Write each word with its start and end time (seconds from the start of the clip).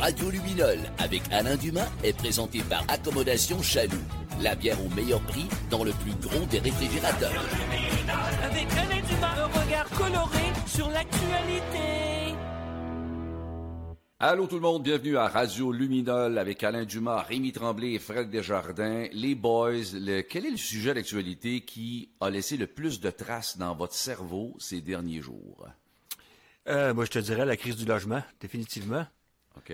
Radio 0.00 0.30
Luminol 0.30 0.78
avec 0.96 1.20
Alain 1.30 1.56
Dumas 1.56 1.86
est 2.02 2.16
présenté 2.16 2.62
par 2.62 2.82
Accommodation 2.88 3.60
Chaloux. 3.60 4.00
La 4.40 4.54
bière 4.54 4.82
au 4.82 4.88
meilleur 4.94 5.20
prix 5.20 5.44
dans 5.70 5.84
le 5.84 5.92
plus 5.92 6.14
gros 6.14 6.46
des 6.46 6.58
réfrigérateurs. 6.58 7.44
Avec 8.42 8.66
Alain 8.78 9.02
Dumas, 9.06 9.34
un 9.36 9.60
regard 9.60 9.90
coloré 9.90 10.52
sur 10.66 10.88
l'actualité. 10.88 12.34
Allô 14.20 14.46
tout 14.46 14.54
le 14.54 14.62
monde, 14.62 14.84
bienvenue 14.84 15.18
à 15.18 15.28
Radio 15.28 15.70
Luminol 15.70 16.38
avec 16.38 16.64
Alain 16.64 16.86
Dumas, 16.86 17.20
Rémi 17.20 17.52
Tremblay 17.52 17.92
et 17.92 17.98
Fred 17.98 18.30
Desjardins. 18.30 19.06
Les 19.12 19.34
boys, 19.34 19.92
le, 19.92 20.22
quel 20.22 20.46
est 20.46 20.50
le 20.50 20.56
sujet 20.56 20.94
d'actualité 20.94 21.60
qui 21.60 22.08
a 22.22 22.30
laissé 22.30 22.56
le 22.56 22.66
plus 22.66 23.00
de 23.00 23.10
traces 23.10 23.58
dans 23.58 23.74
votre 23.74 23.94
cerveau 23.94 24.56
ces 24.58 24.80
derniers 24.80 25.20
jours? 25.20 25.66
Euh, 26.68 26.94
moi, 26.94 27.04
je 27.04 27.10
te 27.10 27.18
dirais 27.18 27.44
la 27.44 27.58
crise 27.58 27.76
du 27.76 27.84
logement, 27.84 28.22
définitivement. 28.40 29.04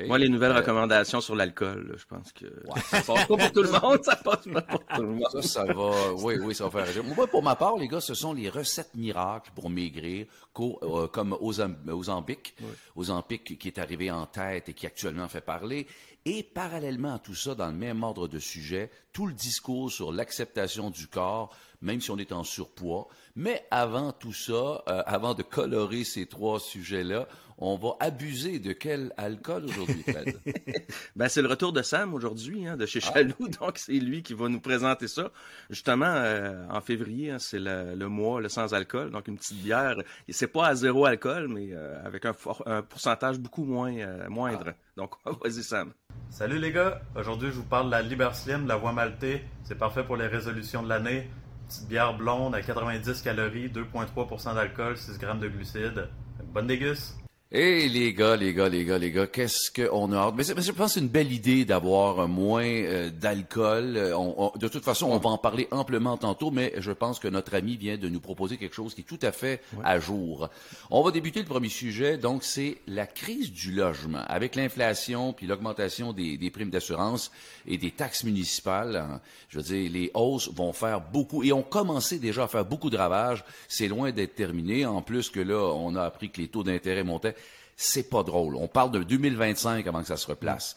Moi, 0.07 0.19
les 0.19 0.29
nouvelles 0.29 0.53
euh, 0.53 0.57
recommandations 0.57 1.21
sur 1.21 1.35
l'alcool, 1.35 1.95
je 1.97 2.05
pense 2.05 2.33
que 2.33 2.47
ça 2.83 3.03
passe 3.03 3.27
pas 3.27 3.37
pour 3.37 3.53
tout 3.53 3.63
le 3.63 3.71
monde, 3.71 4.03
ça 4.03 4.17
passe 4.17 4.47
pas 4.47 4.63
pour 4.63 4.85
tout 4.85 5.03
le 5.03 5.09
monde. 5.09 5.29
Ça, 5.33 5.43
ça 5.43 5.65
va, 5.65 6.13
oui, 6.15 6.35
oui, 6.39 6.55
ça 6.55 6.69
va 6.69 6.85
faire 6.85 7.05
Moi, 7.05 7.27
pour 7.27 7.43
ma 7.43 7.57
part, 7.57 7.77
les 7.77 7.89
gars, 7.89 8.01
ce 8.01 8.15
sont 8.15 8.35
les 8.35 8.49
recettes 8.49 8.95
miracles 8.95 9.51
pour 9.55 9.71
maigrir, 9.71 10.27
euh, 10.59 11.09
comme 11.09 11.37
Ozempic, 11.41 12.57
Ozempic 12.95 13.59
qui 13.59 13.69
est 13.69 13.79
arrivé 13.79 14.11
en 14.11 14.27
tête 14.27 14.69
et 14.69 14.75
qui 14.75 14.87
actuellement 14.87 15.29
fait 15.29 15.41
parler. 15.41 15.87
Et 16.29 16.43
parallèlement 16.43 17.15
à 17.15 17.19
tout 17.21 17.37
ça, 17.37 17.55
dans 17.55 17.69
le 17.69 17.77
même 17.77 18.03
ordre 18.03 18.27
de 18.27 18.41
sujet, 18.41 18.91
tout 19.13 19.29
le 19.29 19.33
discours 19.33 19.93
sur 19.93 20.11
l'acceptation 20.11 20.91
du 20.91 21.07
corps, 21.07 21.55
même 21.81 22.01
si 22.01 22.11
on 22.11 22.19
est 22.19 22.33
en 22.33 22.43
surpoids. 22.43 23.07
Mais 23.37 23.65
avant 23.71 24.11
tout 24.11 24.33
ça, 24.33 24.83
euh, 24.89 25.03
avant 25.07 25.35
de 25.35 25.45
colorer 25.45 26.03
ces 26.03 26.27
trois 26.27 26.59
sujets-là, 26.59 27.29
on 27.59 27.77
va 27.77 27.97
abuser 28.01 28.59
de 28.59 28.73
quel 28.73 29.13
alcool 29.17 29.65
aujourd'hui, 29.65 30.03
Fred? 30.03 30.39
ben, 31.17 31.29
c'est 31.29 31.41
le 31.41 31.49
retour 31.49 31.73
de 31.73 31.81
Sam 31.83 32.13
aujourd'hui, 32.13 32.67
hein, 32.67 32.77
de 32.77 32.85
chez 32.85 33.01
ah. 33.03 33.13
Chaloux. 33.15 33.49
Donc, 33.61 33.79
c'est 33.79 33.93
lui 33.93 34.23
qui 34.23 34.35
va 34.35 34.49
nous 34.49 34.61
présenter 34.61 35.09
ça. 35.09 35.31
Justement, 35.71 36.07
euh, 36.07 36.67
en 36.69 36.81
février, 36.81 37.31
hein, 37.31 37.39
c'est 37.39 37.59
le, 37.59 38.09
mois, 38.09 38.41
le 38.41 38.49
sans-alcool. 38.49 39.11
Donc, 39.11 39.29
une 39.29 39.37
petite 39.37 39.63
bière. 39.63 39.97
C'est 40.29 40.49
pas 40.49 40.67
à 40.67 40.75
zéro 40.75 41.07
alcool, 41.07 41.49
mais 41.49 41.69
euh, 41.73 42.05
avec 42.05 42.27
un, 42.27 42.35
pourcentage 42.83 43.39
beaucoup 43.39 43.65
moins 43.65 43.95
euh, 43.95 44.29
moindre. 44.29 44.69
Ah. 44.69 44.75
Donc, 44.97 45.13
vas-y, 45.25 45.63
Sam. 45.63 45.93
Salut 46.29 46.59
les 46.59 46.73
gars. 46.73 47.01
Aujourd'hui, 47.15 47.49
je 47.49 47.55
vous 47.55 47.65
parle 47.65 47.87
de 47.87 47.93
la 47.93 48.03
Liber 48.03 48.31
Slim, 48.35 48.67
la 48.67 48.77
voie 48.77 48.93
maltée. 48.93 49.43
C'est 49.63 49.79
parfait 49.79 50.05
pour 50.05 50.17
les 50.17 50.27
résolutions 50.27 50.83
de 50.83 50.89
l'année. 50.89 51.31
Petite 51.69 51.89
bière 51.89 52.17
blonde 52.17 52.55
à 52.55 52.63
90 52.63 53.23
calories, 53.23 53.69
2,3% 53.69 54.55
d'alcool, 54.55 54.97
6 54.97 55.19
grammes 55.19 55.41
de 55.41 55.49
glucides. 55.49 56.09
Bonne 56.53 56.67
déguste! 56.67 57.26
Et 57.53 57.89
les 57.89 58.13
gars, 58.13 58.35
les 58.35 58.53
gars, 58.53 58.69
les 58.69 58.85
gars, 58.85 58.99
les 58.99 59.13
gars, 59.13 59.29
qu'est-ce 59.29 59.71
qu'on 59.71 60.11
a 60.11 60.17
hâte? 60.17 60.35
Mais, 60.37 60.43
je 60.43 60.73
pense 60.73 60.89
que 60.89 60.95
c'est 60.95 61.01
une 61.01 61.07
belle 61.07 61.31
idée 61.31 61.65
d'avoir 61.65 62.27
moins 62.27 62.67
euh, 62.67 63.09
d'alcool. 63.09 63.97
Euh, 63.97 64.17
de 64.59 64.67
toute 64.67 64.83
façon, 64.83 65.07
on 65.07 65.19
va 65.19 65.31
en 65.31 65.39
parler 65.39 65.69
amplement 65.71 66.17
tantôt, 66.17 66.51
mais 66.51 66.73
je 66.79 66.91
pense 66.91 67.21
que 67.21 67.29
notre 67.29 67.55
ami 67.55 67.77
vient 67.77 67.99
de 67.99 68.09
nous 68.09 68.19
proposer 68.19 68.57
quelque 68.57 68.75
chose 68.75 68.97
qui 68.97 69.03
est 69.03 69.05
tout 69.05 69.21
à 69.23 69.31
fait 69.31 69.63
à 69.85 70.01
jour. 70.01 70.51
On 70.91 71.05
va 71.05 71.13
débuter 71.13 71.39
le 71.39 71.47
premier 71.47 71.69
sujet, 71.69 72.19
donc 72.19 72.43
c'est 72.43 72.79
la 72.89 73.07
crise 73.07 73.53
du 73.53 73.71
logement. 73.71 74.25
Avec 74.27 74.57
l'inflation 74.57 75.33
puis 75.33 75.47
l'augmentation 75.47 76.13
des, 76.13 76.37
des, 76.37 76.51
primes 76.51 76.71
d'assurance 76.71 77.31
et 77.65 77.79
des 77.79 77.93
taxes 77.93 78.25
municipales, 78.25 78.97
hein, 78.97 79.21
je 79.51 79.59
veux 79.59 79.65
dire, 79.65 79.89
les 79.93 80.11
hausses 80.15 80.51
vont 80.53 80.73
faire 80.73 81.01
beaucoup 81.01 81.45
et 81.45 81.53
ont 81.53 81.63
commencé 81.63 82.19
déjà 82.19 82.43
à 82.43 82.49
faire 82.49 82.65
beaucoup 82.65 82.91
de 82.91 82.97
ravages. 82.97 83.45
C'est 83.69 83.87
loin 83.87 84.11
d'être 84.11 84.35
terminé. 84.35 84.85
En 84.85 85.01
plus 85.01 85.31
que 85.31 85.39
là, 85.39 85.61
on 85.77 85.95
a 85.95 86.03
appris 86.03 86.31
que 86.31 86.41
les 86.41 86.49
taux 86.49 86.65
d'intérêt 86.65 87.05
montaient 87.05 87.37
c'est 87.77 88.09
pas 88.09 88.23
drôle. 88.23 88.57
On 88.57 88.69
parle 88.69 88.91
de 88.91 89.03
2025 89.03 89.87
avant 89.87 90.01
que 90.01 90.09
ça 90.09 90.17
se 90.17 90.27
replace. 90.27 90.77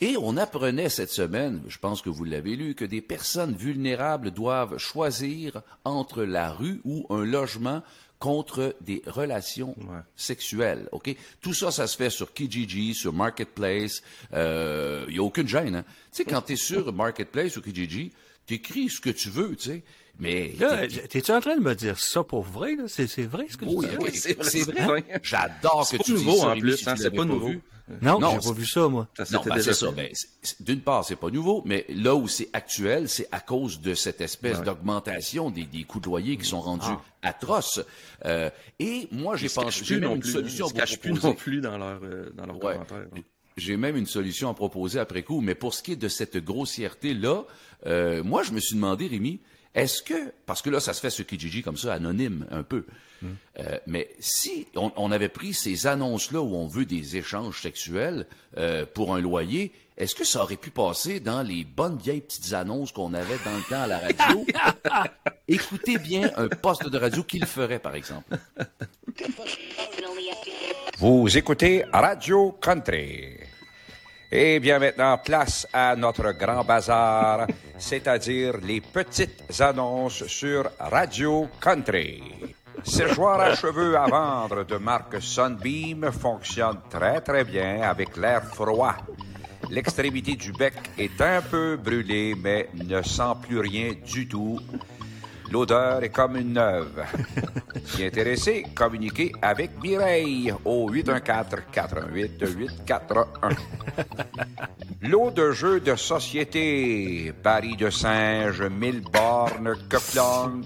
Et 0.00 0.16
on 0.20 0.36
apprenait 0.36 0.88
cette 0.88 1.10
semaine, 1.10 1.62
je 1.68 1.78
pense 1.78 2.02
que 2.02 2.10
vous 2.10 2.24
l'avez 2.24 2.56
lu, 2.56 2.74
que 2.74 2.84
des 2.84 3.00
personnes 3.00 3.54
vulnérables 3.54 4.32
doivent 4.32 4.76
choisir 4.76 5.62
entre 5.84 6.24
la 6.24 6.50
rue 6.50 6.80
ou 6.84 7.06
un 7.10 7.24
logement 7.24 7.82
contre 8.18 8.74
des 8.80 9.02
relations 9.06 9.76
sexuelles. 10.16 10.88
Ok, 10.92 11.14
tout 11.40 11.54
ça, 11.54 11.70
ça 11.70 11.86
se 11.86 11.96
fait 11.96 12.10
sur 12.10 12.32
Kijiji, 12.32 12.94
sur 12.94 13.12
Marketplace. 13.12 14.02
Il 14.30 14.36
euh, 14.38 15.06
n'y 15.10 15.18
a 15.18 15.22
aucune 15.22 15.48
gêne. 15.48 15.76
Hein? 15.76 15.84
Tu 16.10 16.18
sais, 16.18 16.24
quand 16.24 16.42
tu 16.42 16.54
es 16.54 16.56
sur 16.56 16.92
Marketplace 16.92 17.56
ou 17.56 17.62
Kijiji, 17.62 18.12
tu 18.46 18.54
écris 18.54 18.88
ce 18.88 19.00
que 19.00 19.10
tu 19.10 19.30
veux. 19.30 19.56
Tu 19.56 19.70
sais, 19.70 19.84
mais 20.18 20.52
là, 20.58 20.86
t'es-tu 20.86 21.32
en 21.32 21.40
train 21.40 21.56
de 21.56 21.62
me 21.62 21.74
dire 21.74 21.98
ça 21.98 22.22
pour 22.22 22.42
vrai 22.42 22.76
là? 22.76 22.84
C'est 22.86 23.06
vrai 23.22 23.46
ce 23.48 23.56
que 23.56 23.64
tu 23.64 23.70
dis? 23.70 23.96
Oui, 24.00 24.10
c'est 24.12 24.70
vrai. 24.70 25.04
J'adore 25.22 25.88
que 25.90 25.96
tu 25.96 26.12
dises 26.12 26.24
nouveau, 26.24 26.42
en 26.42 26.58
plus, 26.58 26.86
hein, 26.86 26.94
c'est 26.96 27.10
pas 27.10 27.24
nouveau. 27.24 27.52
Non, 28.00 28.18
non 28.18 28.30
j'ai 28.40 28.48
pas 28.48 28.54
vu 28.54 28.64
ça 28.64 28.88
moi. 28.88 29.08
non, 29.30 29.42
ben, 29.44 29.60
c'est 29.60 29.74
ça. 29.74 29.90
Ben, 29.90 30.10
D'une 30.60 30.80
part, 30.80 31.04
c'est 31.04 31.16
pas 31.16 31.28
nouveau, 31.28 31.62
mais 31.66 31.84
là 31.90 32.14
où 32.14 32.28
c'est 32.28 32.48
actuel, 32.54 33.10
c'est 33.10 33.28
à 33.30 33.40
cause 33.40 33.80
de 33.80 33.92
cette 33.94 34.22
espèce 34.22 34.62
d'augmentation 34.62 35.50
des, 35.50 35.64
des 35.64 35.84
coûts 35.84 36.00
de 36.00 36.06
loyer 36.06 36.36
qui 36.36 36.46
sont 36.46 36.60
rendus 36.60 36.86
ah. 36.88 37.28
atroces. 37.28 37.80
Euh, 38.24 38.48
et 38.78 39.08
moi, 39.12 39.36
j'ai 39.36 39.48
pensé, 39.48 39.84
j'ai 39.84 39.96
une 39.96 40.22
solution. 40.22 40.68
Ils 40.74 40.86
se 40.86 40.96
plus 40.96 41.12
non 41.12 41.34
plus 41.34 41.60
dans 41.60 41.76
leur 41.76 42.00
euh, 42.02 42.30
dans 42.34 42.46
leurs 42.46 42.58
commentaires. 42.58 43.06
J'ai 43.56 43.76
même 43.76 43.96
une 43.96 44.06
solution 44.06 44.50
à 44.50 44.54
proposer 44.54 44.98
après 44.98 45.22
coup, 45.22 45.40
mais 45.40 45.54
pour 45.54 45.74
ce 45.74 45.82
qui 45.82 45.92
est 45.92 45.96
de 45.96 46.08
cette 46.08 46.36
grossièreté 46.38 47.14
là, 47.14 47.44
euh, 47.86 48.24
moi, 48.24 48.42
je 48.42 48.52
me 48.52 48.60
suis 48.60 48.74
demandé, 48.74 49.06
Rémi, 49.06 49.40
est-ce 49.74 50.02
que, 50.02 50.32
parce 50.46 50.62
que 50.62 50.70
là, 50.70 50.80
ça 50.80 50.92
se 50.92 51.00
fait 51.00 51.10
sur 51.10 51.26
Kijiji 51.26 51.62
comme 51.62 51.76
ça, 51.76 51.92
anonyme 51.92 52.46
un 52.50 52.62
peu, 52.62 52.84
hmm. 53.22 53.28
euh, 53.58 53.78
mais 53.86 54.10
si 54.20 54.66
on, 54.76 55.10
avait 55.10 55.28
pris 55.28 55.52
ces 55.52 55.86
annonces-là 55.86 56.40
où 56.40 56.54
on 56.54 56.66
veut 56.66 56.84
des 56.84 57.16
échanges 57.16 57.60
sexuels 57.60 58.26
euh, 58.56 58.86
pour 58.86 59.14
un 59.14 59.20
loyer, 59.20 59.72
est-ce 59.96 60.14
que 60.14 60.24
ça 60.24 60.42
aurait 60.42 60.56
pu 60.56 60.70
passer 60.70 61.20
dans 61.20 61.42
les 61.42 61.64
bonnes 61.64 61.98
vieilles 61.98 62.20
petites 62.20 62.52
annonces 62.52 62.90
qu'on 62.90 63.14
avait 63.14 63.38
dans 63.44 63.56
le 63.56 63.62
temps 63.68 63.82
à 63.82 63.86
la 63.86 63.98
radio? 63.98 64.46
Écoutez 65.48 65.98
bien 65.98 66.30
un 66.36 66.48
poste 66.48 66.88
de 66.88 66.98
radio 66.98 67.22
qui 67.22 67.38
le 67.38 67.46
ferait, 67.46 67.78
par 67.78 67.94
exemple. 67.94 68.36
Vous 70.98 71.36
écoutez 71.36 71.84
Radio 71.92 72.52
Country. 72.60 73.43
Et 74.36 74.58
bien 74.58 74.80
maintenant, 74.80 75.16
place 75.16 75.64
à 75.72 75.94
notre 75.94 76.32
grand 76.32 76.64
bazar, 76.64 77.46
c'est-à-dire 77.78 78.56
les 78.64 78.80
petites 78.80 79.60
annonces 79.60 80.26
sur 80.26 80.68
Radio 80.80 81.46
Country. 81.60 82.20
Séchoir 82.82 83.38
à 83.38 83.54
cheveux 83.54 83.96
à 83.96 84.06
vendre 84.08 84.64
de 84.64 84.76
marque 84.76 85.22
Sunbeam 85.22 86.10
fonctionne 86.10 86.80
très 86.90 87.20
très 87.20 87.44
bien 87.44 87.82
avec 87.82 88.16
l'air 88.16 88.42
froid. 88.42 88.96
L'extrémité 89.70 90.34
du 90.34 90.50
bec 90.50 90.74
est 90.98 91.20
un 91.20 91.40
peu 91.40 91.76
brûlée, 91.76 92.34
mais 92.34 92.68
ne 92.74 93.02
sent 93.02 93.34
plus 93.40 93.60
rien 93.60 93.92
du 94.04 94.26
tout. 94.26 94.58
L'odeur 95.50 96.02
est 96.02 96.10
comme 96.10 96.36
une 96.36 96.52
neuve. 96.54 97.04
Si 97.86 98.02
intéressé, 98.02 98.64
communiquez 98.74 99.30
avec 99.42 99.72
Mireille 99.82 100.50
au 100.64 100.90
814-418-841. 100.90 103.26
L'eau 105.02 105.30
de 105.36 105.52
jeu 105.52 105.80
de 105.80 105.94
société, 105.94 107.34
Paris 107.42 107.76
de 107.76 107.90
singe, 107.90 108.62
mille 108.62 109.02
bornes, 109.02 109.74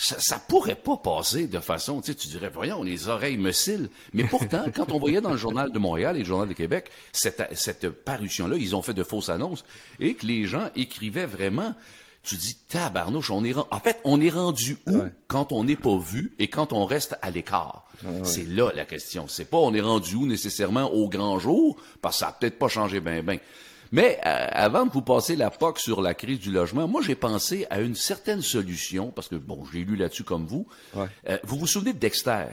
ça, 0.00 0.16
ça 0.20 0.38
pourrait 0.38 0.76
pas 0.76 0.96
passer 0.96 1.48
de 1.48 1.58
façon, 1.58 2.00
tu 2.00 2.12
sais, 2.12 2.14
tu 2.14 2.28
dirais, 2.28 2.50
voyons, 2.54 2.84
les 2.84 3.08
oreilles 3.08 3.36
me 3.36 3.50
cillent. 3.50 3.88
Mais 4.12 4.22
pourtant, 4.22 4.64
quand 4.74 4.92
on 4.92 4.98
voyait 5.00 5.20
dans 5.20 5.32
le 5.32 5.36
Journal 5.36 5.72
de 5.72 5.78
Montréal 5.80 6.14
et 6.14 6.20
le 6.20 6.24
Journal 6.24 6.48
de 6.48 6.54
Québec 6.54 6.88
cette, 7.12 7.42
cette 7.54 7.90
parution-là, 7.90 8.56
ils 8.56 8.76
ont 8.76 8.82
fait 8.82 8.94
de 8.94 9.02
fausses 9.02 9.28
annonces 9.28 9.64
et 9.98 10.14
que 10.14 10.24
les 10.24 10.44
gens 10.44 10.70
écrivaient 10.76 11.26
vraiment, 11.26 11.74
tu 12.22 12.36
dis, 12.36 12.56
tabarnouche, 12.68 13.32
on 13.32 13.42
est 13.42 13.50
rendu, 13.50 13.68
en 13.72 13.80
fait, 13.80 13.98
on 14.04 14.20
est 14.20 14.30
rendu 14.30 14.78
où 14.86 15.02
quand 15.26 15.50
on 15.50 15.64
n'est 15.64 15.76
pas 15.76 15.98
vu 15.98 16.32
et 16.38 16.46
quand 16.46 16.72
on 16.72 16.84
reste 16.84 17.18
à 17.20 17.32
l'écart? 17.32 17.84
C'est 18.22 18.46
là 18.46 18.70
la 18.76 18.84
question. 18.84 19.26
C'est 19.26 19.46
pas 19.46 19.56
on 19.56 19.74
est 19.74 19.80
rendu 19.80 20.14
où 20.14 20.28
nécessairement 20.28 20.92
au 20.92 21.08
grand 21.08 21.40
jour, 21.40 21.76
parce 22.00 22.16
que 22.16 22.20
ça 22.20 22.28
a 22.28 22.32
peut-être 22.32 22.56
pas 22.56 22.68
changé 22.68 23.00
ben 23.00 23.24
ben. 23.24 23.40
Mais 23.92 24.18
euh, 24.26 24.46
avant 24.52 24.86
de 24.86 24.90
vous 24.90 25.02
passer 25.02 25.36
la 25.36 25.50
POC 25.50 25.78
sur 25.78 26.02
la 26.02 26.14
crise 26.14 26.40
du 26.40 26.50
logement, 26.50 26.86
moi 26.88 27.00
j'ai 27.02 27.14
pensé 27.14 27.66
à 27.70 27.80
une 27.80 27.94
certaine 27.94 28.42
solution, 28.42 29.10
parce 29.10 29.28
que 29.28 29.36
bon, 29.36 29.64
j'ai 29.72 29.84
lu 29.84 29.96
là-dessus 29.96 30.24
comme 30.24 30.46
vous. 30.46 30.66
Euh, 30.96 31.38
vous 31.44 31.58
vous 31.58 31.66
souvenez 31.66 31.92
de 31.92 31.98
Dexter? 31.98 32.46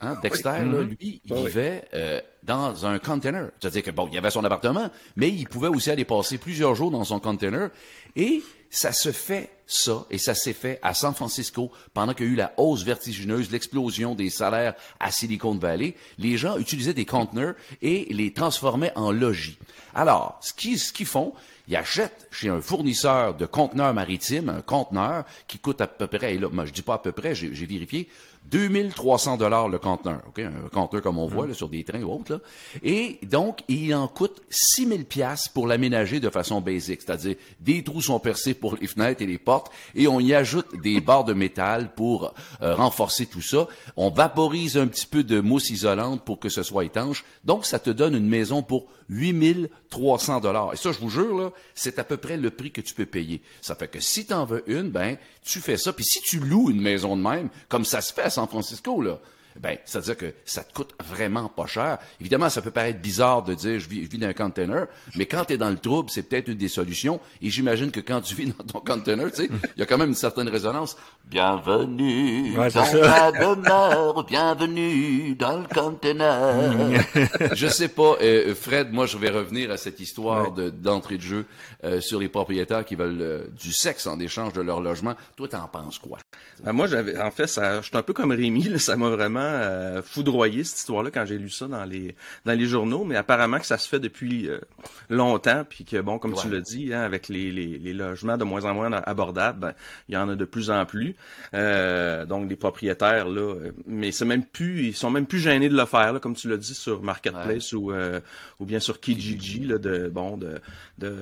Hein? 0.00 0.16
Dexter, 0.22 0.48
là, 0.48 0.82
lui, 0.82 1.20
il 1.24 1.34
vivait 1.34 1.84
euh, 1.92 2.20
dans 2.42 2.86
un 2.86 2.98
container. 2.98 3.50
C'est-à-dire 3.60 3.82
que 3.82 3.90
bon, 3.90 4.08
il 4.10 4.16
avait 4.16 4.30
son 4.30 4.44
appartement, 4.44 4.90
mais 5.16 5.28
il 5.28 5.46
pouvait 5.46 5.68
aussi 5.68 5.90
aller 5.90 6.04
passer 6.04 6.38
plusieurs 6.38 6.74
jours 6.74 6.90
dans 6.90 7.04
son 7.04 7.20
container. 7.20 7.70
Et 8.16 8.42
ça 8.70 8.92
se 8.92 9.12
fait 9.12 9.50
ça, 9.66 10.06
et 10.10 10.18
ça 10.18 10.34
s'est 10.34 10.52
fait 10.52 10.78
à 10.82 10.94
San 10.94 11.14
Francisco 11.14 11.70
pendant 11.92 12.14
qu'il 12.14 12.26
y 12.26 12.28
a 12.30 12.32
eu 12.32 12.36
la 12.36 12.52
hausse 12.56 12.82
vertigineuse, 12.82 13.50
l'explosion 13.50 14.14
des 14.14 14.30
salaires 14.30 14.74
à 14.98 15.10
Silicon 15.10 15.54
Valley. 15.54 15.94
Les 16.18 16.36
gens 16.36 16.56
utilisaient 16.56 16.94
des 16.94 17.04
conteneurs 17.04 17.54
et 17.82 18.06
les 18.10 18.32
transformaient 18.32 18.92
en 18.96 19.12
logis. 19.12 19.58
Alors, 19.94 20.38
ce 20.40 20.52
qu'ils 20.52 20.78
ce 20.78 20.92
qu'ils 20.92 21.06
font, 21.06 21.34
ils 21.68 21.76
achètent 21.76 22.26
chez 22.30 22.48
un 22.48 22.60
fournisseur 22.60 23.34
de 23.34 23.46
conteneurs 23.46 23.94
maritimes 23.94 24.48
un 24.48 24.60
conteneur 24.60 25.24
qui 25.46 25.58
coûte 25.58 25.80
à 25.80 25.86
peu 25.86 26.06
près, 26.06 26.34
et 26.34 26.38
là, 26.38 26.48
moi, 26.50 26.64
je 26.64 26.72
dis 26.72 26.82
pas 26.82 26.94
à 26.94 26.98
peu 26.98 27.12
près, 27.12 27.34
j'ai 27.34 27.48
vérifié, 27.48 28.08
2300 28.50 29.36
dollars 29.36 29.68
le 29.68 29.78
conteneur, 29.78 30.22
ok, 30.28 30.40
un 30.40 30.68
conteneur 30.72 31.02
comme 31.02 31.18
on 31.18 31.26
voit 31.26 31.46
là, 31.46 31.54
sur 31.54 31.68
des 31.68 31.84
trains 31.84 32.02
ou 32.02 32.12
autres 32.12 32.32
là. 32.32 32.40
Et 32.82 33.18
donc 33.22 33.60
il 33.68 33.94
en 33.94 34.08
coûte 34.08 34.42
6000 34.50 35.04
pièces 35.04 35.48
pour 35.48 35.66
l'aménager 35.66 36.18
de 36.18 36.30
façon 36.30 36.60
basique, 36.60 37.02
c'est-à-dire 37.02 37.36
des 37.60 37.84
trous 37.84 38.02
sont 38.02 38.18
percés 38.18 38.54
pour 38.54 38.76
les 38.76 38.88
fenêtres 38.88 39.22
et 39.22 39.26
les 39.26 39.38
portes 39.38 39.70
et 39.94 40.08
on 40.08 40.18
y 40.18 40.34
ajoute 40.34 40.80
des 40.80 41.00
barres 41.00 41.24
de 41.24 41.32
métal 41.32 41.94
pour 41.94 42.34
euh, 42.62 42.74
renforcer 42.74 43.26
tout 43.26 43.42
ça. 43.42 43.68
On 43.96 44.10
vaporise 44.10 44.76
un 44.76 44.88
petit 44.88 45.06
peu 45.06 45.22
de 45.22 45.40
mousse 45.40 45.70
isolante 45.70 46.24
pour 46.24 46.40
que 46.40 46.48
ce 46.48 46.62
soit 46.62 46.84
étanche. 46.84 47.24
Donc 47.44 47.64
ça 47.66 47.78
te 47.78 47.90
donne 47.90 48.16
une 48.16 48.28
maison 48.28 48.62
pour 48.62 48.86
8300 49.10 50.40
dollars. 50.40 50.72
Et 50.72 50.76
ça 50.76 50.90
je 50.90 50.98
vous 50.98 51.10
jure 51.10 51.36
là, 51.36 51.50
c'est 51.74 51.98
à 52.00 52.04
peu 52.04 52.16
près 52.16 52.36
le 52.36 52.50
prix 52.50 52.72
que 52.72 52.80
tu 52.80 52.94
peux 52.94 53.06
payer. 53.06 53.42
Ça 53.60 53.76
fait 53.76 53.88
que 53.88 54.00
si 54.00 54.26
tu 54.26 54.32
en 54.32 54.44
veux 54.44 54.64
une, 54.66 54.90
ben 54.90 55.16
tu 55.42 55.60
fais 55.60 55.76
ça. 55.76 55.92
Puis 55.92 56.04
si 56.04 56.20
tu 56.20 56.40
loues 56.40 56.70
une 56.70 56.80
maison 56.80 57.16
de 57.16 57.22
même, 57.22 57.48
comme 57.68 57.84
ça 57.84 58.00
se 58.00 58.12
fait 58.12 58.29
à 58.30 58.32
San 58.32 58.46
Francisco, 58.46 59.02
là, 59.02 59.18
ben, 59.58 59.76
ça 59.84 59.98
veut 59.98 60.04
dire 60.04 60.16
que 60.16 60.34
ça 60.44 60.62
te 60.62 60.72
coûte 60.72 60.94
vraiment 61.08 61.48
pas 61.48 61.66
cher. 61.66 61.98
Évidemment, 62.20 62.48
ça 62.48 62.62
peut 62.62 62.70
paraître 62.70 63.00
bizarre 63.00 63.42
de 63.42 63.54
dire 63.54 63.80
je 63.80 63.88
vis, 63.88 64.04
je 64.04 64.10
vis 64.10 64.18
dans 64.18 64.28
un 64.28 64.32
container, 64.32 64.86
mais 65.16 65.26
quand 65.26 65.44
tu 65.44 65.54
es 65.54 65.58
dans 65.58 65.70
le 65.70 65.78
trouble, 65.78 66.10
c'est 66.10 66.22
peut-être 66.22 66.48
une 66.48 66.56
des 66.58 66.68
solutions. 66.68 67.20
Et 67.42 67.50
j'imagine 67.50 67.90
que 67.90 68.00
quand 68.00 68.20
tu 68.20 68.34
vis 68.34 68.46
dans 68.52 68.64
ton 68.64 68.80
container, 68.80 69.30
tu 69.30 69.42
sais, 69.44 69.48
il 69.76 69.80
y 69.80 69.82
a 69.82 69.86
quand 69.86 69.98
même 69.98 70.10
une 70.10 70.14
certaine 70.14 70.48
résonance. 70.48 70.96
Bienvenue 71.26 72.58
Ouais, 72.58 72.70
dans 72.70 72.82
ta 72.84 73.32
demeure, 73.32 74.24
bienvenue 74.24 75.34
dans 75.34 75.58
le 75.58 75.66
container. 75.72 77.02
je 77.54 77.66
sais 77.66 77.88
pas, 77.88 78.16
euh, 78.22 78.54
Fred, 78.54 78.92
moi 78.92 79.06
je 79.06 79.16
vais 79.18 79.30
revenir 79.30 79.70
à 79.70 79.76
cette 79.76 80.00
histoire 80.00 80.52
de- 80.52 80.70
d'entrée 80.70 81.16
de 81.16 81.22
jeu 81.22 81.46
euh, 81.84 82.00
sur 82.00 82.20
les 82.20 82.28
propriétaires 82.28 82.84
qui 82.84 82.94
veulent 82.94 83.20
euh, 83.20 83.46
du 83.60 83.72
sexe 83.72 84.06
en 84.06 84.18
échange 84.20 84.52
de 84.52 84.60
leur 84.60 84.80
logement. 84.80 85.14
Toi, 85.36 85.48
t'en 85.48 85.66
penses 85.68 85.98
quoi? 85.98 86.18
Ben, 86.62 86.72
moi, 86.72 86.86
j'avais, 86.86 87.18
en 87.20 87.30
fait, 87.30 87.46
ça, 87.46 87.80
je 87.80 87.86
suis 87.88 87.96
un 87.96 88.02
peu 88.02 88.12
comme 88.12 88.32
Rémi, 88.32 88.64
là, 88.64 88.78
ça 88.78 88.96
m'a 88.96 89.08
vraiment 89.40 89.62
euh, 89.62 90.02
foudroyé 90.02 90.64
cette 90.64 90.78
histoire-là 90.78 91.10
quand 91.10 91.24
j'ai 91.26 91.38
lu 91.38 91.50
ça 91.50 91.66
dans 91.66 91.84
les 91.84 92.14
dans 92.44 92.52
les 92.52 92.66
journaux. 92.66 93.04
Mais 93.04 93.16
apparemment 93.16 93.58
que 93.58 93.66
ça 93.66 93.78
se 93.78 93.88
fait 93.88 94.00
depuis 94.00 94.48
euh, 94.48 94.58
longtemps, 95.08 95.64
puis 95.68 95.84
que 95.84 96.00
bon, 96.00 96.18
comme 96.18 96.34
tu 96.34 96.48
l'as 96.50 96.60
dit, 96.60 96.92
hein, 96.94 97.02
avec 97.02 97.28
les, 97.28 97.50
les, 97.50 97.78
les 97.78 97.92
logements 97.92 98.36
de 98.36 98.44
moins 98.44 98.64
en 98.64 98.74
moins 98.74 98.92
abordables, 98.92 99.58
ben, 99.60 99.72
il 100.08 100.14
y 100.14 100.16
en 100.16 100.28
a 100.28 100.36
de 100.36 100.44
plus 100.44 100.70
en 100.70 100.84
plus. 100.86 101.16
Euh, 101.54 102.24
donc 102.26 102.48
les 102.48 102.56
propriétaires 102.56 103.28
là, 103.28 103.54
mais 103.86 104.12
c'est 104.12 104.24
même 104.24 104.44
plus, 104.44 104.86
ils 104.88 104.94
sont 104.94 105.10
même 105.10 105.26
plus 105.26 105.40
gênés 105.40 105.68
de 105.68 105.76
le 105.76 105.86
faire, 105.86 106.12
là, 106.12 106.20
comme 106.20 106.34
tu 106.34 106.48
l'as 106.48 106.56
dit 106.56 106.74
sur 106.74 107.02
Marketplace 107.02 107.72
ou 107.72 107.92
ou 108.58 108.64
bien 108.64 108.80
sur 108.80 109.00
Kijiji, 109.00 109.60
là, 109.60 109.78
de 109.78 110.08
bon 110.08 110.36
de 110.36 110.60
de 110.98 111.14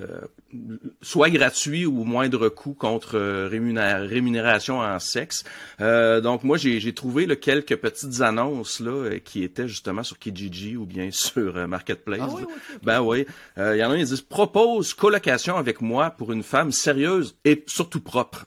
soit 1.02 1.30
gratuit 1.30 1.86
ou 1.86 2.04
moindre 2.04 2.48
coût 2.48 2.74
contre 2.74 3.48
rémunéra- 3.48 4.06
rémunération 4.06 4.80
en 4.80 4.98
sexe. 4.98 5.44
Donc 5.78 6.44
moi 6.44 6.56
j'ai 6.56 6.80
j'ai 6.80 6.92
trouvé 6.92 7.26
là, 7.26 7.36
quelques 7.36 7.76
petites 7.76 8.07
annonces 8.20 8.80
là 8.80 8.90
euh, 8.90 9.18
qui 9.18 9.42
étaient 9.42 9.68
justement 9.68 10.02
sur 10.02 10.18
Kijiji 10.18 10.76
ou 10.76 10.86
bien 10.86 11.10
sur 11.12 11.56
euh, 11.56 11.66
Marketplace. 11.66 12.20
Ah 12.22 12.28
oui, 12.34 12.42
ok, 12.42 12.50
Ben 12.82 13.00
oui, 13.02 13.26
Euh, 13.58 13.76
il 13.76 13.80
y 13.80 13.84
en 13.84 13.90
a 13.90 13.96
ils 13.96 14.04
disent 14.06 14.20
propose 14.20 14.94
colocation 14.94 15.56
avec 15.56 15.80
moi 15.80 16.10
pour 16.10 16.32
une 16.32 16.42
femme 16.42 16.72
sérieuse 16.72 17.36
et 17.44 17.64
surtout 17.66 18.00
propre. 18.00 18.46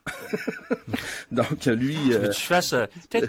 donc 1.32 1.66
lui 1.66 1.98
euh, 2.14 2.28
Que 2.28 2.34
tu 2.34 2.42
fasses... 2.42 2.74
euh, 2.74 2.86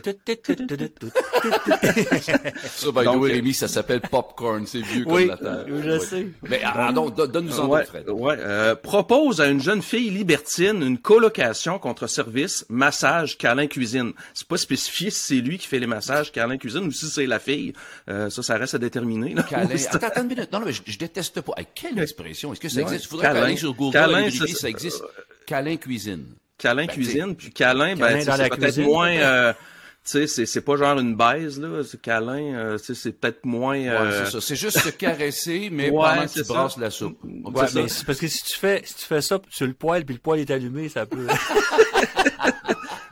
Ça, 1.62 2.90
by 2.90 3.00
the 3.00 3.05
Donc, 3.05 3.23
way, 3.23 3.31
euh, 3.31 3.34
Rémi, 3.34 3.55
ça 3.55 3.69
s'appelle 3.69 4.00
popcorn. 4.00 4.67
C'est 4.67 4.81
vieux 4.81 5.05
Oui, 5.06 5.29
comme 5.29 5.29
la 5.29 5.37
terre. 5.37 5.64
je 5.69 5.90
Ouais. 5.90 6.00
sais. 6.00 6.26
Mais 6.49 6.61
ah, 6.64 6.93
don- 6.93 7.11
donne-nous 7.11 7.61
en 7.61 7.69
Ouais, 7.69 7.81
d'autres, 7.81 7.90
Fred. 7.90 8.08
ouais, 8.08 8.37
euh, 8.38 8.75
propose 8.75 9.40
à 9.40 9.49
une 9.49 9.61
jeune 9.61 9.82
fille 9.82 10.11
libertine 10.11 10.82
une 10.82 10.99
colocation 10.99 11.79
contre 11.79 12.06
service, 12.06 12.64
massage, 12.69 13.38
câlin, 13.38 13.67
cuisine. 13.67 14.12
C'est 14.34 14.46
pas 14.46 14.56
spécifié 14.56 15.11
si 15.11 15.19
c'est 15.20 15.34
lui 15.40 15.58
qui 15.58 15.67
fait 15.67 15.79
les 15.79 15.87
massages, 15.87 16.21
câlin, 16.30 16.56
cuisine 16.58 16.84
ou 16.86 16.92
si 16.92 17.06
c'est 17.06 17.26
la 17.26 17.38
fille. 17.38 17.72
Euh, 18.08 18.30
ça, 18.30 18.42
ça 18.42 18.56
reste 18.56 18.74
à 18.74 18.78
déterminer. 18.78 19.34
là. 19.34 19.42
Câlin. 19.42 19.69
Attends, 19.90 20.06
attends 20.06 20.22
une 20.22 20.28
minute. 20.28 20.52
Non, 20.52 20.60
non, 20.60 20.66
mais 20.66 20.72
je, 20.72 20.82
je 20.86 20.98
déteste 20.98 21.40
pas. 21.40 21.52
Hey, 21.56 21.66
quelle 21.74 21.98
expression? 21.98 22.52
Est-ce 22.52 22.60
que 22.60 22.69
ça 22.69 22.76
Ouais. 22.76 22.82
existe? 22.82 23.04
Il 23.06 23.08
faudrait 23.08 23.26
aller 23.28 23.56
sur 23.56 23.74
Google 23.74 24.30
c'est- 24.30 24.46
si 24.46 24.54
ça 24.54 24.69
existe. 24.69 25.02
Câlin 25.46 25.76
cuisine. 25.76 26.26
câlin, 26.58 26.86
Ben, 26.86 26.92
cuisine, 26.92 27.34
puis 27.34 27.50
Câlin 27.50 27.96
ben, 27.96 28.20
c'est 28.22 28.48
peut-être 28.50 28.78
moins... 28.78 29.10
euh, 29.10 29.52
tu 30.04 30.10
sais, 30.10 30.26
c'est, 30.26 30.46
c'est 30.46 30.60
pas 30.62 30.76
genre 30.76 30.98
une 30.98 31.14
baise, 31.16 31.60
là. 31.60 31.82
C'est 31.84 32.00
câlin, 32.00 32.54
euh, 32.54 32.78
tu 32.78 32.86
sais, 32.86 32.94
c'est 32.94 33.12
peut-être 33.12 33.44
moins... 33.44 33.76
Ouais, 33.78 33.88
euh, 33.88 34.24
c'est 34.24 34.32
ça. 34.32 34.40
C'est 34.40 34.56
juste 34.56 34.78
se 34.80 34.88
caresser, 34.90 35.69
mais 35.72 35.90
Ouais, 35.90 35.96
pendant 36.02 36.22
que 36.22 36.28
c'est 36.28 36.40
tu 36.42 36.46
ça. 36.46 36.54
brasses 36.54 36.76
la 36.76 36.90
soupe. 36.90 37.19
Donc, 37.24 37.56
Ouais, 37.56 37.66
c'est 37.69 37.72
ça. 37.74 37.82
mais 37.82 37.88
c'est 37.88 38.04
parce 38.06 38.19
que 38.19 38.26
si 38.28 38.42
tu 38.44 38.58
fais 38.58 38.82
si 38.84 38.94
tu 38.96 39.04
fais 39.04 39.20
ça 39.20 39.40
sur 39.50 39.66
le 39.66 39.74
poêle 39.74 40.04
puis 40.04 40.14
le 40.16 40.20
poêle 40.20 40.40
est 40.40 40.50
allumé, 40.50 40.88
ça 40.88 41.06
peut. 41.06 41.26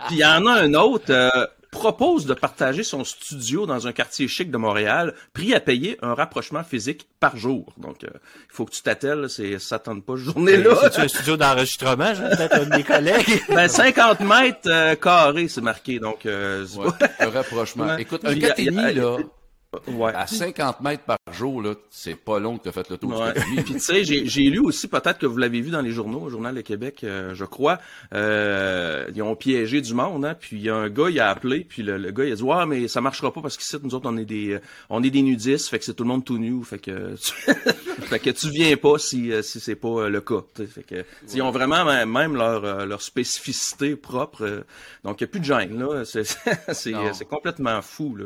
Puis 0.06 0.16
il 0.16 0.18
y 0.18 0.24
en 0.24 0.44
a 0.46 0.52
un 0.62 0.74
autre, 0.74 1.10
euh, 1.10 1.46
propose 1.70 2.26
de 2.26 2.34
partager 2.34 2.82
son 2.82 3.04
studio 3.04 3.64
dans 3.66 3.86
un 3.86 3.92
quartier 3.92 4.26
chic 4.28 4.50
de 4.50 4.56
Montréal, 4.56 5.14
prix 5.32 5.54
à 5.54 5.60
payer 5.60 5.98
un 6.02 6.14
rapprochement 6.14 6.64
physique 6.64 7.06
par 7.20 7.36
jour. 7.36 7.72
Donc, 7.76 8.02
euh, 8.04 8.08
il 8.12 8.54
faut 8.54 8.64
que 8.64 8.72
tu 8.72 8.82
t'attelles, 8.82 9.30
c'est, 9.30 9.58
ça 9.58 9.78
tente 9.78 10.04
pas 10.04 10.14
cette 10.16 10.24
journée-là. 10.24 10.74
C'est 10.92 11.00
un 11.00 11.08
studio 11.08 11.36
d'enregistrement, 11.36 12.12
j'ai 12.14 12.22
peut-être 12.36 12.54
un 12.56 12.64
de 12.64 12.76
mes 12.76 12.82
collègues? 12.84 13.42
ben, 13.48 13.68
50 13.68 14.20
mètres 14.20 14.58
euh, 14.66 14.94
carrés, 14.96 15.48
c'est 15.48 15.60
marqué. 15.60 15.98
Donc, 16.00 16.26
euh, 16.26 16.66
c'est 16.66 16.78
Ouais, 16.78 16.88
un 17.20 17.30
rapprochement. 17.30 17.86
Ouais. 17.86 18.02
Écoute, 18.02 18.24
un 18.24 18.32
Puis, 18.32 18.40
y 18.40 18.46
a- 18.46 18.54
4,5, 18.54 18.72
y 18.72 18.78
a- 18.78 18.92
là, 18.92 19.16
ouais. 19.88 20.12
à 20.14 20.26
50 20.26 20.80
mètres 20.80 21.04
par 21.04 21.18
jour, 21.32 21.62
là, 21.62 21.74
c'est 21.90 22.14
pas 22.16 22.38
long 22.38 22.58
que 22.58 22.64
tu 22.64 22.68
as 22.68 22.72
fait 22.72 22.88
le 22.90 22.96
tour 22.96 23.18
Ouais. 23.20 23.32
du 23.32 23.40
4,5. 23.40 23.62
Puis 23.64 23.74
tu 23.74 23.80
sais, 23.80 24.04
j'ai, 24.04 24.26
j'ai 24.26 24.42
lu 24.44 24.58
aussi, 24.58 24.88
peut-être 24.88 25.18
que 25.18 25.26
vous 25.26 25.36
l'avez 25.38 25.60
vu 25.60 25.70
dans 25.70 25.80
les 25.80 25.92
journaux, 25.92 26.20
au 26.22 26.30
Journal 26.30 26.54
de 26.54 26.60
Québec, 26.60 27.00
euh, 27.04 27.34
je 27.34 27.44
crois, 27.44 27.78
euh, 28.14 29.06
ils 29.14 29.22
ont 29.22 29.36
piégé 29.36 29.80
du 29.80 29.94
monde, 29.94 30.24
hein, 30.24 30.36
puis 30.38 30.56
il 30.56 30.62
y 30.62 30.70
a 30.70 30.74
un 30.76 30.88
gars, 30.88 31.08
il 31.10 31.20
a 31.20 31.28
appelé, 31.30 31.64
puis 31.68 31.82
le, 31.82 31.98
le 31.98 32.10
gars, 32.10 32.24
il 32.24 32.32
a 32.32 32.36
dit, 32.36 32.42
ouais, 32.42 32.66
mais 32.66 32.88
ça 32.88 33.00
marchera 33.00 33.32
pas 33.32 33.40
parce 33.42 33.56
qu'ici, 33.56 33.76
nous 33.82 33.94
autres, 33.94 34.08
on 34.10 34.16
est 34.16 34.24
des, 34.24 34.54
euh, 34.54 34.60
on 34.88 35.02
est 35.02 35.10
des 35.10 35.22
nudistes, 35.22 35.68
fait 35.68 35.78
que 35.78 35.84
c'est 35.84 35.94
tout 35.94 36.04
le 36.04 36.08
monde 36.08 36.24
tout 36.24 36.38
nu, 36.38 36.62
fait 36.64 36.78
que, 36.78 37.14
tu, 37.16 37.32
fait 38.02 38.18
que 38.18 38.30
tu 38.30 38.50
viens 38.50 38.76
pas 38.76 38.98
si, 38.98 39.32
euh, 39.32 39.42
si 39.42 39.60
c'est 39.60 39.76
pas 39.76 39.88
euh, 39.88 40.08
le 40.08 40.20
cas, 40.20 40.42
tu 40.54 40.62
sais, 40.62 40.68
fait 40.68 40.82
que, 40.82 40.94
tu 40.96 41.04
sais, 41.26 41.36
ils 41.38 41.42
ont 41.42 41.50
vraiment 41.50 41.84
même, 41.84 42.36
leur, 42.36 42.64
euh, 42.64 42.86
leur 42.86 43.02
spécificité 43.02 43.96
propre, 43.96 44.44
euh, 44.44 44.60
donc 45.04 45.20
il 45.20 45.24
y 45.24 45.24
a 45.24 45.28
plus 45.28 45.40
de 45.40 45.44
gêne, 45.44 45.78
là, 45.78 46.04
c'est, 46.04 46.24
c'est 46.72 47.28
complètement 47.28 47.80
fou, 47.82 48.16
là. 48.16 48.24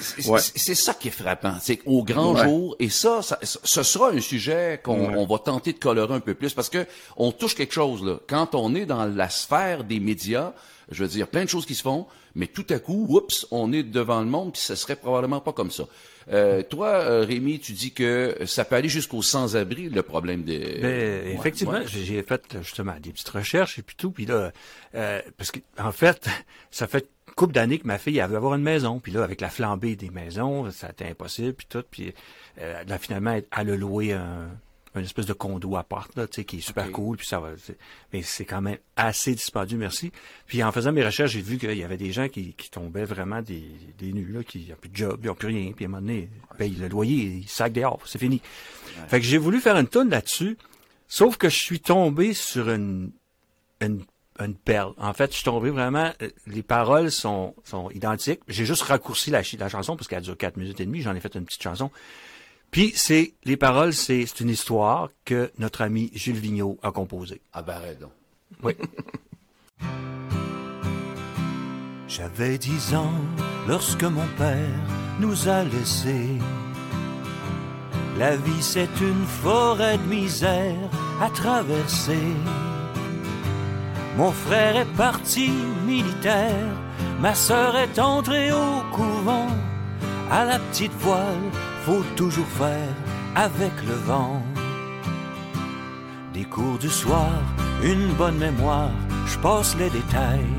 C'est 0.00 0.28
Ouais. 0.28 0.40
ça 0.40 0.94
qui 0.94 1.08
est 1.08 1.10
frappant. 1.10 1.54
C'est 1.60 1.76
qu'au 1.78 2.02
grand 2.04 2.34
Ouais. 2.34 2.44
jour, 2.44 2.76
et 2.78 2.88
ça, 2.88 3.22
ça, 3.22 3.38
ce 3.42 3.82
sera 3.82 4.10
un 4.10 4.20
sujet 4.20 4.80
qu'on 4.82 5.08
Ouais. 5.08 5.14
on 5.16 5.26
va 5.26 5.38
tenter 5.38 5.72
de 5.72 5.78
colorer 5.78 6.14
un 6.14 6.20
peu 6.20 6.34
plus 6.34 6.54
parce 6.54 6.68
que 6.68 6.86
on 7.16 7.32
touche 7.32 7.54
quelque 7.54 7.74
chose 7.74 8.02
là. 8.04 8.18
Quand 8.28 8.54
on 8.54 8.74
est 8.74 8.86
dans 8.86 9.04
la 9.04 9.28
sphère 9.28 9.84
des 9.84 10.00
médias, 10.00 10.52
je 10.90 11.02
veux 11.02 11.08
dire, 11.08 11.28
plein 11.28 11.44
de 11.44 11.48
choses 11.48 11.66
qui 11.66 11.74
se 11.74 11.82
font, 11.82 12.06
mais 12.34 12.46
tout 12.46 12.66
à 12.70 12.78
coup, 12.78 13.06
oups, 13.08 13.46
on 13.50 13.72
est 13.72 13.82
devant 13.82 14.20
le 14.20 14.26
monde, 14.26 14.52
puis 14.52 14.62
ça 14.62 14.76
serait 14.76 14.96
probablement 14.96 15.40
pas 15.40 15.52
comme 15.52 15.70
ça. 15.70 15.84
Euh, 16.32 16.62
toi, 16.62 16.88
euh, 16.88 17.24
Rémi, 17.24 17.58
tu 17.58 17.72
dis 17.72 17.92
que 17.92 18.36
ça 18.46 18.64
peut 18.64 18.76
aller 18.76 18.88
jusqu'au 18.88 19.22
sans-abri, 19.22 19.88
le 19.88 20.02
problème 20.02 20.42
des... 20.42 20.78
Ben, 20.80 21.00
Ouais, 21.30 21.34
effectivement, 21.34 21.72
ouais. 21.72 21.86
j'ai 21.86 22.22
fait 22.22 22.42
justement 22.62 22.94
des 23.00 23.10
petites 23.10 23.28
recherches 23.28 23.78
et 23.78 23.82
puis 23.82 23.96
tout, 23.96 24.10
puis 24.10 24.26
là, 24.26 24.52
euh, 24.94 25.20
parce 25.36 25.50
que 25.50 25.60
en 25.78 25.92
fait, 25.92 26.28
ça 26.70 26.86
fait 26.86 27.08
une 27.28 27.34
couple 27.34 27.54
d'années 27.54 27.78
que 27.78 27.86
ma 27.86 27.98
fille 27.98 28.18
elle 28.18 28.28
veut 28.28 28.36
avoir 28.36 28.54
une 28.54 28.62
maison, 28.62 29.00
puis 29.00 29.12
là, 29.12 29.22
avec 29.22 29.40
la 29.40 29.48
flambée 29.48 29.96
des 29.96 30.10
maisons, 30.10 30.70
ça 30.70 30.88
a 30.88 30.90
été 30.90 31.06
impossible, 31.06 31.54
puis 31.54 31.66
tout, 31.68 31.84
puis 31.90 32.12
euh, 32.60 32.82
là, 32.84 32.98
finalement, 32.98 33.32
elle 33.34 33.70
a 33.70 33.76
loué 33.76 34.12
un, 34.12 34.48
une 34.96 35.04
espèce 35.04 35.26
de 35.26 35.32
condo 35.32 35.76
à 35.76 35.84
part, 35.84 36.08
là, 36.16 36.26
tu 36.26 36.36
sais, 36.36 36.44
qui 36.44 36.58
est 36.58 36.60
super 36.60 36.90
cool, 36.90 37.16
puis 37.16 37.26
ça 37.26 37.38
va, 37.38 37.50
mais 38.12 38.22
c'est 38.22 38.44
quand 38.44 38.60
même 38.60 38.78
assez 38.96 39.34
dispendieux, 39.34 39.78
merci. 39.78 40.10
Puis 40.46 40.64
en 40.64 40.72
faisant 40.72 40.90
mes 40.90 41.04
recherches, 41.04 41.30
j'ai 41.30 41.42
vu 41.42 41.58
qu'il 41.58 41.72
y 41.76 41.84
avait 41.84 41.96
des 41.96 42.10
gens 42.10 42.28
qui, 42.28 42.54
qui 42.54 42.70
tombaient 42.70 43.04
vraiment 43.04 43.40
des, 43.40 43.62
des 43.98 44.12
nus, 44.12 44.32
là, 44.32 44.42
qui 44.42 44.66
n'ont 44.68 44.76
plus 44.76 44.88
de 44.88 44.96
job, 44.96 45.20
ils 45.22 45.26
n'ont 45.28 45.34
plus 45.34 45.48
rien, 45.48 45.72
puis 45.72 45.84
à 45.84 45.88
un 45.88 45.90
moment 45.92 46.02
donné, 46.02 46.28
ils 46.52 46.56
payent 46.56 46.74
le 46.74 46.88
loyer, 46.88 47.40
ils 47.42 47.48
sacent 47.48 47.72
dehors, 47.72 48.00
c'est 48.04 48.18
fini. 48.18 48.42
Fait 49.06 49.20
que 49.20 49.26
j'ai 49.26 49.38
voulu 49.38 49.60
faire 49.60 49.76
une 49.76 49.86
tonne 49.86 50.10
là-dessus, 50.10 50.58
sauf 51.06 51.36
que 51.36 51.48
je 51.48 51.56
suis 51.56 51.80
tombé 51.80 52.34
sur 52.34 52.68
une, 52.68 53.12
une, 53.80 54.02
une 54.40 54.56
perle. 54.56 54.94
En 54.98 55.12
fait, 55.12 55.30
je 55.30 55.36
suis 55.36 55.44
tombé 55.44 55.70
vraiment, 55.70 56.12
euh, 56.20 56.30
les 56.48 56.64
paroles 56.64 57.12
sont, 57.12 57.54
sont 57.62 57.90
identiques. 57.90 58.40
J'ai 58.48 58.64
juste 58.64 58.82
raccourci 58.82 59.30
la, 59.30 59.42
la 59.58 59.68
chanson 59.68 59.96
parce 59.96 60.08
qu'elle 60.08 60.22
dure 60.22 60.36
4 60.36 60.56
minutes 60.56 60.80
et 60.80 60.86
demie, 60.86 61.00
j'en 61.00 61.14
ai 61.14 61.20
fait 61.20 61.36
une 61.36 61.44
petite 61.44 61.62
chanson. 61.62 61.92
Puis 62.70 62.92
c'est 62.94 63.34
les 63.44 63.56
paroles, 63.56 63.92
c'est 63.92 64.26
c'est 64.26 64.40
une 64.40 64.50
histoire 64.50 65.08
que 65.24 65.50
notre 65.58 65.82
ami 65.82 66.10
Gilles 66.14 66.38
Vigneault 66.38 66.78
a 66.82 66.92
composée. 66.92 67.40
Ah 67.52 67.62
ben 67.62 67.80
donc. 68.00 68.12
Oui. 68.62 68.74
J'avais 72.08 72.58
dix 72.58 72.94
ans 72.94 73.12
lorsque 73.68 74.04
mon 74.04 74.26
père 74.36 74.78
nous 75.18 75.48
a 75.48 75.64
laissés. 75.64 76.38
La 78.18 78.36
vie 78.36 78.62
c'est 78.62 79.00
une 79.00 79.24
forêt 79.24 79.98
de 79.98 80.04
misère 80.04 80.90
à 81.20 81.30
traverser. 81.30 82.34
Mon 84.16 84.32
frère 84.32 84.76
est 84.76 84.96
parti 84.96 85.50
militaire, 85.86 86.68
ma 87.20 87.34
sœur 87.34 87.76
est 87.76 87.98
entrée 87.98 88.52
au 88.52 88.82
couvent. 88.92 89.48
À 90.30 90.44
la 90.44 90.58
petite 90.58 90.92
voile, 90.98 91.50
faut 91.84 92.04
toujours 92.16 92.46
faire 92.46 92.94
avec 93.34 93.72
le 93.86 93.94
vent. 93.94 94.42
Des 96.34 96.44
cours 96.44 96.78
du 96.78 96.88
soir, 96.88 97.32
une 97.82 98.12
bonne 98.14 98.38
mémoire, 98.38 98.90
je 99.26 99.38
passe 99.38 99.76
les 99.76 99.90
détails. 99.90 100.54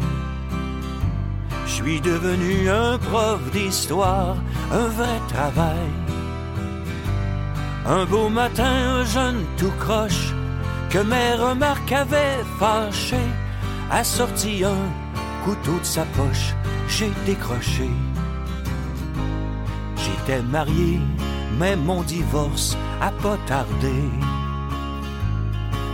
Je 1.66 1.72
suis 1.72 2.02
devenu 2.02 2.70
un 2.70 2.98
prof 2.98 3.40
d'histoire, 3.52 4.36
un 4.72 4.88
vrai 4.88 5.20
travail. 5.30 5.90
Un 7.86 8.06
beau 8.06 8.30
matin, 8.30 8.74
un 9.00 9.06
jeune 9.06 9.44
tout 9.58 9.74
croche, 9.80 10.34
que 10.90 11.00
mes 11.00 11.34
remarques 11.36 11.92
avaient 11.92 12.44
fâché, 12.60 13.24
a 13.90 14.04
sorti 14.04 14.64
un 14.64 14.86
couteau 15.44 15.80
de 15.80 15.86
sa 15.86 16.04
poche, 16.18 16.54
j'ai 16.88 17.12
décroché. 17.26 17.90
J'étais 20.26 20.42
marié, 20.44 21.00
mais 21.58 21.76
mon 21.76 22.04
divorce 22.04 22.78
a 23.02 23.12
pas 23.24 23.38
tardé. 23.48 23.94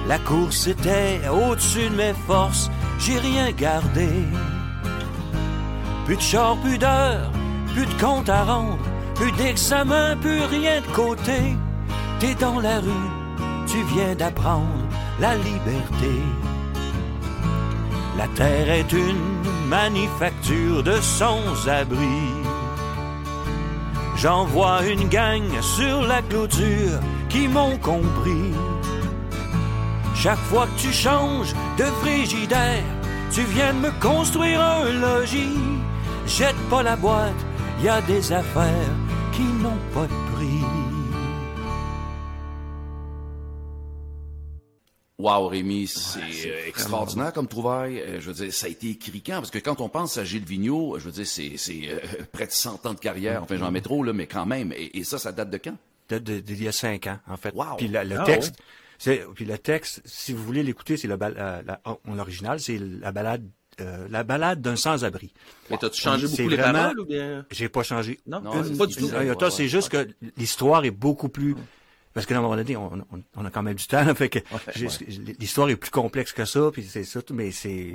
La 0.08 0.20
course 0.20 0.68
était 0.68 1.22
au-dessus 1.30 1.90
de 1.90 1.96
mes 1.96 2.14
forces, 2.28 2.70
j'ai 3.00 3.20
rien 3.20 3.52
gardé. 3.52 4.10
Plus 6.06 6.18
de 6.18 6.22
char, 6.22 6.58
plus 6.58 6.78
d'heures, 6.78 7.32
plus 7.74 7.86
de 7.86 8.02
compte 8.02 8.28
à 8.28 8.44
rendre, 8.44 8.78
plus 9.16 9.32
d'examen, 9.34 10.18
plus 10.18 10.42
rien 10.44 10.82
de 10.82 10.94
côté. 10.94 11.56
T'es 12.20 12.36
dans 12.36 12.60
la 12.60 12.80
rue, 12.80 13.10
tu 13.66 13.82
viens 13.94 14.16
d'apprendre 14.16 14.84
la 15.20 15.36
liberté. 15.36 16.22
La 18.18 18.28
terre 18.30 18.70
est 18.70 18.92
une 18.92 19.70
manufacture 19.70 20.84
de 20.84 21.00
sans-abri. 21.00 22.48
J'en 24.18 24.46
vois 24.46 24.84
une 24.84 25.08
gang 25.10 25.44
sur 25.62 26.02
la 26.02 26.24
clôture 26.24 27.00
qui 27.30 27.48
m'ont 27.48 27.78
compris. 27.78 28.52
Chaque 30.16 30.40
fois 30.50 30.66
que 30.66 30.82
tu 30.82 30.92
changes 30.92 31.54
de 31.78 31.84
frigidaire, 32.02 32.84
tu 33.32 33.42
viens 33.44 33.74
de 33.76 33.80
me 33.80 33.92
construire 34.02 34.60
un 34.60 34.90
logis. 34.92 35.60
Jette 36.26 36.58
pas 36.70 36.82
la 36.82 36.96
boîte, 36.96 37.46
y 37.84 37.90
a 37.90 38.02
des 38.02 38.34
affaires 38.34 38.96
qui 39.34 39.44
n'ont 39.44 39.84
pas 39.94 40.08
de 40.08 40.27
Wow, 45.20 45.48
Rémi, 45.48 45.88
c'est 45.88 46.20
euh, 46.46 46.68
extraordinaire 46.68 47.34
comme 47.34 47.48
trouvaille. 47.48 48.00
Euh, 48.00 48.22
je 48.22 48.28
veux 48.30 48.34
dire, 48.46 48.54
ça 48.54 48.68
a 48.68 48.70
été 48.70 48.90
écrit 48.92 49.24
quand? 49.24 49.38
Parce 49.38 49.50
que 49.50 49.58
quand 49.58 49.82
on 49.82 49.90
pense 49.90 50.18
à 50.18 50.24
Gilles 50.24 50.46
Vigneault, 50.46 51.00
je 51.00 51.06
veux 51.06 51.12
dire, 51.12 51.26
c'est 51.26 51.54
c'est, 51.58 51.90
euh, 51.90 51.98
près 52.32 52.46
de 52.46 52.52
100 52.52 52.86
ans 52.86 52.94
de 52.94 53.00
carrière. 53.00 53.42
Enfin, 53.42 53.58
j'en 53.58 53.72
mets 53.72 53.82
trop, 53.82 54.04
là, 54.04 54.14
mais 54.14 54.28
quand 54.28 54.46
même. 54.46 54.72
Et, 54.74 54.96
et 55.00 55.04
ça, 55.04 55.18
ça 55.18 55.32
date 55.32 55.50
de 55.50 55.58
quand? 55.58 55.76
De- 56.10 56.20
de- 56.20 56.40
d'il 56.40 56.62
y 56.64 56.68
a 56.68 56.72
cinq 56.72 57.08
ans, 57.08 57.18
en 57.28 57.36
fait. 57.36 57.52
Wow. 57.56 57.78
Puis 57.78 57.88
la- 57.88 58.04
le 58.04 58.20
Ah, 58.20 58.24
texte, 58.26 58.56
c'est, 59.00 59.24
puis 59.34 59.46
le 59.46 59.58
texte, 59.58 60.02
si 60.06 60.34
vous 60.34 60.44
voulez 60.44 60.62
l'écouter, 60.62 60.98
c'est 60.98 61.08
le 61.08 61.18
bal- 61.18 61.36
euh, 61.40 61.64
la- 61.66 61.82
en 61.84 62.20
original, 62.20 62.60
c'est 62.60 62.78
la 62.78 63.12
balade, 63.12 63.44
euh, 63.82 64.08
la 64.12 64.24
balade 64.24 64.62
d'un 64.62 64.76
sans-abri. 64.76 65.34
Mais 65.72 65.78
t'as-tu 65.78 66.00
changé 66.00 66.28
beaucoup 66.28 66.48
les 66.48 66.58
vraiment- 66.58 66.74
paroles 66.80 67.00
ou 67.00 67.06
bien? 67.06 67.44
J'ai 67.50 67.70
pas 67.70 67.82
changé. 67.82 68.20
Non, 68.28 68.40
Non, 68.42 68.52
pas- 68.52 68.86
du 68.86 68.94
c'est- 68.94 69.00
tout. 69.00 69.08
c'est- 69.10 69.26
iota, 69.26 69.46
ouais, 69.46 69.52
c'est 69.52 69.64
ouais. 69.64 69.68
juste 69.68 69.90
que 69.90 70.08
l'histoire 70.38 70.86
est 70.86 70.92
beaucoup 70.92 71.30
plus. 71.30 71.56
Parce 72.18 72.26
que 72.26 72.34
à 72.34 72.38
un 72.38 72.42
moment 72.42 72.56
donné, 72.56 72.76
on, 72.76 72.92
on- 73.12 73.24
on 73.36 73.46
a 73.46 73.52
quand 73.52 73.62
même 73.62 73.76
du 73.76 73.86
temps, 73.86 74.04
là, 74.04 74.16
fait 74.16 74.30
que 74.30 74.40
l'histoire 75.40 75.70
est 75.70 75.76
plus 75.76 75.92
complexe 75.92 76.32
que 76.34 76.46
ça, 76.46 76.70
puis 76.74 76.84
c'est 76.84 77.04
ça, 77.04 77.22
tout, 77.22 77.34
mais 77.34 77.52
c'est 77.52 77.94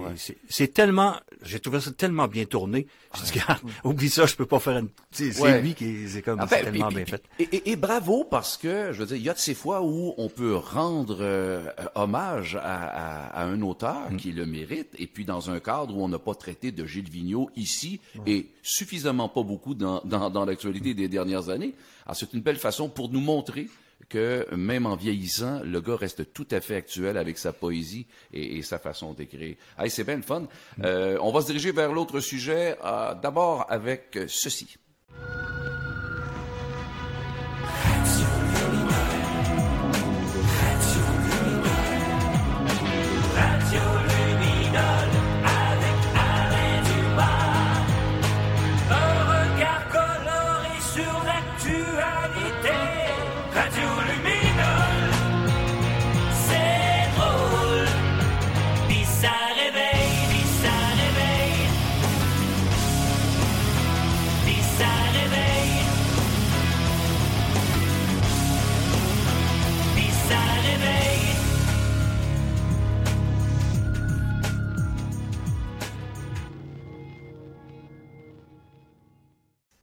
tellement, 0.72 1.16
j'ai 1.42 1.58
trouvé 1.60 1.80
ça 1.80 1.90
tellement 1.92 2.28
bien 2.28 2.44
tourné. 2.44 2.86
Je 3.14 3.22
dis, 3.22 3.30
regarde, 3.40 3.60
oublie 3.84 4.08
ça, 4.08 4.26
je 4.26 4.36
peux 4.36 4.46
pas 4.46 4.58
faire 4.60 4.78
une. 4.78 4.88
C'est 5.10 5.60
lui 5.60 5.74
qui 5.74 6.08
c'est 6.08 6.22
comme 6.22 6.40
Enfin, 6.40 6.56
tellement 6.62 6.90
et- 6.90 6.94
bien 6.94 7.06
fait. 7.06 7.22
Et, 7.38 7.42
et- 7.52 7.70
et 7.72 7.76
bravo 7.76 8.24
parce 8.24 8.56
que, 8.56 8.92
je 8.92 8.98
veux 9.00 9.06
dire, 9.06 9.16
il 9.16 9.22
y 9.22 9.28
a 9.30 9.34
de 9.34 9.38
ces 9.38 9.54
fois 9.54 9.82
où 9.82 10.14
on 10.16 10.28
peut 10.28 10.54
rendre 10.56 11.18
euh, 11.20 11.66
hommage 11.94 12.56
à, 12.56 12.60
à- 12.62 13.42
à 13.42 13.44
un 13.44 13.60
auteur 13.62 14.10
Mm. 14.10 14.16
qui 14.16 14.32
le 14.32 14.46
mérite, 14.46 14.88
et 14.98 15.06
puis 15.06 15.24
dans 15.24 15.50
un 15.50 15.60
cadre 15.60 15.96
où 15.96 16.02
on 16.04 16.08
n'a 16.08 16.18
pas 16.18 16.34
traité 16.34 16.70
de 16.72 16.84
Gilles 16.86 17.10
Vigneault 17.10 17.50
ici, 17.56 18.00
et 18.26 18.48
suffisamment 18.62 19.28
pas 19.28 19.42
beaucoup 19.42 19.74
dans, 19.74 20.00
dans, 20.04 20.30
dans 20.30 20.44
l'actualité 20.44 20.94
des 20.94 21.08
dernières 21.08 21.48
années. 21.48 21.74
Alors, 22.06 22.16
c'est 22.16 22.32
une 22.32 22.40
belle 22.40 22.56
façon 22.58 22.88
pour 22.88 23.10
nous 23.10 23.20
montrer 23.20 23.68
que 24.12 24.46
même 24.54 24.84
en 24.84 24.94
vieillissant, 24.94 25.60
le 25.64 25.80
gars 25.80 25.96
reste 25.96 26.34
tout 26.34 26.46
à 26.50 26.60
fait 26.60 26.76
actuel 26.76 27.16
avec 27.16 27.38
sa 27.38 27.54
poésie 27.54 28.06
et, 28.30 28.60
sa 28.60 28.78
façon 28.78 29.14
d'écrire. 29.14 29.56
Hey, 29.78 29.88
c'est 29.88 30.04
bien 30.04 30.16
le 30.16 30.22
fun. 30.22 30.44
Euh, 30.84 31.16
on 31.22 31.32
va 31.32 31.40
se 31.40 31.46
diriger 31.46 31.72
vers 31.72 31.92
l'autre 31.92 32.20
sujet, 32.20 32.76
euh, 32.84 33.14
d'abord 33.14 33.64
avec 33.70 34.18
ceci. 34.28 34.76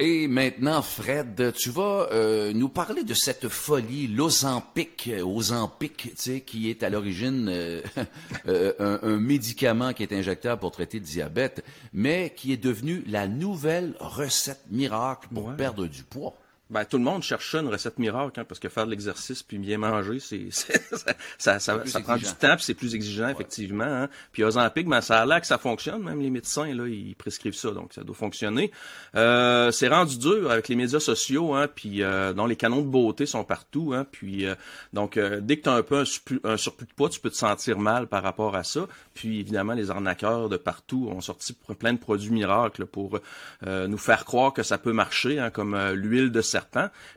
Et 0.01 0.29
maintenant, 0.29 0.81
Fred, 0.81 1.51
tu 1.57 1.71
vas 1.71 2.07
euh, 2.13 2.53
nous 2.53 2.69
parler 2.69 3.03
de 3.03 3.13
cette 3.13 3.49
folie, 3.49 4.07
l'Ozempic, 4.07 5.09
euh, 5.11 5.25
Ozempic, 5.25 5.97
tu 5.97 6.11
sais, 6.15 6.41
qui 6.41 6.69
est 6.69 6.83
à 6.83 6.89
l'origine 6.89 7.49
euh, 8.47 8.73
un, 8.79 8.99
un 9.03 9.17
médicament 9.17 9.91
qui 9.91 10.03
est 10.03 10.13
injectable 10.13 10.61
pour 10.61 10.71
traiter 10.71 10.99
le 10.99 11.05
diabète, 11.05 11.65
mais 11.91 12.33
qui 12.33 12.53
est 12.53 12.57
devenu 12.63 13.03
la 13.07 13.27
nouvelle 13.27 13.93
recette 13.99 14.63
miracle 14.71 15.27
pour 15.33 15.53
perdre 15.57 15.85
du 15.85 16.03
poids. 16.03 16.33
Ben, 16.69 16.85
tout 16.85 16.97
le 16.97 17.03
monde 17.03 17.23
cherche 17.23 17.51
ça, 17.51 17.61
une 17.61 17.67
recette 17.67 17.97
miracle, 17.97 18.39
hein, 18.39 18.45
parce 18.47 18.59
que 18.59 18.69
faire 18.69 18.85
de 18.85 18.91
l'exercice 18.91 19.41
puis 19.41 19.57
bien 19.57 19.79
manger, 19.79 20.19
c'est, 20.19 20.47
c'est- 20.51 20.87
ça, 20.93 21.57
ça, 21.59 21.59
ça, 21.59 21.99
prend 22.01 22.15
du 22.17 22.25
temps 22.25 22.55
puis 22.55 22.63
c'est 22.63 22.75
plus 22.75 22.93
exigeant, 22.93 23.29
effectivement. 23.29 23.83
Hein. 23.85 24.07
Puis 24.31 24.43
Ozempic, 24.43 24.87
ben, 24.87 25.01
ça 25.01 25.19
a 25.21 25.25
l'air 25.25 25.41
que 25.41 25.47
ça 25.47 25.57
fonctionne. 25.57 26.03
Même 26.03 26.21
les 26.21 26.29
médecins, 26.29 26.71
là, 26.75 26.87
ils 26.87 27.15
prescrivent 27.15 27.55
ça, 27.55 27.71
donc 27.71 27.91
ça 27.93 28.03
doit 28.03 28.15
fonctionner. 28.15 28.71
Euh, 29.15 29.71
c'est 29.71 29.87
rendu 29.87 30.19
dur 30.19 30.51
avec 30.51 30.67
les 30.67 30.75
médias 30.75 30.99
sociaux, 30.99 31.55
hein, 31.55 31.67
puis 31.73 32.03
euh, 32.03 32.33
dont 32.33 32.45
les 32.45 32.55
canons 32.55 32.81
de 32.81 32.87
beauté 32.87 33.25
sont 33.25 33.43
partout. 33.43 33.93
Hein, 33.95 34.05
puis 34.11 34.45
euh, 34.45 34.53
donc, 34.93 35.17
euh, 35.17 35.39
dès 35.41 35.57
que 35.57 35.63
tu 35.63 35.69
as 35.69 35.73
un 35.73 35.81
peu 35.81 35.97
un, 35.97 36.05
surplus- 36.05 36.41
un 36.43 36.57
surplus 36.57 36.85
de 36.85 36.93
poids, 36.93 37.09
tu 37.09 37.19
peux 37.19 37.31
te 37.31 37.35
sentir 37.35 37.79
mal 37.79 38.05
par 38.05 38.21
rapport 38.21 38.55
à 38.55 38.63
ça. 38.63 38.87
Puis 39.15 39.39
évidemment, 39.39 39.73
les 39.73 39.89
arnaqueurs 39.89 40.49
de 40.49 40.57
partout 40.57 41.09
ont 41.11 41.21
sorti 41.21 41.55
plein 41.79 41.93
de 41.93 41.99
produits 41.99 42.31
miracles 42.31 42.85
pour 42.85 43.19
euh, 43.65 43.87
nous 43.87 43.97
faire 43.97 44.23
croire 44.23 44.53
que 44.53 44.61
ça 44.61 44.77
peut 44.77 44.93
marcher, 44.93 45.39
hein, 45.39 45.49
comme 45.49 45.73
euh, 45.73 45.93
l'huile 45.95 46.31
de 46.31 46.41
serpent. 46.41 46.58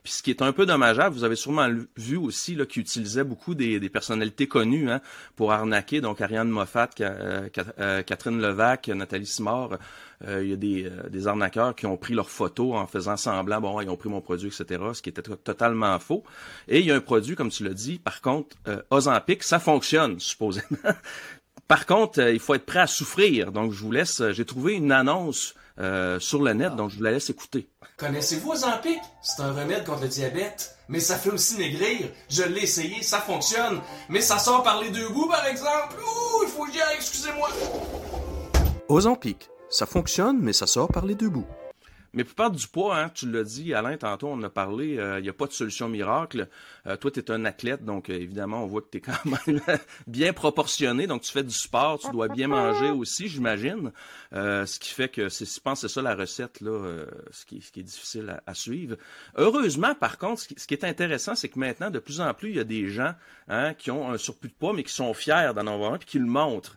Puis 0.02 0.12
ce 0.12 0.22
qui 0.22 0.30
est 0.30 0.42
un 0.42 0.52
peu 0.52 0.66
dommageable, 0.66 1.14
vous 1.14 1.25
avez 1.25 1.37
sûrement 1.37 1.68
vu 1.96 2.16
aussi 2.16 2.54
là, 2.54 2.66
qu'ils 2.66 2.82
utilisaient 2.82 3.25
beaucoup 3.25 3.54
des, 3.54 3.80
personnalités 3.88 4.49
connues 4.49 4.90
hein, 4.90 5.00
pour 5.37 5.52
arnaquer. 5.52 6.00
Donc 6.00 6.20
Ariane 6.20 6.49
Moffat, 6.49 6.90
euh, 7.00 7.49
euh, 7.78 8.02
Catherine 8.02 8.40
Levac, 8.40 8.88
Nathalie 8.88 9.26
Simard. 9.26 9.78
Euh, 10.28 10.42
il 10.44 10.50
y 10.50 10.52
a 10.52 10.56
des, 11.11 11.26
arnaqueurs 11.26 11.75
qui 11.75 11.87
ont 11.87 11.96
pris 11.96 12.14
leurs 12.14 12.30
photos 12.30 12.76
en 12.76 12.87
faisant 12.87 13.16
semblant, 13.16 13.61
bon, 13.61 13.80
ils 13.80 13.88
ont 13.88 13.96
pris 13.96 14.08
mon 14.08 14.20
produit, 14.20 14.49
etc., 14.49 14.82
ce 14.92 15.02
qui 15.02 15.08
était 15.08 15.22
to- 15.22 15.37
totalement 15.37 15.99
faux. 15.99 16.22
Et 16.68 16.80
il 16.80 16.87
y 16.87 16.92
a 16.92 16.96
un 16.96 17.00
produit, 17.00 17.34
comme 17.34 17.50
tu 17.50 17.64
l'as 17.64 17.75
dit, 17.75 17.99
par 17.99 18.20
contre, 18.20 18.56
euh, 18.68 18.82
Ozempic, 18.90 19.42
ça 19.42 19.58
fonctionne, 19.58 20.20
supposément. 20.20 20.66
Par 21.68 21.87
contre, 21.87 22.20
il 22.20 22.40
faut 22.40 22.54
être 22.54 22.66
prêt 22.66 22.80
à 22.80 22.87
souffrir. 22.87 23.50
Donc, 23.50 23.72
je 23.72 23.78
vous 23.78 23.92
laisse. 23.92 24.22
J'ai 24.32 24.44
trouvé 24.44 24.75
une 24.75 24.92
annonce 24.92 25.54
euh, 25.78 26.20
sur 26.20 26.42
le 26.42 26.52
net, 26.52 26.76
donc 26.76 26.90
je 26.90 26.96
vous 26.96 27.02
la 27.02 27.12
laisse 27.12 27.30
écouter. 27.30 27.68
Connaissez-vous 27.96 28.52
Ozempic? 28.52 28.98
C'est 29.22 29.42
un 29.42 29.52
remède 29.52 29.84
contre 29.84 30.02
le 30.02 30.08
diabète. 30.08 30.76
Mais 30.88 31.00
ça 31.00 31.16
fait 31.16 31.30
aussi 31.30 31.56
maigrir. 31.56 32.08
Je 32.28 32.42
l'ai 32.42 32.62
essayé, 32.62 33.02
ça 33.02 33.18
fonctionne. 33.18 33.80
Mais 34.08 34.20
ça 34.20 34.38
sort 34.38 34.62
par 34.62 34.80
les 34.80 34.90
deux 34.90 35.08
bouts, 35.08 35.28
par 35.28 35.46
exemple. 35.46 35.96
Ouh, 35.98 36.42
il 36.42 36.48
faut 36.48 36.64
que 36.64 36.72
j'y 36.72 36.80
aille, 36.80 36.96
excusez-moi. 36.96 37.48
Ozempic, 38.88 39.48
ça 39.70 39.86
fonctionne, 39.86 40.38
mais 40.40 40.52
ça 40.52 40.66
sort 40.66 40.88
par 40.88 41.06
les 41.06 41.14
deux 41.14 41.30
bouts. 41.30 41.46
Mais 42.14 42.25
pour 42.25 42.35
perdre 42.35 42.57
du 42.57 42.69
poids, 42.69 42.99
hein, 42.99 43.09
tu 43.09 43.31
l'as 43.31 43.45
dit, 43.45 43.73
Alain, 43.73 43.97
tantôt, 43.97 44.28
on 44.28 44.35
en 44.35 44.42
a 44.42 44.50
parlé, 44.50 44.99
euh, 44.99 45.19
il 45.19 45.23
n'y 45.23 45.31
a 45.31 45.33
pas 45.33 45.47
de 45.47 45.52
solution 45.52 45.88
miracle. 45.88 46.49
Euh, 46.87 46.97
toi, 46.97 47.11
tu 47.11 47.21
es 47.21 47.31
un 47.31 47.47
athlète, 47.47 47.85
donc 47.85 48.11
euh, 48.11 48.14
évidemment, 48.14 48.64
on 48.64 48.66
voit 48.66 48.83
que 48.83 48.90
tu 48.90 48.99
es 48.99 49.00
quand 49.00 49.25
même 49.25 49.61
bien 50.07 50.35
proportionné. 50.35 51.07
Donc, 51.07 51.23
tu 51.23 51.33
fais 51.33 51.42
du 51.42 51.54
sport, 51.54 51.99
tu 51.99 52.11
dois 52.11 52.28
bien 52.28 52.49
manger 52.49 52.90
aussi, 52.90 53.28
j'imagine. 53.28 53.92
ce 54.33 54.78
qui 54.78 54.90
fait 54.90 55.09
que, 55.09 55.28
je 55.31 55.61
pense 55.61 55.81
que 55.81 55.88
c'est 55.88 55.95
ça 55.95 56.02
la 56.02 56.14
recette, 56.14 56.61
là, 56.61 57.04
ce, 57.31 57.47
qui, 57.47 57.62
ce 57.62 57.73
qui 57.73 57.81
est 57.81 57.85
difficile 57.85 58.40
à, 58.47 58.54
suivre. 58.54 58.97
Heureusement, 59.37 59.95
par 59.95 60.19
contre, 60.19 60.42
ce 60.42 60.66
qui, 60.66 60.75
est 60.75 60.85
intéressant, 60.85 61.35
c'est 61.35 61.49
que 61.49 61.59
maintenant, 61.59 61.90
de 61.90 61.99
plus 61.99 62.21
en 62.21 62.35
plus, 62.35 62.50
il 62.50 62.57
y 62.57 62.61
a 62.61 62.64
des 62.64 62.88
gens 62.88 63.14
hein, 63.49 63.73
qui 63.73 63.90
ont 63.90 64.11
un 64.11 64.19
surplus 64.19 64.50
de 64.50 64.54
poids, 64.54 64.75
mais 64.75 64.83
qui 64.83 64.92
sont 64.92 65.14
fiers 65.14 65.52
d'en 65.54 65.66
avoir 65.66 65.95
un, 65.95 65.99
puis 65.99 66.09
qui 66.09 66.19
le 66.19 66.26
montrent. 66.26 66.76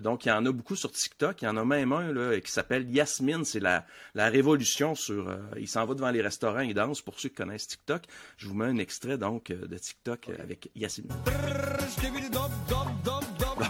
Donc, 0.00 0.26
il 0.26 0.28
y 0.28 0.32
en 0.32 0.44
a 0.44 0.52
beaucoup 0.52 0.76
sur 0.76 0.90
TikTok. 0.90 1.42
Il 1.42 1.44
y 1.44 1.48
en 1.48 1.56
a 1.56 1.64
même 1.64 1.92
un 1.92 2.12
là, 2.12 2.40
qui 2.40 2.50
s'appelle 2.50 2.88
Yasmine. 2.90 3.44
C'est 3.44 3.60
la, 3.60 3.86
la 4.14 4.28
révolution 4.28 4.94
sur... 4.94 5.28
Euh, 5.28 5.36
il 5.58 5.68
s'en 5.68 5.84
va 5.84 5.94
devant 5.94 6.10
les 6.10 6.22
restaurants, 6.22 6.60
il 6.60 6.74
danse. 6.74 7.02
Pour 7.02 7.18
ceux 7.18 7.28
qui 7.28 7.36
connaissent 7.36 7.68
TikTok, 7.68 8.02
je 8.36 8.48
vous 8.48 8.54
mets 8.54 8.66
un 8.66 8.78
extrait 8.78 9.18
donc 9.18 9.50
euh, 9.50 9.66
de 9.66 9.78
TikTok 9.78 10.30
avec 10.38 10.70
Yacine. 10.74 11.08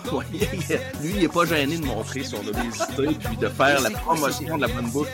lui, 1.02 1.10
il 1.10 1.20
n'est 1.20 1.28
pas 1.28 1.44
gêné 1.44 1.78
de 1.78 1.84
montrer 1.84 2.22
son 2.22 2.46
obésité 2.46 3.18
puis 3.24 3.36
de 3.36 3.48
faire 3.48 3.80
la 3.80 3.90
promotion 3.90 4.56
de 4.56 4.62
la 4.62 4.68
bonne 4.68 4.90
bouffe. 4.90 5.08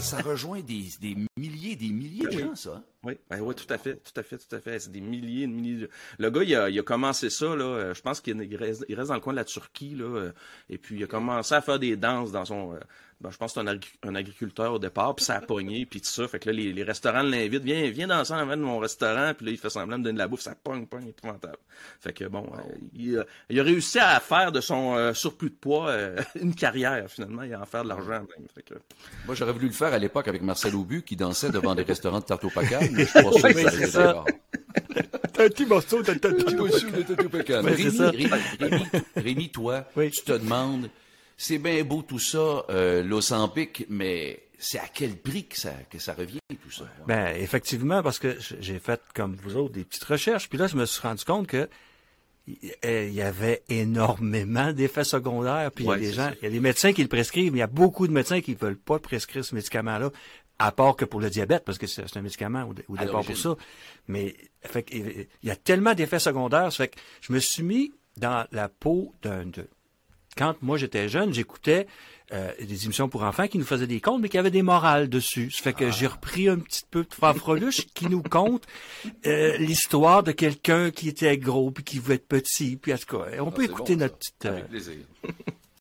Ça 0.00 0.18
rejoint 0.18 0.60
des, 0.60 0.88
des 1.00 1.16
milliers 1.36 1.76
des 1.76 1.88
milliers 1.88 2.26
de 2.26 2.38
gens, 2.38 2.54
ça. 2.54 2.82
Oui, 3.04 3.14
ben 3.28 3.40
oui, 3.40 3.54
tout 3.54 3.72
à 3.72 3.78
fait, 3.78 3.96
tout 3.96 4.18
à 4.20 4.22
fait, 4.22 4.38
tout 4.38 4.54
à 4.54 4.60
fait. 4.60 4.78
C'est 4.78 4.92
des 4.92 5.00
milliers, 5.00 5.46
de 5.46 5.52
milliers. 5.52 5.80
De... 5.82 5.90
Le 6.18 6.30
gars, 6.30 6.42
il 6.42 6.54
a, 6.54 6.70
il 6.70 6.78
a 6.78 6.82
commencé 6.82 7.30
ça 7.30 7.56
là. 7.56 7.64
Euh, 7.64 7.94
je 7.94 8.00
pense 8.00 8.20
qu'il 8.20 8.56
reste, 8.56 8.84
il 8.88 8.94
reste 8.94 9.08
dans 9.08 9.14
le 9.14 9.20
coin 9.20 9.32
de 9.32 9.38
la 9.38 9.44
Turquie 9.44 9.94
là, 9.96 10.30
et 10.68 10.78
puis 10.78 10.96
il 10.96 11.04
a 11.04 11.06
commencé 11.06 11.54
à 11.54 11.60
faire 11.60 11.78
des 11.78 11.96
danses 11.96 12.30
dans 12.30 12.44
son 12.44 12.78
ben, 13.22 13.30
je 13.30 13.36
pense 13.36 13.52
que 13.52 13.60
c'est 13.60 14.08
un, 14.08 14.14
agriculteur 14.16 14.72
au 14.72 14.78
départ, 14.80 15.14
puis 15.14 15.24
ça 15.24 15.36
a 15.36 15.40
pogné, 15.40 15.86
puis 15.86 16.00
tout 16.00 16.08
ça. 16.08 16.26
Fait 16.26 16.40
que 16.40 16.50
là, 16.50 16.56
les, 16.56 16.82
restaurants 16.82 17.22
l'invitent, 17.22 17.62
viens, 17.62 17.88
viens 17.88 18.08
danser 18.08 18.32
en 18.32 18.44
de 18.44 18.56
mon 18.56 18.78
restaurant, 18.78 19.32
puis 19.32 19.46
là, 19.46 19.52
il 19.52 19.58
fait 19.58 19.70
semblant 19.70 19.96
de 19.96 20.02
donner 20.02 20.14
de 20.14 20.18
la 20.18 20.26
bouffe, 20.26 20.40
ça 20.40 20.56
pogne, 20.56 20.86
pogne, 20.86 21.06
épouvantable. 21.06 21.58
Fait 22.00 22.12
que 22.12 22.24
bon, 22.24 22.50
euh, 22.52 23.24
il, 23.48 23.60
a 23.60 23.62
réussi 23.62 24.00
à 24.00 24.01
faire 24.20 24.52
de 24.52 24.60
son 24.60 24.94
euh, 24.94 25.14
surplus 25.14 25.50
de 25.50 25.54
poids 25.54 25.88
euh, 25.88 26.16
une 26.40 26.54
carrière, 26.54 27.06
finalement, 27.08 27.42
et 27.42 27.52
à 27.52 27.60
en 27.60 27.66
faire 27.66 27.84
de 27.84 27.88
l'argent 27.88 28.10
même. 28.10 28.46
Fait 28.54 28.62
que... 28.62 28.74
Moi, 29.26 29.34
j'aurais 29.34 29.52
voulu 29.52 29.66
le 29.66 29.72
faire 29.72 29.92
à 29.92 29.98
l'époque 29.98 30.28
avec 30.28 30.42
Marcel 30.42 30.74
Aubu, 30.74 31.02
qui 31.02 31.16
dansait 31.16 31.50
devant 31.50 31.74
des 31.74 31.82
restaurants 31.92 32.20
de 32.20 32.24
tarte 32.24 32.44
au 32.44 32.50
pacal, 32.50 32.88
mais 32.92 33.06
je 33.06 33.22
pense 33.22 33.42
que 33.42 33.86
ça. 33.86 34.24
T'as 35.32 35.44
un 35.44 35.48
petit 35.48 35.66
morceau 35.66 36.02
de 36.02 36.12
tarte 36.12 37.24
au 37.24 37.28
pacal. 37.28 37.66
Rémi, 37.66 37.98
Rémi, 38.60 38.84
Rémi, 39.16 39.48
toi, 39.50 39.86
tu 39.96 40.22
te 40.24 40.32
demandes 40.32 40.88
c'est 41.42 41.58
bien 41.58 41.82
beau 41.82 42.02
tout 42.02 42.20
ça, 42.20 42.64
euh, 42.70 43.20
mais 43.88 44.42
c'est 44.58 44.78
à 44.78 44.86
quel 44.86 45.16
prix 45.16 45.46
que 45.46 45.58
ça, 45.58 45.72
que 45.90 45.98
ça 45.98 46.14
revient 46.14 46.38
tout 46.62 46.70
ça? 46.70 46.84
Ben, 47.08 47.34
effectivement, 47.36 48.00
parce 48.00 48.20
que 48.20 48.36
j'ai 48.60 48.78
fait, 48.78 49.00
comme 49.12 49.34
vous 49.42 49.56
autres, 49.56 49.72
des 49.72 49.84
petites 49.84 50.04
recherches, 50.04 50.48
puis 50.48 50.56
là, 50.56 50.68
je 50.68 50.76
me 50.76 50.86
suis 50.86 51.00
rendu 51.00 51.24
compte 51.24 51.48
que 51.48 51.68
il 52.46 53.12
y 53.12 53.22
avait 53.22 53.62
énormément 53.68 54.72
d'effets 54.72 55.04
secondaires, 55.04 55.70
puis 55.70 55.84
il 55.84 55.90
y 55.90 55.92
a 55.92 55.98
des 55.98 56.12
gens, 56.12 56.30
il 56.40 56.44
y 56.44 56.46
a 56.46 56.50
des 56.50 56.60
médecins 56.60 56.92
qui 56.92 57.02
le 57.02 57.08
prescrivent, 57.08 57.52
mais 57.52 57.58
il 57.58 57.60
y 57.60 57.64
a 57.64 57.68
beaucoup 57.68 58.06
de 58.06 58.12
médecins 58.12 58.40
qui 58.40 58.54
veulent 58.54 58.78
pas 58.78 58.98
prescrire 58.98 59.44
ce 59.44 59.54
médicament-là, 59.54 60.10
à 60.58 60.72
part 60.72 60.96
que 60.96 61.04
pour 61.04 61.20
le 61.20 61.30
diabète, 61.30 61.64
parce 61.64 61.78
que 61.78 61.86
c'est 61.86 62.16
un 62.16 62.22
médicament 62.22 62.68
au, 62.88 62.96
départ 62.96 63.24
pour 63.24 63.36
ça. 63.36 63.56
Mais 64.08 64.36
fait, 64.62 64.86
il 64.92 65.26
y 65.42 65.50
a 65.50 65.56
tellement 65.56 65.94
d'effets 65.94 66.18
secondaires, 66.18 66.72
fait 66.72 66.88
que 66.88 66.98
je 67.20 67.32
me 67.32 67.38
suis 67.38 67.62
mis 67.62 67.92
dans 68.16 68.46
la 68.52 68.68
peau 68.68 69.14
d'un 69.22 69.44
quand 70.36 70.54
moi 70.62 70.78
j'étais 70.78 71.08
jeune, 71.08 71.32
j'écoutais 71.32 71.86
euh, 72.32 72.50
des 72.58 72.84
émissions 72.86 73.08
pour 73.08 73.24
enfants 73.24 73.46
qui 73.46 73.58
nous 73.58 73.64
faisaient 73.64 73.86
des 73.86 74.00
contes, 74.00 74.22
mais 74.22 74.30
qui 74.30 74.38
avaient 74.38 74.50
des 74.50 74.62
morales 74.62 75.08
dessus. 75.08 75.50
Ça 75.50 75.62
fait 75.62 75.72
que 75.74 75.90
j'ai 75.90 76.06
repris 76.06 76.48
un 76.48 76.58
petit 76.58 76.82
peu 76.90 77.04
de 77.04 77.12
Fanfreluche 77.12 77.86
qui 77.94 78.06
nous 78.06 78.22
conte 78.22 78.64
euh, 79.26 79.56
l'histoire 79.58 80.22
de 80.22 80.32
quelqu'un 80.32 80.90
qui 80.90 81.08
était 81.08 81.36
gros 81.36 81.70
puis 81.70 81.84
qui 81.84 81.98
voulait 81.98 82.14
être 82.14 82.26
petit. 82.26 82.76
Puis 82.76 82.94
en 82.94 82.96
tout 82.96 83.18
cas, 83.18 83.24
on 83.40 83.48
ah, 83.48 83.50
peut 83.50 83.64
écouter 83.64 83.96
notre 83.96 84.16
petite. 84.16 84.46
Avec 84.46 84.64
euh, 84.64 84.68
plaisir. 84.68 84.94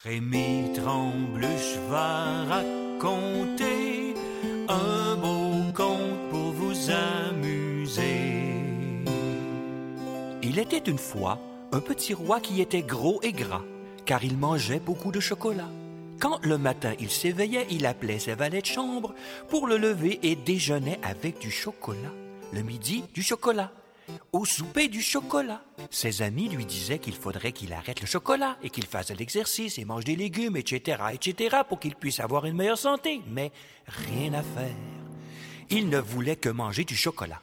Rémi 0.04 0.74
Trembluche 0.74 1.78
va 1.90 2.44
raconter 2.46 4.16
un 4.68 5.16
beau 5.16 5.72
conte 5.74 6.30
pour 6.32 6.52
vous 6.52 6.90
amuser. 6.90 8.02
Il 10.44 10.60
était 10.60 10.80
une 10.80 10.98
fois 10.98 11.40
un 11.72 11.80
petit 11.80 12.14
roi 12.14 12.42
qui 12.42 12.60
était 12.62 12.82
gros 12.82 13.22
et 13.24 13.32
gras 13.32 13.64
car 14.12 14.26
il 14.26 14.38
mangeait 14.38 14.82
beaucoup 14.82 15.14
de 15.14 15.22
chocolat. 15.22 15.70
Quand 16.20 16.44
le 16.44 16.58
matin 16.58 16.94
il 17.00 17.10
s'éveillait, 17.10 17.66
il 17.70 17.86
appelait 17.86 18.20
ses 18.20 18.36
valets 18.36 18.60
de 18.60 18.66
chambre 18.66 19.16
pour 19.48 19.68
le 19.68 19.78
lever 19.78 20.20
et 20.22 20.36
déjeunait 20.36 21.00
avec 21.02 21.40
du 21.40 21.50
chocolat. 21.50 22.12
Le 22.52 22.62
midi, 22.62 23.06
du 23.14 23.24
chocolat. 23.24 23.72
Au 24.34 24.44
souper, 24.44 24.90
du 24.90 25.02
chocolat. 25.02 25.62
Ses 25.92 26.24
amis 26.24 26.50
lui 26.50 26.66
disaient 26.66 27.00
qu'il 27.00 27.16
faudrait 27.16 27.54
qu'il 27.54 27.72
arrête 27.72 28.02
le 28.02 28.06
chocolat 28.06 28.58
et 28.62 28.70
qu'il 28.70 28.86
fasse 28.86 29.08
de 29.08 29.14
l'exercice 29.14 29.80
et 29.80 29.86
mange 29.86 30.04
des 30.04 30.18
légumes, 30.18 30.58
etc., 30.58 31.04
etc., 31.14 31.60
pour 31.70 31.80
qu'il 31.80 31.96
puisse 31.96 32.20
avoir 32.20 32.46
une 32.46 32.58
meilleure 32.58 32.78
santé. 32.78 33.22
Mais 33.30 33.54
rien 33.88 34.34
à 34.34 34.44
faire. 34.44 34.76
Il 35.70 35.88
ne 35.88 36.00
voulait 36.00 36.36
que 36.36 36.50
manger 36.50 36.84
du 36.84 36.98
chocolat. 36.98 37.42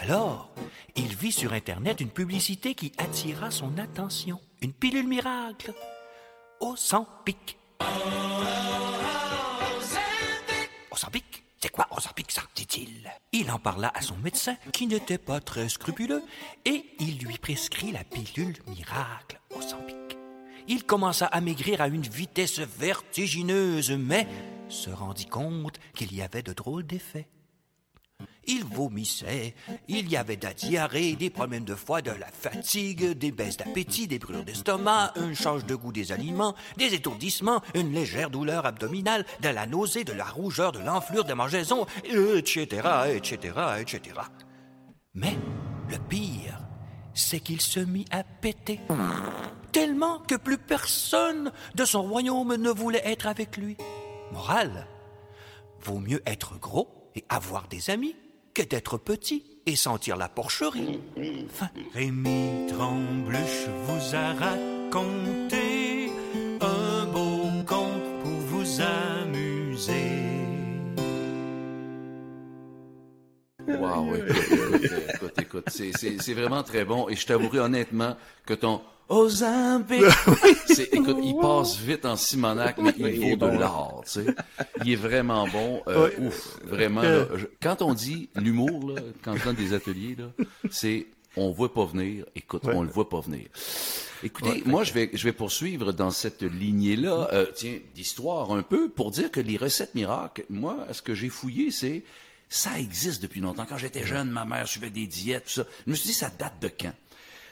Alors, 0.00 0.50
il 0.96 1.14
vit 1.14 1.30
sur 1.30 1.52
Internet 1.52 2.00
une 2.00 2.10
publicité 2.10 2.74
qui 2.74 2.90
attira 2.98 3.52
son 3.52 3.78
attention. 3.78 4.40
Une 4.62 4.72
pilule 4.72 5.06
miracle. 5.06 5.72
Au 6.62 6.76
pique 7.24 7.58
C'est 11.60 11.70
quoi 11.70 11.88
pique 12.14 12.30
ça? 12.30 12.42
dit-il. 12.54 13.10
Il 13.32 13.50
en 13.50 13.58
parla 13.58 13.90
à 13.96 14.00
son 14.00 14.16
médecin, 14.18 14.54
qui 14.72 14.86
n'était 14.86 15.18
pas 15.18 15.40
très 15.40 15.68
scrupuleux, 15.68 16.22
et 16.64 16.84
il 17.00 17.18
lui 17.18 17.36
prescrit 17.38 17.90
la 17.90 18.04
pilule 18.04 18.58
miracle 18.68 19.40
pique. 19.88 20.16
Il 20.68 20.84
commença 20.84 21.26
à 21.26 21.40
maigrir 21.40 21.80
à 21.80 21.88
une 21.88 22.02
vitesse 22.02 22.60
vertigineuse, 22.60 23.90
mais 23.90 24.28
se 24.68 24.90
rendit 24.90 25.26
compte 25.26 25.80
qu'il 25.96 26.14
y 26.14 26.22
avait 26.22 26.44
de 26.44 26.52
drôles 26.52 26.86
d'effets. 26.86 27.26
Il 28.46 28.64
vomissait, 28.64 29.54
il 29.86 30.10
y 30.10 30.16
avait 30.16 30.36
de 30.36 30.46
la 30.46 30.54
diarrhée, 30.54 31.14
des 31.14 31.30
problèmes 31.30 31.64
de 31.64 31.76
foie, 31.76 32.02
de 32.02 32.10
la 32.10 32.26
fatigue, 32.26 33.12
des 33.12 33.30
baisses 33.30 33.56
d'appétit, 33.56 34.08
des 34.08 34.18
brûlures 34.18 34.44
d'estomac, 34.44 35.12
un 35.16 35.32
change 35.32 35.64
de 35.64 35.76
goût 35.76 35.92
des 35.92 36.10
aliments, 36.10 36.56
des 36.76 36.94
étourdissements, 36.94 37.62
une 37.74 37.92
légère 37.92 38.30
douleur 38.30 38.66
abdominale, 38.66 39.24
de 39.40 39.48
la 39.48 39.66
nausée, 39.66 40.02
de 40.02 40.12
la 40.12 40.24
rougeur, 40.24 40.72
de 40.72 40.80
l'enflure, 40.80 41.24
de 41.24 41.34
mangeaison, 41.34 41.86
etc., 42.04 42.88
etc., 43.14 43.54
etc. 43.80 44.20
Mais 45.14 45.36
le 45.88 45.98
pire, 45.98 46.58
c'est 47.14 47.40
qu'il 47.40 47.60
se 47.60 47.80
mit 47.80 48.06
à 48.10 48.24
péter. 48.24 48.80
Tellement 49.70 50.18
que 50.18 50.34
plus 50.34 50.58
personne 50.58 51.52
de 51.74 51.84
son 51.84 52.02
royaume 52.02 52.56
ne 52.56 52.70
voulait 52.70 53.02
être 53.04 53.26
avec 53.26 53.56
lui. 53.56 53.76
Morale, 54.32 54.86
vaut 55.80 55.98
mieux 55.98 56.22
être 56.26 56.58
gros 56.58 57.10
et 57.14 57.24
avoir 57.28 57.68
des 57.68 57.90
amis 57.90 58.16
que 58.54 58.62
d'être 58.62 58.98
petit 58.98 59.44
et 59.66 59.76
sentir 59.76 60.16
la 60.16 60.28
porcherie. 60.28 61.00
Enfin, 61.46 61.68
Rémi 61.94 62.66
Trembluche 62.68 63.68
vous 63.84 64.14
a 64.14 64.32
raconté 64.34 66.10
un 66.60 67.06
beau 67.06 67.48
conte 67.66 68.22
pour 68.22 68.30
vous 68.30 68.80
amuser. 68.80 69.92
Wow, 73.68 74.16
écoute, 74.16 74.92
écoute, 75.14 75.38
écoute, 75.38 75.68
c'est 75.70 76.34
vraiment 76.34 76.62
très 76.62 76.84
bon 76.84 77.08
et 77.08 77.16
je 77.16 77.26
t'avouerai 77.26 77.60
honnêtement 77.60 78.16
que 78.44 78.54
ton 78.54 78.82
Ozempic. 79.12 80.00
écoute, 80.92 81.18
il 81.22 81.36
passe 81.40 81.78
vite 81.78 82.04
en 82.06 82.16
Simonac, 82.16 82.78
mais 82.78 82.94
il 82.98 83.30
vaut 83.30 83.36
de 83.36 83.58
l'art, 83.58 84.00
tu 84.04 84.24
sais. 84.24 84.26
Il 84.84 84.92
est 84.92 84.96
vraiment 84.96 85.46
bon. 85.46 85.82
Euh, 85.86 86.10
ouf, 86.18 86.58
vraiment. 86.64 87.02
quand 87.62 87.82
on 87.82 87.94
dit 87.94 88.30
l'humour, 88.34 88.94
quand 89.22 89.34
on 89.34 89.44
donne 89.44 89.56
des 89.56 89.74
ateliers, 89.74 90.16
c'est 90.70 91.06
on 91.36 91.50
voit 91.50 91.72
pas 91.72 91.84
venir. 91.84 92.24
Écoute, 92.34 92.62
on 92.64 92.82
le 92.82 92.88
voit 92.88 93.08
pas 93.08 93.20
venir. 93.20 93.46
Écoutez, 94.24 94.62
moi, 94.66 94.84
je 94.84 94.92
vais, 94.92 95.10
je 95.12 95.24
vais 95.24 95.32
poursuivre 95.32 95.92
dans 95.92 96.10
cette 96.10 96.42
lignée-là, 96.42 97.28
euh, 97.32 97.46
tiens, 97.54 97.78
d'histoire 97.94 98.52
un 98.52 98.62
peu, 98.62 98.88
pour 98.88 99.10
dire 99.10 99.30
que 99.30 99.40
les 99.40 99.56
recettes 99.56 99.94
miracles, 99.94 100.44
moi, 100.48 100.86
ce 100.92 101.02
que 101.02 101.14
j'ai 101.14 101.28
fouillé, 101.28 101.70
c'est 101.70 102.04
ça 102.48 102.78
existe 102.78 103.22
depuis 103.22 103.40
longtemps. 103.40 103.66
Quand 103.68 103.78
j'étais 103.78 104.06
jeune, 104.06 104.30
ma 104.30 104.44
mère 104.44 104.68
suivait 104.68 104.90
des 104.90 105.06
diètes, 105.06 105.44
tout 105.46 105.52
ça. 105.52 105.66
Je 105.86 105.90
me 105.90 105.96
suis 105.96 106.08
dit, 106.08 106.14
ça 106.14 106.30
date 106.38 106.60
de 106.60 106.68
quand? 106.68 106.92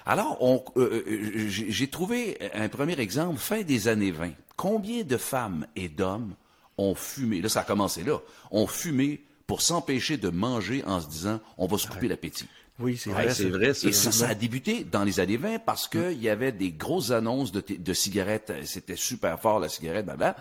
Alors, 0.06 0.38
euh, 0.76 1.04
euh, 1.06 1.44
j'ai 1.48 1.88
trouvé 1.88 2.38
un 2.54 2.68
premier 2.68 2.98
exemple 3.00 3.38
fin 3.38 3.62
des 3.62 3.88
années 3.88 4.10
20. 4.10 4.30
Combien 4.56 5.02
de 5.04 5.16
femmes 5.16 5.66
et 5.76 5.88
d'hommes 5.88 6.34
on 6.78 6.94
fumait. 6.94 7.40
Là, 7.42 7.48
ça 7.50 7.60
a 7.60 7.64
commencé 7.64 8.02
là. 8.02 8.18
On 8.50 8.66
fumait 8.66 9.20
pour 9.46 9.60
s'empêcher 9.60 10.16
de 10.16 10.30
manger 10.30 10.82
en 10.86 11.00
se 11.00 11.08
disant, 11.08 11.40
on 11.58 11.66
va 11.66 11.76
se 11.76 11.86
couper 11.86 12.08
l'appétit. 12.08 12.46
Oui, 12.78 12.96
c'est 12.96 13.10
Ouais, 13.10 13.24
vrai. 13.24 13.34
c'est 13.34 13.50
vrai. 13.50 13.68
Et 13.70 13.92
ça, 13.92 14.10
ça 14.10 14.28
a 14.28 14.34
débuté 14.34 14.84
dans 14.84 15.04
les 15.04 15.20
années 15.20 15.36
20 15.36 15.58
parce 15.58 15.86
qu'il 15.86 16.22
y 16.22 16.30
avait 16.30 16.52
des 16.52 16.72
grosses 16.72 17.10
annonces 17.10 17.52
de, 17.52 17.92
cigarettes. 17.92 18.52
C'était 18.64 18.96
super 18.96 19.38
fort, 19.38 19.60
la 19.60 19.68
cigarette, 19.68 20.06
blabla. 20.06 20.36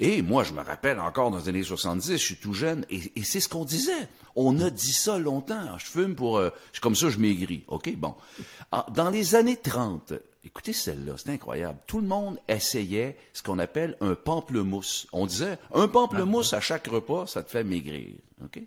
Et 0.00 0.22
moi, 0.22 0.44
je 0.44 0.52
me 0.52 0.62
rappelle 0.62 1.00
encore 1.00 1.30
dans 1.32 1.38
les 1.38 1.48
années 1.48 1.62
70, 1.64 2.12
je 2.12 2.16
suis 2.16 2.36
tout 2.36 2.54
jeune, 2.54 2.84
et, 2.88 3.00
et 3.16 3.24
c'est 3.24 3.40
ce 3.40 3.48
qu'on 3.48 3.64
disait. 3.64 4.08
On 4.36 4.60
a 4.60 4.70
dit 4.70 4.92
ça 4.92 5.18
longtemps. 5.18 5.76
Je 5.78 5.86
fume 5.86 6.14
pour... 6.14 6.38
euh, 6.38 6.50
comme 6.80 6.94
ça, 6.94 7.10
je 7.10 7.18
maigris. 7.18 7.64
OK, 7.66 7.92
bon. 7.96 8.14
Ah, 8.70 8.86
Dans 8.94 9.10
les 9.10 9.34
années 9.34 9.56
30, 9.56 10.12
écoutez 10.44 10.72
celle-là, 10.72 11.14
c'est 11.16 11.30
incroyable. 11.30 11.78
Tout 11.88 12.00
le 12.00 12.06
monde 12.06 12.38
essayait 12.48 13.16
ce 13.32 13.42
qu'on 13.42 13.58
appelle 13.58 13.96
un 14.00 14.14
pamplemousse. 14.14 15.08
On 15.12 15.26
disait, 15.26 15.58
un 15.74 15.88
pamplemousse 15.88 16.52
à 16.52 16.60
chaque 16.60 16.86
repas, 16.86 17.26
ça 17.26 17.42
te 17.42 17.50
fait 17.50 17.64
maigrir. 17.64 18.14
OK? 18.44 18.62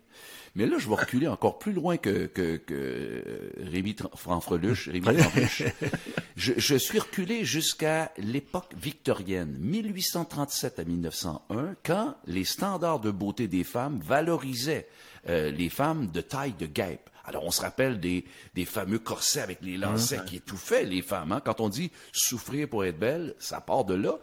Mais 0.54 0.66
là, 0.66 0.76
je 0.78 0.86
vais 0.88 0.94
reculer 0.94 1.28
encore 1.28 1.58
plus 1.58 1.72
loin 1.72 1.96
que, 1.96 2.26
que, 2.26 2.56
que 2.56 2.74
euh, 2.74 3.50
Rémi 3.70 3.96
Franfreluche, 4.16 4.88
Rémi 4.90 5.16
Franfreluche. 5.18 5.62
Je, 6.36 6.52
je 6.56 6.74
suis 6.76 6.98
reculé 6.98 7.44
jusqu'à 7.44 8.10
l'époque 8.18 8.72
victorienne, 8.76 9.54
1837 9.60 10.78
à 10.78 10.84
1901, 10.84 11.74
quand 11.84 12.16
les 12.26 12.44
standards 12.44 13.00
de 13.00 13.10
beauté 13.10 13.48
des 13.48 13.64
femmes 13.64 14.00
valorisaient 14.02 14.88
euh, 15.28 15.50
les 15.50 15.68
femmes 15.68 16.10
de 16.10 16.20
taille 16.22 16.54
de 16.58 16.66
guêpe. 16.66 17.10
Alors, 17.24 17.44
on 17.44 17.50
se 17.50 17.60
rappelle 17.60 18.00
des, 18.00 18.24
des 18.54 18.64
fameux 18.64 18.98
corsets 18.98 19.40
avec 19.42 19.58
les 19.62 19.76
lancets 19.76 20.20
qui 20.26 20.36
étouffaient 20.36 20.84
les 20.84 21.02
femmes. 21.02 21.32
hein. 21.32 21.40
Quand 21.44 21.60
on 21.60 21.68
dit 21.68 21.92
souffrir 22.12 22.68
pour 22.68 22.84
être 22.84 22.98
belle, 22.98 23.34
ça 23.38 23.60
part 23.60 23.84
de 23.84 23.94
là. 23.94 24.18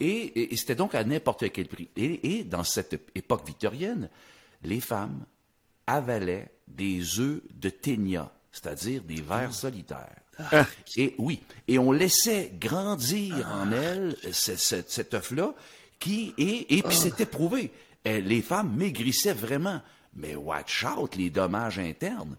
Et, 0.00 0.06
et- 0.06 0.52
et 0.52 0.56
c'était 0.56 0.76
donc 0.76 0.94
à 0.94 1.02
n'importe 1.02 1.50
quel 1.50 1.66
prix. 1.66 1.88
Et, 1.96 2.38
et 2.38 2.44
dans 2.44 2.62
cette 2.62 3.10
époque 3.14 3.44
victorienne, 3.46 4.08
les 4.62 4.80
femmes 4.80 5.24
avalaient 5.86 6.50
des 6.68 7.20
œufs 7.20 7.40
de 7.54 7.68
ténia, 7.70 8.30
c'est-à-dire 8.52 9.02
des 9.02 9.20
vers 9.20 9.52
solitaires. 9.54 10.16
Et 10.96 11.14
oui, 11.18 11.40
et 11.68 11.78
on 11.78 11.92
laissait 11.92 12.52
grandir 12.58 13.46
en 13.54 13.70
elle 13.70 14.16
ce- 14.32 14.56
ce- 14.56 14.82
cet 14.86 15.14
œuf-là, 15.14 15.54
qui 16.00 16.34
et, 16.38 16.76
et 16.78 16.82
puis 16.82 16.96
c'était 16.96 17.26
prouvé. 17.26 17.70
Euh, 18.06 18.20
Les 18.20 18.42
femmes 18.42 18.74
maigrissaient 18.76 19.32
vraiment, 19.32 19.80
mais 20.16 20.34
watch 20.34 20.84
out 20.84 21.14
les 21.16 21.30
dommages 21.30 21.78
internes. 21.78 22.36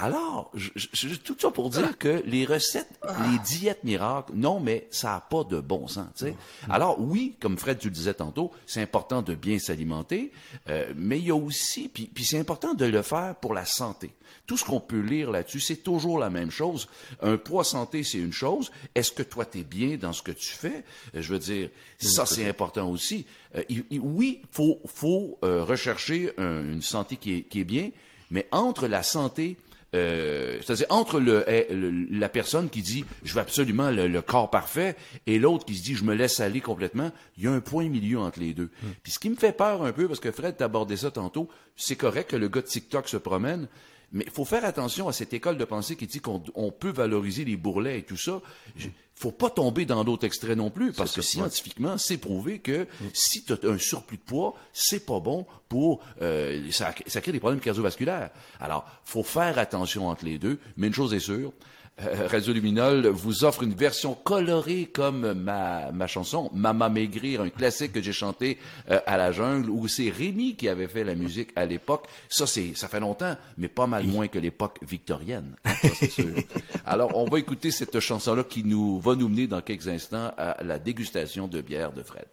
Alors, 0.00 0.50
je, 0.54 0.70
je- 0.92 1.14
tout 1.16 1.36
ça 1.38 1.50
pour 1.50 1.70
dire 1.70 1.98
que 1.98 2.22
les 2.24 2.44
recettes, 2.44 2.88
les 3.32 3.38
diètes 3.40 3.82
miracles, 3.82 4.32
non, 4.34 4.60
mais 4.60 4.86
ça 4.92 5.08
n'a 5.08 5.20
pas 5.20 5.42
de 5.42 5.60
bon 5.60 5.88
sens. 5.88 6.06
tu 6.16 6.26
sais. 6.26 6.36
Alors 6.70 7.00
oui, 7.00 7.34
comme 7.40 7.58
Fred, 7.58 7.78
tu 7.78 7.88
le 7.88 7.94
disais 7.94 8.14
tantôt, 8.14 8.52
c'est 8.66 8.80
important 8.80 9.22
de 9.22 9.34
bien 9.34 9.58
s'alimenter, 9.58 10.30
euh, 10.68 10.92
mais 10.96 11.18
il 11.18 11.26
y 11.26 11.30
a 11.30 11.34
aussi, 11.36 11.88
puis, 11.88 12.06
puis 12.12 12.24
c'est 12.24 12.38
important 12.38 12.74
de 12.74 12.84
le 12.84 13.02
faire 13.02 13.34
pour 13.36 13.54
la 13.54 13.64
santé. 13.64 14.12
Tout 14.46 14.56
ce 14.56 14.64
qu'on 14.64 14.80
peut 14.80 15.00
lire 15.00 15.30
là-dessus, 15.32 15.60
c'est 15.60 15.76
toujours 15.82 16.18
la 16.18 16.30
même 16.30 16.50
chose. 16.50 16.88
Un 17.20 17.36
poids 17.36 17.64
santé, 17.64 18.02
c'est 18.04 18.18
une 18.18 18.32
chose. 18.32 18.70
Est-ce 18.94 19.10
que 19.12 19.22
toi, 19.22 19.44
tu 19.44 19.58
es 19.58 19.64
bien 19.64 19.96
dans 19.96 20.12
ce 20.12 20.22
que 20.22 20.32
tu 20.32 20.50
fais? 20.52 20.84
Euh, 21.16 21.22
Je 21.22 21.32
veux 21.32 21.38
dire, 21.38 21.70
ça, 21.98 22.24
c'est 22.24 22.48
important 22.48 22.88
aussi. 22.88 23.26
Euh, 23.56 23.62
il- 23.68 23.84
il- 23.90 24.00
oui, 24.00 24.42
faut, 24.52 24.80
faut 24.86 25.38
euh, 25.44 25.64
rechercher 25.64 26.30
un- 26.38 26.62
une 26.62 26.82
santé 26.82 27.16
qui 27.16 27.34
est, 27.34 27.42
qui 27.42 27.60
est 27.60 27.64
bien, 27.64 27.90
mais 28.30 28.46
entre 28.52 28.86
la 28.86 29.02
santé 29.02 29.56
euh, 29.94 30.58
c'est-à-dire 30.62 30.86
entre 30.90 31.18
le, 31.18 31.44
eh, 31.48 31.72
le- 31.72 31.90
la 32.10 32.28
personne 32.28 32.68
qui 32.68 32.82
dit 32.82 33.04
je 33.24 33.32
veux 33.34 33.40
absolument 33.40 33.90
le, 33.90 34.06
le 34.06 34.22
corps 34.22 34.50
parfait 34.50 34.96
et 35.26 35.38
l'autre 35.38 35.64
qui 35.64 35.74
se 35.76 35.82
dit 35.82 35.94
je 35.94 36.04
me 36.04 36.14
laisse 36.14 36.40
aller 36.40 36.60
complètement, 36.60 37.10
il 37.38 37.44
y 37.44 37.46
a 37.46 37.52
un 37.52 37.60
point 37.60 37.88
milieu 37.88 38.18
entre 38.18 38.40
les 38.40 38.52
deux. 38.52 38.70
Puis 39.02 39.12
ce 39.12 39.18
qui 39.18 39.30
me 39.30 39.36
fait 39.36 39.52
peur 39.56 39.82
un 39.82 39.92
peu, 39.92 40.06
parce 40.06 40.20
que 40.20 40.30
Fred 40.30 40.56
t'abordait 40.58 40.96
ça 40.98 41.10
tantôt, 41.10 41.48
c'est 41.76 41.96
correct 41.96 42.30
que 42.30 42.36
le 42.36 42.48
gars 42.48 42.60
de 42.60 42.66
TikTok 42.66 43.08
se 43.08 43.16
promène, 43.16 43.66
mais 44.12 44.24
il 44.26 44.30
faut 44.30 44.44
faire 44.44 44.64
attention 44.64 45.08
à 45.08 45.12
cette 45.12 45.32
école 45.32 45.58
de 45.58 45.64
pensée 45.64 45.96
qui 45.96 46.06
dit 46.06 46.20
qu'on 46.20 46.42
on 46.54 46.70
peut 46.70 46.90
valoriser 46.90 47.44
les 47.44 47.56
bourrelets 47.56 47.98
et 47.98 48.02
tout 48.02 48.16
ça. 48.16 48.40
Il 48.76 48.90
faut 49.14 49.32
pas 49.32 49.50
tomber 49.50 49.84
dans 49.84 50.04
l'autre 50.04 50.24
extrait 50.24 50.54
non 50.54 50.70
plus, 50.70 50.92
parce 50.92 51.12
que 51.12 51.22
scientifiquement, 51.22 51.98
c'est 51.98 52.18
prouvé 52.18 52.60
que 52.60 52.86
si 53.12 53.44
tu 53.44 53.52
as 53.52 53.58
un 53.64 53.76
surplus 53.76 54.16
de 54.16 54.22
poids, 54.22 54.54
c'est 54.72 55.04
pas 55.04 55.18
bon 55.20 55.44
pour... 55.68 56.00
euh, 56.22 56.70
ça, 56.70 56.94
ça 57.06 57.20
crée 57.20 57.32
des 57.32 57.40
problèmes 57.40 57.60
cardiovasculaires. 57.60 58.30
Alors, 58.60 58.86
faut 59.04 59.24
faire 59.24 59.58
attention 59.58 60.08
entre 60.08 60.24
les 60.24 60.38
deux, 60.38 60.58
mais 60.76 60.86
une 60.86 60.94
chose 60.94 61.12
est 61.14 61.20
sûre, 61.20 61.52
Radio 61.98 62.52
Luminol 62.52 63.08
vous 63.08 63.44
offre 63.44 63.64
une 63.64 63.74
version 63.74 64.14
colorée 64.14 64.86
comme 64.92 65.32
ma, 65.32 65.90
ma 65.90 66.06
chanson 66.06 66.50
Maman 66.54 66.90
Maigrir, 66.90 67.40
un 67.40 67.50
classique 67.50 67.92
que 67.92 68.00
j'ai 68.00 68.12
chanté 68.12 68.58
euh, 68.90 69.00
à 69.06 69.16
la 69.16 69.32
jungle, 69.32 69.68
où 69.70 69.88
c'est 69.88 70.10
Rémi 70.10 70.54
qui 70.54 70.68
avait 70.68 70.86
fait 70.86 71.04
la 71.04 71.14
musique 71.14 71.50
à 71.56 71.64
l'époque. 71.66 72.06
Ça, 72.28 72.46
c'est, 72.46 72.72
ça 72.74 72.88
fait 72.88 73.00
longtemps, 73.00 73.36
mais 73.56 73.68
pas 73.68 73.86
mal 73.86 74.04
moins 74.06 74.28
que 74.28 74.38
l'époque 74.38 74.78
victorienne. 74.82 75.56
hein, 75.64 75.72
ça, 75.82 75.88
c'est 75.98 76.10
sûr. 76.10 76.34
Alors, 76.86 77.16
on 77.16 77.24
va 77.28 77.38
écouter 77.38 77.70
cette 77.70 77.98
chanson-là 77.98 78.44
qui 78.44 78.64
nous 78.64 79.00
va 79.00 79.14
nous 79.14 79.28
mener 79.28 79.46
dans 79.46 79.60
quelques 79.60 79.88
instants 79.88 80.32
à 80.36 80.62
la 80.62 80.78
dégustation 80.78 81.48
de 81.48 81.60
bière 81.60 81.92
de 81.92 82.02
Fred. 82.02 82.26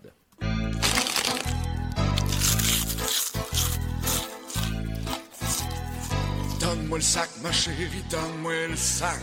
Donne-moi 6.85 6.99
le 6.99 7.03
sac, 7.03 7.29
ma 7.41 7.51
chérie, 7.51 8.03
donne-moi 8.11 8.67
le 8.69 8.75
sac. 8.75 9.19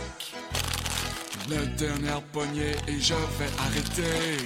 La 1.49 1.65
dernière 1.77 2.21
poignée 2.23 2.75
et 2.89 2.99
je 2.99 3.13
vais 3.13 3.49
arrêter. 3.57 4.43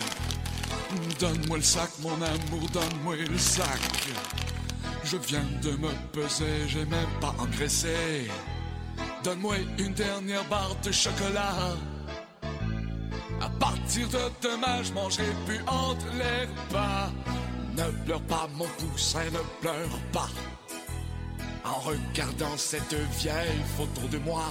Donne-moi 1.20 1.58
le 1.58 1.64
sac, 1.64 1.90
mon 2.02 2.14
amour, 2.14 2.70
donne-moi 2.72 3.16
le 3.16 3.38
sac. 3.40 3.82
Je 5.04 5.18
viens 5.18 5.44
de 5.64 5.72
me 5.72 5.90
peser, 6.14 6.68
j'ai 6.68 6.86
même 6.86 7.10
pas 7.20 7.34
engraissé. 7.40 8.30
Donne-moi 9.24 9.56
une 9.80 9.94
dernière 9.94 10.44
barre 10.46 10.76
de 10.84 10.92
chocolat. 10.92 11.76
À 13.42 13.50
partir 13.60 14.08
de 14.10 14.48
demain, 14.48 14.84
je 14.84 14.94
mangerai 14.94 15.26
plus 15.48 15.62
entre 15.66 16.06
les 16.14 16.46
repas. 16.46 17.10
Ne 17.76 18.06
pleure 18.06 18.22
pas, 18.22 18.48
mon 18.54 18.68
poussin, 18.78 19.26
ne 19.26 19.40
pleure 19.60 20.00
pas. 20.14 20.30
En 21.68 21.80
regardant 21.80 22.56
cette 22.56 22.96
vieille 23.20 23.64
photo 23.76 24.08
de 24.08 24.18
moi, 24.20 24.46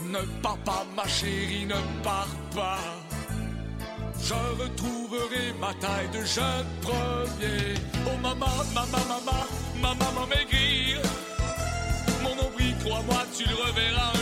ne 0.00 0.20
pars 0.42 0.58
pas, 0.58 0.84
ma 0.94 1.06
chérie, 1.06 1.64
ne 1.64 2.02
pars 2.02 2.36
pas. 2.54 2.78
Je 4.22 4.34
retrouverai 4.62 5.54
ma 5.58 5.72
taille 5.74 6.10
de 6.12 6.24
jeune 6.24 6.66
premier. 6.82 7.74
Oh 8.06 8.18
maman, 8.22 8.46
maman, 8.74 9.04
maman, 9.08 9.42
ma 9.80 9.94
maman 9.94 10.26
maigrir. 10.26 11.00
Mon 12.22 12.34
nombril, 12.36 12.74
crois-moi, 12.84 13.22
tu 13.36 13.44
le 13.48 13.54
reverras 13.54 14.19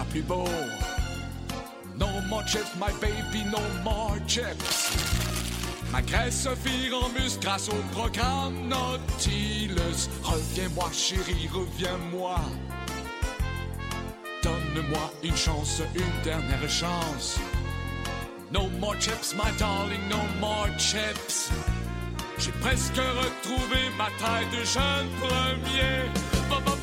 plus 0.00 0.22
beau. 0.22 0.48
No 1.98 2.08
more 2.28 2.42
chips, 2.44 2.74
my 2.78 2.90
baby, 3.00 3.44
no 3.50 3.60
more 3.84 4.18
chips. 4.26 4.96
Ma 5.90 6.00
graisse 6.00 6.42
se 6.44 6.48
vire 6.64 6.94
en 6.94 7.08
muscle 7.10 7.40
grâce 7.42 7.68
au 7.68 7.82
programme 7.92 8.68
Nautilus. 8.68 10.08
Reviens-moi, 10.22 10.88
chérie, 10.92 11.48
reviens-moi. 11.52 12.40
Donne-moi 14.42 15.12
une 15.22 15.36
chance, 15.36 15.82
une 15.94 16.22
dernière 16.24 16.68
chance. 16.68 17.38
No 18.50 18.68
more 18.80 18.96
chips, 18.98 19.34
my 19.34 19.50
darling, 19.58 20.00
no 20.08 20.20
more 20.40 20.68
chips. 20.78 21.50
J'ai 22.38 22.52
presque 22.62 22.96
retrouvé 22.96 23.78
ma 23.98 24.08
taille 24.18 24.46
de 24.50 24.64
jeune 24.64 25.08
premier. 25.20 26.08
Maman, 26.48 26.76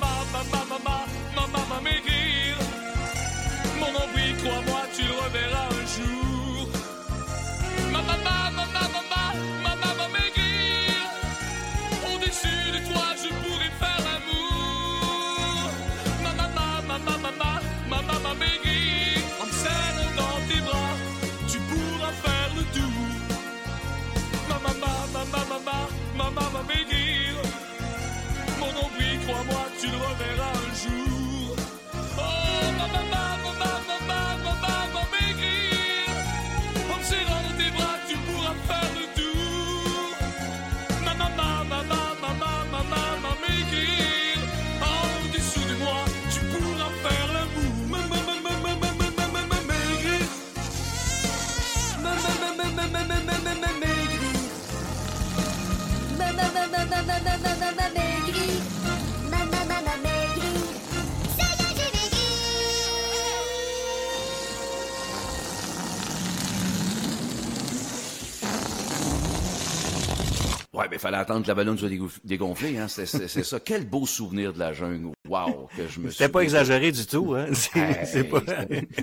Ouais, 70.80 70.88
mais 70.90 70.98
fallait 70.98 71.18
attendre 71.18 71.44
que 71.44 71.48
la 71.50 71.56
ballonne 71.56 71.78
soit 71.78 71.90
dégonflée, 72.24 72.78
hein. 72.78 72.88
C'est, 72.88 73.06
ça. 73.06 73.60
Quel 73.60 73.86
beau 73.86 74.06
souvenir 74.06 74.54
de 74.54 74.60
la 74.60 74.72
jungle. 74.72 75.12
Wow, 75.28 75.68
que 75.76 75.88
je 75.90 76.00
me 76.00 76.10
C'était 76.10 76.30
pas 76.30 76.42
exagéré 76.42 76.94
du 76.94 77.06
tout, 77.06 77.36
hein. 77.36 77.48
Hey, 77.76 78.24
pas... 78.24 78.42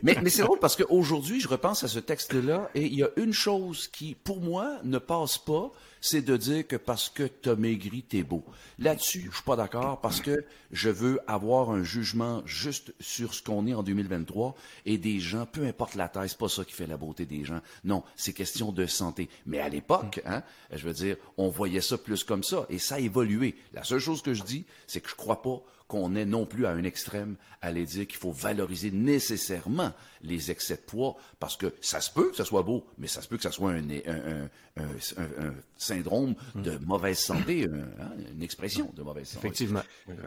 mais, 0.03 0.17
mais 0.23 0.31
c'est 0.31 0.43
drôle 0.43 0.59
parce 0.59 0.75
qu'aujourd'hui, 0.75 1.39
je 1.41 1.49
repense 1.49 1.85
à 1.85 1.89
ce 1.89 1.99
texte-là 1.99 2.71
et 2.75 2.87
il 2.87 2.95
y 2.95 3.03
a 3.03 3.11
une 3.17 3.35
chose 3.35 3.89
qui, 3.89 4.15
pour 4.15 4.41
moi, 4.41 4.79
ne 4.85 4.97
passe 4.99 5.37
pas, 5.37 5.71
c'est 6.01 6.23
de 6.23 6.37
dire 6.37 6.67
que 6.67 6.77
parce 6.77 7.09
que 7.09 7.25
t'as 7.25 7.57
maigri, 7.57 8.03
t'es 8.03 8.23
beau. 8.23 8.45
Là-dessus, 8.79 9.29
je 9.31 9.37
suis 9.37 9.45
pas 9.45 9.57
d'accord 9.57 10.01
parce 10.01 10.21
que 10.21 10.45
je 10.71 10.91
veux 10.91 11.21
avoir 11.27 11.71
un 11.71 11.83
jugement 11.83 12.43
juste 12.47 12.95
sur 13.01 13.35
ce 13.35 13.43
qu'on 13.43 13.67
est 13.67 13.75
en 13.75 13.83
2023 13.83 14.55
et 14.85 14.99
des 14.99 15.21
gens, 15.21 15.47
peu 15.47 15.67
importe 15.67 15.95
la 15.95 16.09
taille, 16.09 16.29
c'est 16.29 16.39
pas 16.39 16.49
ça 16.49 16.65
qui 16.65 16.73
fait 16.73 16.87
la 16.87 16.97
beauté 16.97 17.27
des 17.27 17.45
gens. 17.45 17.61
Non, 17.85 18.03
c'est 18.17 18.33
question 18.33 18.73
de 18.73 18.87
santé. 18.87 19.29
Mais 19.47 19.61
à 19.61 19.69
l'époque, 19.69 20.21
hein, 20.25 20.43
je 20.73 20.87
veux 20.87 20.95
dire, 20.95 21.17
on 21.37 21.49
voyait 21.49 21.81
ça 21.81 21.99
plus 21.99 22.25
comme 22.25 22.43
ça 22.43 22.67
et 22.69 22.79
ça 22.79 22.97
a 22.97 23.01
évolué. 23.01 23.57
La 23.73 23.85
seule 23.85 24.01
chose 24.01 24.23
que 24.23 24.35
je 24.35 24.43
dis, 24.43 24.65
c'est 24.87 25.01
que 25.01 25.09
je 25.09 25.15
crois 25.15 25.43
pas 25.43 25.63
qu'on 25.88 26.14
est 26.16 26.25
non 26.25 26.46
plus 26.46 26.66
à 26.66 26.70
un 26.70 26.85
extrême 26.85 27.37
à 27.62 27.68
aller 27.68 27.85
dire 27.85 28.07
qu'il 28.07 28.18
faut 28.18 28.33
valoriser 28.33 28.90
nécessairement 28.90 29.92
les 30.22 30.51
excès 30.51 30.75
de 30.77 30.81
poids, 30.81 31.14
parce 31.38 31.57
que 31.57 31.72
ça 31.81 32.01
se 32.01 32.11
peut 32.11 32.31
que 32.31 32.37
ça 32.37 32.44
soit 32.44 32.62
beau, 32.62 32.85
mais 32.99 33.07
ça 33.07 33.22
se 33.22 33.29
peut 33.29 33.37
que 33.37 33.42
ça 33.42 33.53
soit 33.53 33.70
un, 33.70 33.77
un, 33.90 33.90
un, 34.07 34.49
un- 34.79 34.83
un- 35.18 35.46
un 35.49 35.55
syndrome 35.77 36.35
de 36.57 36.79
mauvaise 36.85 37.18
santé, 37.18 37.64
un- 37.70 38.03
hein, 38.03 38.11
une 38.35 38.42
expression 38.42 38.90
de 38.96 39.03
mauvaise 39.03 39.29
santé. 39.29 39.46
Effectivement. 39.46 39.83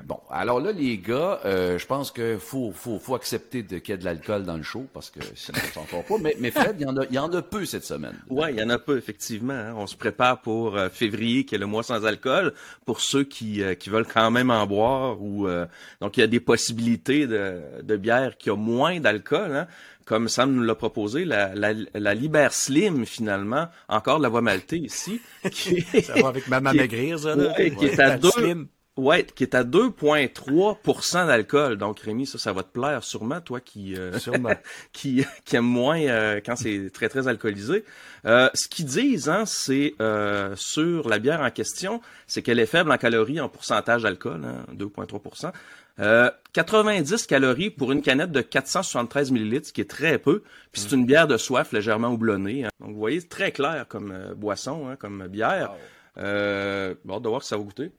Bon, 0.06 0.20
alors 0.30 0.60
là, 0.62 0.72
les 0.72 0.98
gars, 1.00 1.42
euh, 1.44 1.78
je 1.78 1.86
pense 1.86 2.12
que 2.12 2.38
faut, 2.38 2.72
faut, 2.72 2.98
faut 3.00 3.16
accepter 3.16 3.62
de- 3.64 3.80
qu'il 3.80 3.94
y 3.94 3.96
ait 3.96 3.98
de 4.00 4.06
l'alcool 4.06 4.44
dans 4.46 4.56
le 4.58 4.64
show, 4.64 4.86
parce 4.94 5.10
que 5.10 5.20
sinon, 5.36 5.60
on 5.70 5.74
s'en 5.74 5.88
sort 5.88 6.04
pas. 6.06 6.18
Mais, 6.20 6.36
mais 6.40 6.52
Fred, 6.52 6.76
il 6.80 6.84
y, 6.84 6.86
en 6.86 6.96
a, 6.98 7.06
il 7.06 7.14
y 7.16 7.20
en 7.20 7.32
a 7.34 7.42
peu 7.42 7.66
cette 7.66 7.84
semaine. 7.86 8.16
Ouais, 8.30 8.54
il 8.54 8.60
y 8.60 8.64
en 8.64 8.70
a 8.70 8.80
pas 8.80 8.94
effectivement. 8.96 9.54
hein. 9.54 9.74
On 9.76 9.88
se 9.88 9.96
prépare 9.98 10.42
pour 10.42 10.78
euh, 10.78 10.90
février, 10.90 11.44
qui 11.46 11.56
est 11.56 11.60
le 11.60 11.66
mois 11.68 11.84
sans 11.84 12.06
alcool, 12.06 12.54
pour 12.86 13.02
ceux 13.02 13.24
qui, 13.26 13.62
euh, 13.62 13.76
qui 13.76 13.90
veulent 13.90 14.08
quand 14.08 14.32
même 14.32 14.50
en 14.52 14.66
boire. 14.66 15.22
Ou 15.22 15.48
euh, 15.50 15.66
donc 16.02 16.18
il 16.18 16.22
y 16.22 16.24
a 16.24 16.28
des 16.28 16.40
possibilités 16.40 17.28
de, 17.28 17.62
de 17.84 17.98
bière 17.98 18.38
qui 18.38 18.50
a 18.50 18.56
moins 18.56 19.00
d'alcool. 19.00 19.56
Hein. 19.56 19.68
Comme 20.06 20.28
Sam 20.28 20.54
nous 20.54 20.64
l'a 20.64 20.74
proposé, 20.76 21.24
la, 21.26 21.54
la, 21.54 21.74
la 21.94 22.14
Liber 22.16 22.48
Slim 22.52 23.06
finalement, 23.06 23.68
encore 23.88 24.18
de 24.18 24.24
la 24.24 24.30
voie 24.30 24.42
maltée 24.42 24.78
ici, 24.80 25.22
qui 25.52 25.86
est, 25.94 26.02
Ça 26.02 26.16
va 26.16 26.30
avec 26.30 26.48
Maman 26.48 26.74
Maigrir, 26.74 27.20
ça, 27.20 27.36
là? 27.36 27.54
ouais, 27.58 27.72
qui 27.72 27.86
est 27.86 28.00
à 28.00 28.08
La 28.08 28.18
deux, 28.18 28.32
Slim. 28.32 28.68
Ouais, 29.00 29.24
qui 29.24 29.44
est 29.44 29.56
à 29.56 29.64
2,3% 29.64 31.28
d'alcool. 31.28 31.78
Donc, 31.78 32.02
Rémi, 32.02 32.26
ça, 32.26 32.38
ça 32.38 32.52
va 32.52 32.64
te 32.64 32.72
plaire 32.72 33.04
sûrement, 33.04 33.40
toi 33.40 33.62
qui 33.62 33.96
euh, 33.96 34.20
Sûrement. 34.20 34.54
qui, 34.92 35.26
qui 35.46 35.56
aime 35.56 35.66
moins 35.66 36.02
euh, 36.02 36.42
quand 36.46 36.58
c'est 36.58 36.90
très, 36.94 37.08
très 37.08 37.28
alcoolisé. 37.28 37.86
Euh, 38.26 38.50
ce 38.54 38.68
qu'ils 38.68 38.86
disent, 38.86 39.30
hein, 39.30 39.46
c'est 39.46 39.96
euh, 40.02 40.54
sur 40.58 41.08
la 41.08 41.20
bière 41.20 41.40
en 41.40 41.50
question, 41.50 42.02
c'est 42.28 42.42
qu'elle 42.42 42.60
est 42.60 42.66
faible 42.66 42.92
en 42.92 42.98
calories, 42.98 43.40
en 43.40 43.48
pourcentage 43.48 44.04
d'alcool, 44.04 44.42
hein, 44.44 44.66
2,3% 44.76 45.54
euh, 46.00 46.30
90 46.54 47.28
calories 47.28 47.70
pour 47.70 47.92
une 47.92 48.02
canette 48.02 48.32
de 48.32 48.42
473 48.42 49.32
millilitres, 49.32 49.68
ce 49.68 49.74
qui 49.74 49.82
est 49.82 49.90
très 49.90 50.18
peu. 50.18 50.44
Puis 50.72 50.82
c'est 50.82 50.96
une 50.96 51.06
bière 51.06 51.28
de 51.28 51.38
soif 51.38 51.72
légèrement 51.72 52.10
houblonnée. 52.10 52.66
hein. 52.66 52.70
Donc, 52.80 52.92
vous 52.92 53.00
voyez, 53.00 53.22
très 53.22 53.52
clair 53.52 53.86
comme 53.88 54.12
euh, 54.12 54.34
boisson, 54.34 54.88
hein, 54.90 54.96
comme 54.98 55.28
bière. 55.28 55.74
Euh, 56.18 56.96
bon, 57.06 57.20
de 57.20 57.30
voir 57.30 57.42
que 57.42 57.48
ça 57.48 57.58
va 57.58 57.64
goûter. 57.64 57.92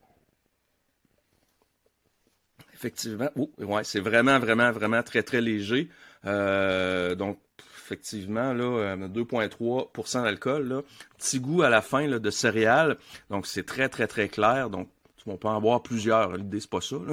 Effectivement. 2.81 3.29
Oh, 3.37 3.51
ouais, 3.59 3.85
c'est 3.85 4.01
vraiment, 4.01 4.39
vraiment, 4.39 4.73
vraiment 4.73 5.03
très, 5.03 5.23
très 5.23 5.43
léger. 5.43 5.91
Euh, 6.25 7.15
donc, 7.15 7.39
effectivement, 7.85 8.55
là, 8.55 8.65
euh, 8.65 9.09
2,3% 9.09 10.23
d'alcool. 10.23 10.67
Là. 10.67 10.83
Petit 11.19 11.41
goût 11.41 11.61
à 11.61 11.69
la 11.69 11.83
fin 11.83 12.07
là, 12.07 12.19
de 12.19 12.31
céréales. 12.31 12.97
Donc, 13.29 13.47
c'est 13.47 13.67
très, 13.67 13.91
très, 13.91 14.07
très 14.07 14.29
clair. 14.29 14.71
Donc, 14.71 14.89
on 15.27 15.37
peut 15.37 15.49
en 15.49 15.61
boire 15.61 15.83
plusieurs. 15.83 16.39
L'idée, 16.39 16.59
c'est 16.59 16.71
pas 16.71 16.81
ça. 16.81 16.97
là. 16.97 17.13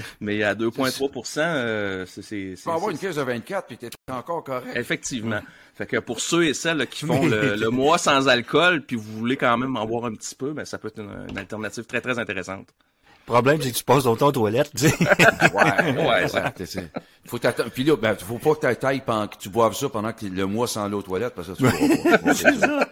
Mais 0.20 0.42
à 0.42 0.54
2,3 0.54 1.38
euh, 1.38 2.06
c'est... 2.06 2.22
Tu 2.56 2.62
peux 2.64 2.70
avoir 2.70 2.88
une 2.90 2.96
caisse 2.96 3.16
de 3.16 3.22
24 3.22 3.66
puis 3.66 3.76
t'es 3.76 3.90
encore 4.10 4.42
correct. 4.42 4.74
Effectivement. 4.74 5.40
Fait 5.74 5.86
que 5.86 5.98
pour 5.98 6.20
ceux 6.20 6.46
et 6.46 6.54
celles 6.54 6.78
là, 6.78 6.86
qui 6.86 7.04
font 7.04 7.26
le, 7.26 7.56
le 7.60 7.68
mois 7.68 7.98
sans 7.98 8.26
alcool, 8.26 8.86
puis 8.86 8.96
vous 8.96 9.18
voulez 9.18 9.36
quand 9.36 9.58
même 9.58 9.76
en 9.76 9.84
boire 9.84 10.06
un 10.06 10.14
petit 10.14 10.34
peu, 10.34 10.52
ben 10.52 10.64
ça 10.64 10.78
peut 10.78 10.88
être 10.88 11.00
une, 11.00 11.26
une 11.28 11.36
alternative 11.36 11.84
très 11.84 12.00
très 12.00 12.18
intéressante. 12.18 12.68
Le 13.28 13.32
problème, 13.34 13.60
c'est 13.60 13.70
que 13.70 13.76
tu 13.76 13.84
passes 13.84 14.04
ton 14.04 14.16
temps 14.16 14.28
aux 14.28 14.32
toilettes, 14.32 14.70
tu 14.74 14.88
sais. 14.88 14.94
Ouais, 15.54 16.06
Ouais, 16.06 16.22
exact. 16.22 16.62
Faut 17.26 17.38
t'attendre. 17.38 17.70
Puis 17.70 17.84
là, 17.84 17.94
ben, 17.96 18.14
faut 18.14 18.38
pas 18.38 18.54
que 18.54 18.66
tu 18.66 18.76
tailles 18.80 19.02
pendant 19.04 19.28
que 19.28 19.36
tu 19.36 19.50
boives 19.50 19.74
ça 19.74 19.90
pendant 19.90 20.12
que 20.14 20.24
le 20.24 20.46
mois 20.46 20.66
sans 20.66 20.88
l'eau 20.88 21.00
aux 21.00 21.02
toilettes, 21.02 21.34
parce 21.34 21.48
que 21.48 21.52
tu 21.52 21.62
pourras 21.64 22.18
pas. 22.18 22.34
C'est 22.34 22.58
ça. 22.58 22.88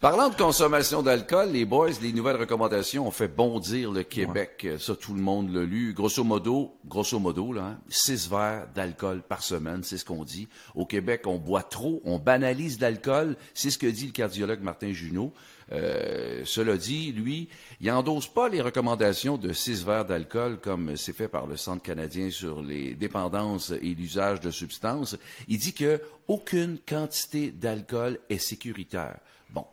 Parlant 0.00 0.28
de 0.28 0.34
consommation 0.34 1.00
d'alcool, 1.02 1.52
les 1.52 1.64
boys, 1.64 1.88
les 2.02 2.12
nouvelles 2.12 2.36
recommandations 2.36 3.06
ont 3.06 3.10
fait 3.10 3.28
bondir 3.28 3.90
le 3.90 4.02
Québec. 4.02 4.66
Ça, 4.78 4.94
tout 4.94 5.14
le 5.14 5.22
monde 5.22 5.50
l'a 5.54 5.62
lu. 5.62 5.94
Grosso 5.94 6.22
modo, 6.22 6.76
grosso 6.84 7.18
modo, 7.18 7.54
là, 7.54 7.62
hein, 7.62 7.78
six 7.88 8.28
verres 8.28 8.66
d'alcool 8.74 9.22
par 9.26 9.42
semaine, 9.42 9.82
c'est 9.82 9.96
ce 9.96 10.04
qu'on 10.04 10.24
dit. 10.24 10.46
Au 10.74 10.84
Québec, 10.84 11.22
on 11.24 11.38
boit 11.38 11.62
trop, 11.62 12.02
on 12.04 12.18
banalise 12.18 12.80
l'alcool. 12.80 13.34
C'est 13.54 13.70
ce 13.70 13.78
que 13.78 13.86
dit 13.86 14.04
le 14.04 14.12
cardiologue 14.12 14.60
Martin 14.60 14.92
Junot. 14.92 15.32
Euh, 15.72 16.42
cela 16.44 16.76
dit, 16.76 17.12
lui, 17.12 17.48
il 17.80 17.90
endosse 17.90 18.26
pas 18.26 18.48
les 18.48 18.60
recommandations 18.60 19.36
de 19.36 19.52
six 19.52 19.84
verres 19.84 20.04
d'alcool 20.04 20.58
comme 20.60 20.96
c'est 20.96 21.12
fait 21.12 21.28
par 21.28 21.46
le 21.46 21.56
Centre 21.56 21.82
canadien 21.82 22.30
sur 22.30 22.62
les 22.62 22.94
dépendances 22.94 23.70
et 23.70 23.94
l'usage 23.94 24.40
de 24.40 24.50
substances. 24.50 25.16
Il 25.48 25.58
dit 25.58 25.72
que 25.72 26.00
aucune 26.28 26.78
quantité 26.78 27.50
d'alcool 27.50 28.18
est 28.28 28.38
sécuritaire. 28.38 29.18
Bon, 29.50 29.66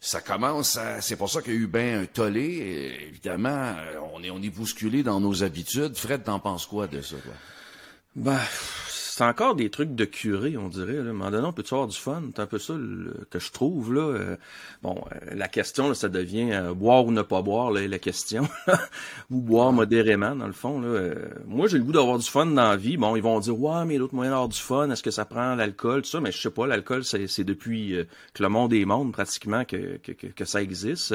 ça 0.00 0.20
commence. 0.20 0.78
C'est 1.00 1.16
pour 1.16 1.30
ça 1.30 1.42
qu'il 1.42 1.54
y 1.54 1.56
a 1.56 1.60
eu 1.60 1.66
bien 1.66 2.02
un 2.02 2.06
tollé. 2.06 2.98
Évidemment, 3.08 3.74
on 4.12 4.22
est, 4.22 4.30
on 4.30 4.42
est 4.42 4.50
bousculé 4.50 5.02
dans 5.02 5.20
nos 5.20 5.42
habitudes. 5.42 5.96
Fred, 5.96 6.24
t'en 6.24 6.38
penses 6.38 6.66
quoi 6.66 6.86
de 6.86 7.00
ça, 7.00 7.16
toi? 7.16 7.32
Ben, 8.16 8.40
c'est 9.18 9.24
encore 9.24 9.56
des 9.56 9.68
trucs 9.68 9.96
de 9.96 10.04
curé, 10.04 10.56
on 10.56 10.68
dirait. 10.68 10.92
Là. 10.92 10.98
À 11.00 11.02
un 11.02 11.12
moment 11.12 11.30
donné, 11.32 11.44
on 11.48 11.52
peut 11.52 11.64
avoir 11.72 11.88
du 11.88 11.96
fun? 11.96 12.22
C'est 12.32 12.40
un 12.40 12.46
peu 12.46 12.60
ça 12.60 12.74
le- 12.74 13.26
que 13.30 13.40
je 13.40 13.50
trouve. 13.50 13.92
Là. 13.92 14.00
Euh, 14.02 14.36
bon, 14.84 14.94
euh, 15.10 15.34
la 15.34 15.48
question, 15.48 15.88
là, 15.88 15.94
ça 15.94 16.08
devient 16.08 16.52
euh, 16.52 16.72
boire 16.72 17.04
ou 17.04 17.10
ne 17.10 17.22
pas 17.22 17.42
boire, 17.42 17.72
là, 17.72 17.84
la 17.88 17.98
question. 17.98 18.48
ou 19.32 19.40
boire 19.40 19.72
modérément, 19.72 20.36
dans 20.36 20.46
le 20.46 20.52
fond. 20.52 20.80
Là. 20.80 20.86
Euh, 20.86 21.14
moi, 21.48 21.66
j'ai 21.66 21.78
le 21.78 21.82
goût 21.84 21.90
d'avoir 21.90 22.16
du 22.18 22.28
fun 22.30 22.46
dans 22.46 22.68
la 22.68 22.76
vie. 22.76 22.96
Bon, 22.96 23.16
ils 23.16 23.22
vont 23.22 23.40
dire, 23.40 23.58
ouais, 23.60 23.84
mais 23.86 23.98
l'autre 23.98 24.14
moyen 24.14 24.30
d'avoir 24.30 24.48
du 24.48 24.56
fun, 24.56 24.88
est-ce 24.88 25.02
que 25.02 25.10
ça 25.10 25.24
prend 25.24 25.56
l'alcool, 25.56 26.02
tout 26.02 26.10
ça? 26.10 26.20
Mais 26.20 26.30
je 26.30 26.40
sais 26.40 26.50
pas, 26.50 26.68
l'alcool, 26.68 27.02
c'est, 27.02 27.42
depuis 27.42 27.96
euh, 27.96 28.04
que 28.34 28.42
le 28.44 28.48
monde 28.48 28.72
est 28.72 28.84
monde, 28.84 29.10
pratiquement, 29.10 29.64
que, 29.64 29.96
que, 29.96 30.12
que, 30.12 30.28
que 30.28 30.44
ça 30.44 30.62
existe. 30.62 31.12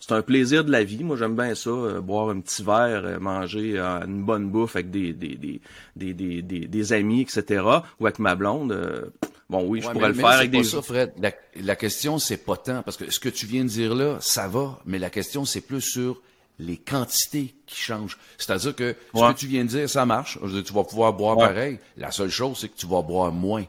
C'est 0.00 0.12
un 0.12 0.22
plaisir 0.22 0.64
de 0.64 0.70
la 0.72 0.84
vie. 0.84 1.04
Moi, 1.04 1.18
j'aime 1.18 1.36
bien 1.36 1.54
ça, 1.54 1.70
boire 2.00 2.30
un 2.30 2.40
petit 2.40 2.62
verre, 2.62 3.20
manger 3.20 3.78
une 3.78 4.24
bonne 4.24 4.48
bouffe 4.48 4.74
avec 4.76 4.90
des, 4.90 5.12
des, 5.12 5.36
des, 5.36 5.60
des, 5.96 6.14
des, 6.14 6.40
des, 6.40 6.66
des 6.66 6.92
amis, 6.94 7.20
etc., 7.20 7.41
ou 8.00 8.06
avec 8.06 8.18
ma 8.18 8.34
blonde. 8.34 8.72
euh, 8.72 9.06
Bon, 9.50 9.64
oui, 9.66 9.82
je 9.82 9.86
Ouais, 9.88 9.92
pourrais 9.92 10.06
mais- 10.06 10.08
le 10.12 10.14
mais 10.16 10.22
faire 10.22 10.30
avec 10.38 10.50
pas 10.50 10.58
des... 10.58 10.64
ça, 10.64 10.80
Fred. 10.80 11.12
La, 11.20 11.30
la 11.60 11.76
question, 11.76 12.18
c'est 12.18 12.38
pas 12.38 12.56
tant, 12.56 12.82
parce 12.82 12.96
que 12.96 13.10
ce 13.10 13.20
que 13.20 13.28
tu 13.28 13.44
viens 13.44 13.64
de 13.64 13.68
dire 13.68 13.94
là, 13.94 14.16
ça 14.20 14.48
va, 14.48 14.78
mais 14.86 14.98
la 14.98 15.10
question, 15.10 15.44
c'est 15.44 15.60
plus 15.60 15.82
sur 15.82 16.22
les 16.58 16.78
quantités 16.78 17.54
qui 17.66 17.76
changent. 17.76 18.16
C'est-à-dire 18.38 18.74
que 18.74 18.94
ce 19.14 19.20
Ouais. 19.20 19.34
que 19.34 19.38
tu 19.38 19.46
viens 19.46 19.64
de 19.64 19.68
dire, 19.68 19.90
ça 19.90 20.06
marche. 20.06 20.38
Je 20.42 20.48
dire, 20.52 20.64
tu 20.64 20.72
vas 20.72 20.84
pouvoir 20.84 21.12
boire 21.12 21.36
Ouais. 21.36 21.46
pareil. 21.48 21.78
La 21.98 22.10
seule 22.10 22.30
chose, 22.30 22.56
c'est 22.60 22.68
que 22.68 22.76
tu 22.78 22.86
vas 22.86 23.02
boire 23.02 23.30
moins. 23.30 23.64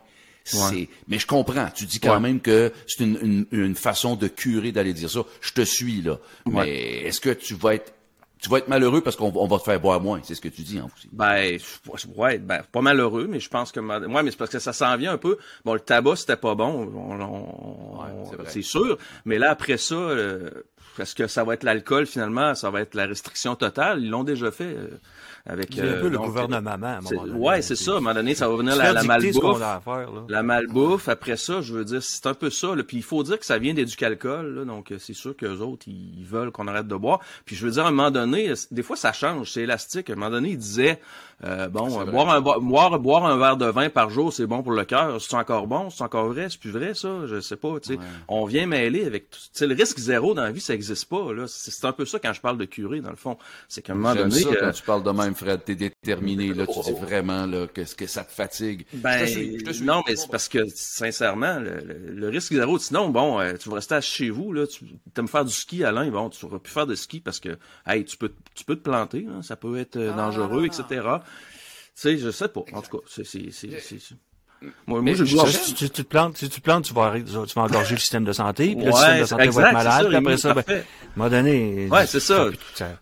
Ouais. 0.54 0.90
mais 1.08 1.20
je 1.20 1.26
comprends. 1.28 1.70
Tu 1.74 1.86
dis 1.86 2.00
quand 2.02 2.14
Ouais. 2.16 2.20
même 2.20 2.40
que 2.42 2.72
c'est 2.88 3.04
une, 3.04 3.18
une, 3.22 3.46
une 3.64 3.76
façon 3.76 4.16
de 4.18 4.28
curer 4.28 4.72
d'aller 4.74 4.94
dire 4.94 5.10
ça. 5.10 5.22
Je 5.42 5.54
te 5.54 5.62
suis, 5.62 6.02
là. 6.02 6.18
Ouais. 6.46 6.52
Mais 6.66 6.98
est-ce 7.08 7.22
que 7.22 7.30
tu 7.30 7.56
vas 7.56 7.76
être, 7.76 7.94
tu 8.44 8.50
vas 8.50 8.58
être 8.60 8.68
malheureux 8.68 9.02
parce 9.02 9.16
qu'on 9.16 9.30
va- 9.48 9.58
te 9.58 9.64
faire 9.64 9.80
boire 9.80 10.02
moins? 10.02 10.20
C'est 10.24 10.36
ce 10.36 10.42
que 10.42 10.50
tu 10.50 10.62
dis, 10.62 10.80
en 10.80 10.86
aussi. 10.96 11.08
Ben, 11.12 11.58
je- 11.58 12.08
ouais, 12.16 12.38
ben, 12.38 12.62
pas 12.72 12.82
malheureux, 12.82 13.26
mais 13.30 13.40
je 13.40 13.50
pense 13.50 13.72
que, 13.72 13.80
ouais, 13.80 14.24
mais 14.24 14.32
c'est 14.32 14.38
parce 14.38 14.52
que 14.52 14.60
ça 14.60 14.74
s'en 14.74 14.96
vient 14.98 15.14
un 15.14 15.18
peu. 15.18 15.38
Bon, 15.66 15.74
le 15.74 15.80
tabac, 15.80 16.18
c'était 16.18 16.36
pas 16.36 16.54
bon, 16.54 16.92
on- 16.94 17.22
on- 17.22 18.00
on- 18.02 18.46
c'est 18.48 18.62
sûr. 18.62 18.98
Mais 19.26 19.38
là, 19.40 19.52
après 19.52 19.78
ça, 19.78 19.96
euh, 19.96 20.50
est-ce 21.00 21.16
que 21.16 21.28
ça 21.28 21.44
va 21.44 21.54
être 21.56 21.64
l'alcool 21.64 22.06
finalement? 22.06 22.54
Ça 22.54 22.70
va 22.70 22.82
être 22.82 22.94
la 22.96 23.06
restriction 23.06 23.56
totale? 23.56 24.02
Ils 24.04 24.10
l'ont 24.10 24.24
déjà 24.26 24.52
fait. 24.52 24.76
Euh, 25.48 25.54
avec 25.54 25.70
C'est 25.74 25.82
un 25.82 26.00
peu 26.02 26.08
le 26.10 26.18
donc, 26.18 26.26
gouvernement, 26.28 26.70
à 26.72 26.74
un 26.98 27.02
c'est- 27.02 27.16
moment 27.16 27.28
donné. 27.28 27.40
Ouais, 27.40 27.62
c'est 27.62 27.76
ça. 27.76 27.92
À 27.92 27.96
un 27.96 28.00
moment 28.00 28.14
donné, 28.14 28.34
ça 28.36 28.48
va 28.48 28.56
venir 28.56 28.76
la, 28.76 28.94
la 28.94 29.04
malbouffe. 29.04 29.62
a 29.62 29.76
à 29.76 29.80
faire, 29.82 30.12
là. 30.12 30.22
La 30.30 30.44
malbouffe, 30.44 31.10
après 31.10 31.38
ça, 31.38 31.62
je 31.62 31.74
veux 31.74 31.86
dire, 31.86 32.02
c'est 32.02 32.26
un 32.28 32.34
peu 32.34 32.50
ça. 32.50 32.76
Là. 32.76 32.84
Puis 32.84 32.98
il 32.98 33.04
faut 33.04 33.24
dire 33.24 33.40
que 33.40 33.46
ça 33.46 33.58
vient 33.58 33.74
d'éducalcool, 33.74 34.56
là, 34.56 34.66
donc 34.66 34.92
euh, 34.92 34.98
c'est 35.00 35.14
sûr 35.14 35.36
qu'eux 35.36 35.60
autres, 35.60 35.84
ils 35.88 36.26
veulent 36.26 36.52
qu'on 36.52 36.68
arrête 36.68 36.88
de 36.88 36.96
boire. 36.96 37.20
Puis 37.46 37.56
je 37.56 37.66
veux 37.66 37.72
dire, 37.72 37.86
à 37.86 37.90
un 37.90 37.92
moment 37.92 38.12
donné, 38.12 38.50
euh, 38.50 38.56
des 38.72 38.84
fois 38.84 38.96
ça 38.96 39.12
change, 39.14 39.52
c'est 39.52 39.62
élastique. 39.62 40.10
À 40.10 40.14
un 40.14 40.16
moment 40.16 40.30
donné, 40.32 40.50
ils 40.52 40.58
disaient, 40.58 41.00
euh, 41.44 41.68
bon, 41.68 42.00
euh, 42.00 42.06
boire, 42.06 42.30
un, 42.30 42.40
bo- 42.40 42.60
boire, 42.62 42.98
boire 43.00 43.26
un 43.26 43.38
verre 43.38 43.58
de 43.58 43.66
vin 43.66 43.90
par 43.90 44.10
jour, 44.10 44.32
c'est 44.32 44.46
bon 44.48 44.64
pour 44.64 44.72
le 44.72 44.86
cœur. 44.86 45.20
C'est 45.22 45.36
encore 45.36 45.68
bon, 45.68 45.90
c'est 45.90 46.04
encore 46.04 46.28
vrai, 46.28 46.48
c'est 46.50 46.60
plus 46.60 46.72
vrai 46.72 46.94
ça, 46.94 47.10
je 47.28 47.42
sais 47.42 47.58
pas. 47.58 47.80
tu 47.82 47.96
sais. 47.96 48.00
On 48.30 48.46
vient 48.46 48.66
mêler 48.66 49.06
avec, 49.06 49.30
tout- 49.30 49.40
tu 49.40 49.50
sais, 49.52 49.68
le 49.68 49.76
risque 49.76 50.00
zéro 50.00 50.34
dans 50.34 50.44
la 50.44 50.52
vie, 50.52 50.62
ça 50.62 50.74
existe 50.74 51.10
pas. 51.10 51.34
Là, 51.34 51.46
c'est 51.48 51.84
un 51.86 51.92
peu 51.92 52.06
ça 52.06 52.18
quand 52.20 52.32
je 52.34 52.40
parle 52.42 52.58
de 52.58 52.66
curé 52.66 53.02
dans 53.02 53.10
le 53.10 53.16
fond. 53.18 53.38
C'est 53.68 53.82
qu'à 53.82 53.92
un 53.94 53.96
moment 53.98 54.16
donné, 54.16 54.40
ça 54.40 54.50
euh, 54.50 54.56
quand 54.60 54.72
tu 54.72 54.84
parles 54.84 55.04
de 55.04 55.12
même, 55.12 55.33
Fred. 55.36 55.64
T'es 55.66 55.76
déterminé, 55.76 56.54
là. 56.54 56.66
Tu 56.68 56.80
dis 56.82 56.92
vraiment, 57.00 57.46
là, 57.46 57.68
que, 57.68 57.82
que 57.96 58.08
ça 58.08 58.24
te 58.24 58.32
fatigue. 58.32 58.86
Ben, 58.94 59.20
je 59.20 59.24
te 59.26 59.30
suis, 59.30 59.60
je 59.60 59.66
te 59.66 59.72
suis. 59.74 59.84
non, 59.86 60.02
mais 60.08 60.16
c'est 60.16 60.30
parce 60.30 60.48
que, 60.50 60.66
sincèrement, 60.68 61.60
le, 61.60 61.76
le- 61.86 62.14
le 62.14 62.30
risque 62.30 62.54
zéro, 62.54 62.78
sinon, 62.80 63.10
bon, 63.10 63.40
euh, 63.40 63.54
tu 63.60 63.70
vas 63.70 63.76
rester 63.76 64.00
chez 64.02 64.30
vous, 64.30 64.54
là, 64.54 64.66
tu 64.68 64.86
aimes 65.18 65.28
faire 65.28 65.46
du 65.46 65.54
ski, 65.54 65.84
Alain, 65.84 66.10
bon, 66.10 66.30
tu 66.30 66.46
auras 66.46 66.60
plus 66.60 66.72
faire 66.74 66.88
de 66.88 66.96
ski 66.96 67.20
parce 67.20 67.40
que, 67.40 67.58
hey, 67.88 68.06
tu 68.06 68.18
peux, 68.18 68.32
tu 68.56 68.64
peux 68.66 68.76
te 68.76 68.82
planter, 68.84 69.26
hein, 69.30 69.42
ça 69.42 69.56
peut 69.56 69.78
être 69.78 69.96
euh, 69.98 70.12
Ah. 70.14 70.18
dangereux, 70.18 70.66
etc. 70.66 70.84
Tu 70.90 71.00
sais, 71.96 72.18
je 72.18 72.32
sais 72.32 72.48
pas, 72.48 72.62
en 72.74 72.82
tout 72.82 72.98
cas, 72.98 73.04
c'est, 73.08 73.24
Moi, 74.88 75.02
moi, 75.02 75.14
je. 75.14 75.26
Ça, 75.26 75.48
si 75.48 75.74
tu, 75.74 75.90
tu 75.90 76.04
te 76.04 76.08
plantes, 76.08 76.38
si 76.38 76.48
tu 76.50 76.60
te 76.60 76.64
plantes, 76.64 76.86
tu 76.86 76.94
vas, 76.94 77.14
tu 77.20 77.54
vas 77.54 77.62
engorger 77.64 77.96
le 77.96 78.00
système 78.00 78.24
de 78.24 78.32
santé, 78.34 78.76
puis 78.76 78.86
le 78.86 78.92
Ouais, 78.92 78.98
système 78.98 79.20
de 79.20 79.26
santé 79.26 79.44
exact, 79.44 79.62
va 79.62 79.68
être 79.68 79.74
malade, 79.74 80.02
ça, 80.04 80.08
puis 80.08 80.16
après 80.16 80.38
ça, 80.38 80.54
ben, 80.54 80.64
à 80.68 80.72
un 80.74 80.82
moment 81.18 81.30
donné... 81.30 81.88
Ouais, 81.92 82.06
c'est 82.08 82.20
ça. 82.20 82.48
ça- 82.74 83.00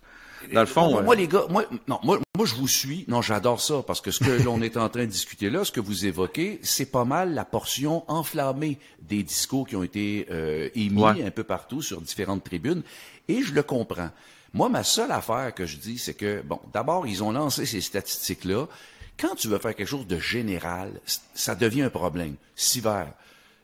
Dans 0.53 0.61
le 0.61 0.65
fond, 0.65 0.89
moi, 0.91 0.99
euh, 1.01 1.03
moi, 1.03 1.15
les 1.15 1.27
gars, 1.27 1.45
moi, 1.49 1.65
non, 1.87 1.99
moi, 2.03 2.19
moi, 2.37 2.45
je 2.45 2.55
vous 2.55 2.67
suis. 2.67 3.05
Non, 3.07 3.21
j'adore 3.21 3.61
ça 3.61 3.83
parce 3.85 4.01
que 4.01 4.11
ce 4.11 4.23
que 4.23 4.43
l'on 4.43 4.61
est 4.61 4.77
en 4.77 4.89
train 4.89 5.01
de 5.01 5.11
discuter 5.11 5.49
là, 5.49 5.63
ce 5.63 5.71
que 5.71 5.79
vous 5.79 6.05
évoquez, 6.05 6.59
c'est 6.63 6.91
pas 6.91 7.05
mal 7.05 7.33
la 7.33 7.45
portion 7.45 8.03
enflammée 8.09 8.77
des 9.01 9.23
discours 9.23 9.67
qui 9.67 9.75
ont 9.75 9.83
été 9.83 10.27
euh, 10.31 10.69
émis 10.75 11.01
Ouais. 11.01 11.23
un 11.23 11.31
peu 11.31 11.43
partout 11.43 11.81
sur 11.81 12.01
différentes 12.01 12.43
tribunes, 12.43 12.83
et 13.27 13.41
je 13.41 13.53
le 13.53 13.63
comprends. 13.63 14.09
Moi, 14.53 14.67
ma 14.69 14.83
seule 14.83 15.11
affaire 15.11 15.53
que 15.53 15.65
je 15.65 15.77
dis, 15.77 15.97
c'est 15.97 16.13
que 16.13 16.41
bon, 16.41 16.59
d'abord, 16.73 17.07
ils 17.07 17.23
ont 17.23 17.31
lancé 17.31 17.65
ces 17.65 17.79
statistiques 17.81 18.43
là. 18.45 18.67
Quand 19.19 19.35
tu 19.35 19.47
veux 19.47 19.59
faire 19.59 19.75
quelque 19.75 19.87
chose 19.87 20.07
de 20.07 20.17
général, 20.19 20.99
ça 21.33 21.55
devient 21.55 21.83
un 21.83 21.89
problème. 21.89 22.35
Sévère. 22.55 23.13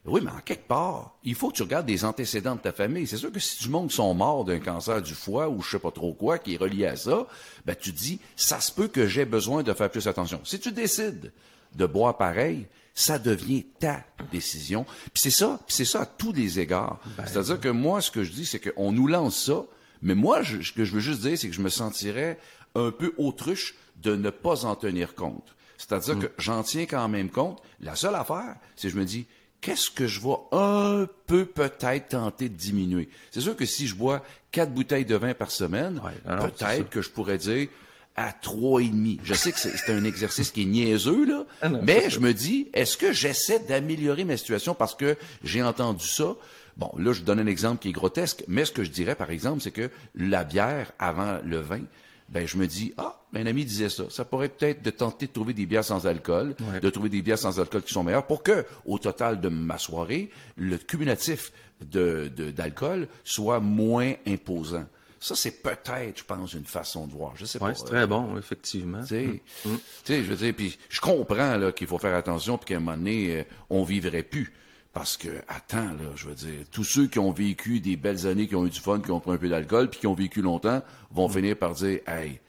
Oui, 0.08 0.22
mais 0.24 0.32
en 0.32 0.40
quelque 0.40 0.68
part, 0.68 1.16
il 1.24 1.36
faut 1.36 1.50
que 1.50 1.56
tu 1.58 1.64
regardes 1.64 1.86
des 1.86 2.06
antécédents 2.06 2.56
de 2.56 2.62
ta 2.62 2.72
famille. 2.72 3.06
C'est 3.08 3.18
sûr 3.18 3.32
que 3.32 3.40
si 3.40 3.62
du 3.64 3.70
monde 3.70 3.92
sont 3.92 4.14
morts 4.14 4.46
d'un 4.46 4.60
cancer 4.60 5.02
du 5.02 5.14
foie 5.14 5.50
ou 5.50 5.62
je 5.62 5.72
sais 5.72 5.80
pas 5.80 5.92
trop 5.92 6.14
quoi 6.14 6.38
qui 6.40 6.54
est 6.54 6.58
relié 6.58 6.86
à 6.86 6.96
ça, 6.96 7.28
ben 7.66 7.76
tu 7.76 7.94
te 7.94 7.98
dis, 8.00 8.20
ça 8.38 8.60
se 8.62 8.72
peut 8.72 8.88
que 8.88 9.06
j'ai 9.06 9.26
besoin 9.26 9.64
de 9.64 9.74
faire 9.74 9.90
plus 9.92 10.08
attention. 10.08 10.40
Si 10.46 10.60
tu 10.60 10.72
décides 10.72 11.34
de 11.76 11.86
boire 11.86 12.16
pareil, 12.18 12.68
ça 12.94 13.20
devient 13.20 13.66
ta 13.80 14.04
décision. 14.32 14.86
Puis 15.14 15.22
c'est 15.24 15.30
ça, 15.30 15.60
puis 15.68 15.76
c'est 15.76 15.86
ça 15.86 16.02
à 16.02 16.06
tous 16.06 16.32
les 16.32 16.60
égards. 16.60 17.00
C'est-à-dire 17.26 17.60
que 17.60 17.70
moi, 17.70 18.02
ce 18.02 18.10
que 18.10 18.24
je 18.24 18.32
dis, 18.32 18.46
c'est 18.46 18.60
qu'on 18.60 18.92
nous 18.92 19.08
lance 19.08 19.38
ça, 19.46 19.66
mais 20.02 20.16
moi, 20.16 20.42
je- 20.42 20.62
ce 20.62 20.72
que 20.72 20.86
je 20.86 20.94
veux 20.94 21.00
juste 21.02 21.22
dire, 21.22 21.38
c'est 21.38 21.50
que 21.50 21.54
je 21.56 21.62
me 21.62 21.70
sentirais 21.70 22.40
un 22.76 22.92
peu 22.92 23.14
autruche 23.18 23.76
de 23.98 24.16
ne 24.16 24.30
pas 24.30 24.66
en 24.66 24.76
tenir 24.76 25.16
compte. 25.16 25.54
C'est-à-dire 25.78 26.18
que 26.18 26.32
j'en 26.40 26.64
tiens 26.64 26.86
quand 26.88 27.08
même 27.08 27.30
compte. 27.30 27.62
La 27.82 27.96
seule 27.96 28.16
affaire, 28.16 28.56
c'est 28.76 28.88
que 28.88 28.94
je 28.96 29.00
me 29.00 29.06
dis, 29.06 29.28
qu'est-ce 29.62 29.90
que 29.90 30.08
je 30.08 30.22
vais 30.22 30.36
un 30.52 31.08
peu 31.26 31.46
peut-être 31.46 32.10
tenter 32.10 32.50
de 32.50 32.56
diminuer? 32.56 33.10
C'est 33.32 33.42
sûr 33.42 33.56
que 33.56 33.66
si 33.66 33.88
je 33.88 33.96
bois 33.96 34.24
quatre 34.52 34.74
bouteilles 34.74 35.06
de 35.06 35.16
vin 35.16 35.34
par 35.34 35.52
semaine, 35.52 36.02
peut-être 36.26 36.90
que 36.90 37.02
je 37.02 37.10
pourrais 37.10 37.38
dire 37.38 37.68
à 38.16 38.32
trois 38.32 38.82
et 38.82 38.88
demi. 38.88 39.20
Je 39.24 39.36
sais 39.36 39.52
que 39.52 39.60
c'est 39.60 39.92
un 39.92 40.04
exercice 40.04 40.50
qui 40.52 40.64
est 40.64 40.66
niaiseux, 40.66 41.26
là, 41.26 41.46
Ah 41.62 41.70
non, 41.70 41.82
mais 41.84 42.10
je 42.10 42.20
me 42.20 42.34
dis, 42.34 42.68
est-ce 42.74 42.98
que 42.98 43.14
j'essaie 43.14 43.60
d'améliorer 43.60 44.24
ma 44.24 44.38
situation 44.38 44.74
parce 44.74 44.96
que 44.96 45.16
j'ai 45.44 45.62
entendu 45.62 46.08
ça? 46.08 46.36
Bon, 46.78 46.92
là, 46.98 47.14
je 47.14 47.22
donne 47.22 47.40
un 47.40 47.48
exemple 47.48 47.80
qui 47.80 47.90
est 47.90 47.92
grotesque, 47.94 48.44
mais 48.48 48.66
ce 48.66 48.72
que 48.72 48.84
je 48.84 48.90
dirais, 48.90 49.16
par 49.16 49.30
exemple, 49.30 49.62
c'est 49.62 49.72
que 49.72 49.92
la 50.16 50.44
bière 50.44 50.92
avant 50.98 51.40
le 51.44 51.60
vin, 51.60 51.82
ben, 52.30 52.46
je 52.48 52.58
me 52.58 52.68
dis, 52.68 52.94
ah, 52.98 53.20
un 53.34 53.46
ami 53.46 53.64
disait 53.66 53.90
ça. 53.90 54.04
Ça 54.10 54.26
pourrait 54.26 54.50
peut-être 54.50 54.82
de 54.84 54.90
tenter 54.90 55.28
de 55.28 55.32
trouver 55.32 55.54
des 55.54 55.66
bières 55.66 55.84
sans 55.86 56.06
alcool, 56.08 56.56
Ouais. 56.74 56.80
de 56.80 56.90
trouver 56.90 57.10
des 57.10 57.22
bières 57.22 57.38
sans 57.40 57.60
alcool 57.60 57.82
qui 57.84 57.94
sont 57.94 58.04
meilleures 58.04 58.28
pour 58.28 58.44
que, 58.44 58.66
au 58.86 58.98
total 59.00 59.40
de 59.40 59.50
ma 59.50 59.78
soirée, 59.78 60.30
le 60.58 60.78
cumulatif 60.78 61.52
de, 61.82 62.30
d'alcool 62.52 63.08
soit 63.24 63.60
moins 63.60 64.14
imposant. 64.26 64.86
Ça, 65.20 65.36
c'est 65.36 65.64
peut-être, 65.64 66.20
je 66.20 66.24
pense, 66.24 66.54
une 66.54 66.66
façon 66.66 67.08
de 67.08 67.12
voir. 67.14 67.34
Je 67.36 67.46
sais 67.46 67.62
ouais, 67.62 67.70
pas. 67.72 67.76
c'est 67.76 67.86
très 67.86 68.06
bon, 68.06 68.38
effectivement. 68.38 69.02
Tu 69.02 69.08
sais, 69.08 69.26
Mm. 69.66 69.76
tu 69.76 69.80
sais, 70.06 70.18
je 70.24 70.30
veux 70.30 70.36
dire, 70.36 70.54
puis 70.56 70.78
je 70.90 71.02
comprends 71.02 71.58
là 71.58 71.72
qu'il 71.72 71.88
faut 71.88 71.98
faire 71.98 72.14
attention, 72.16 72.58
puis 72.58 72.68
qu'à 72.68 72.76
un 72.76 72.80
moment 72.80 72.98
donné, 72.98 73.38
euh, 73.40 73.44
on 73.72 73.84
vivrait 73.84 74.22
plus. 74.24 74.54
Parce 74.98 75.16
que, 75.16 75.30
attends, 75.48 75.94
là, 75.94 76.10
je 76.16 76.28
veux 76.28 76.34
dire, 76.34 76.66
tous 76.72 76.84
ceux 76.84 77.06
qui 77.06 77.20
ont 77.20 77.30
vécu 77.32 77.80
des 77.80 77.96
belles 77.96 78.26
années, 78.26 78.48
qui 78.48 78.56
ont 78.56 78.66
eu 78.66 78.72
du 78.72 78.80
fun, 78.80 79.00
qui 79.00 79.12
ont 79.12 79.20
pris 79.20 79.30
un 79.30 79.38
peu 79.38 79.48
d'alcool, 79.48 79.92
puis 79.92 80.00
qui 80.00 80.08
ont 80.08 80.16
vécu 80.16 80.42
longtemps, 80.42 80.82
vont 81.12 81.30
finir 81.30 81.56
par 81.56 81.74
dire, 81.74 82.00
hey, 82.08 82.40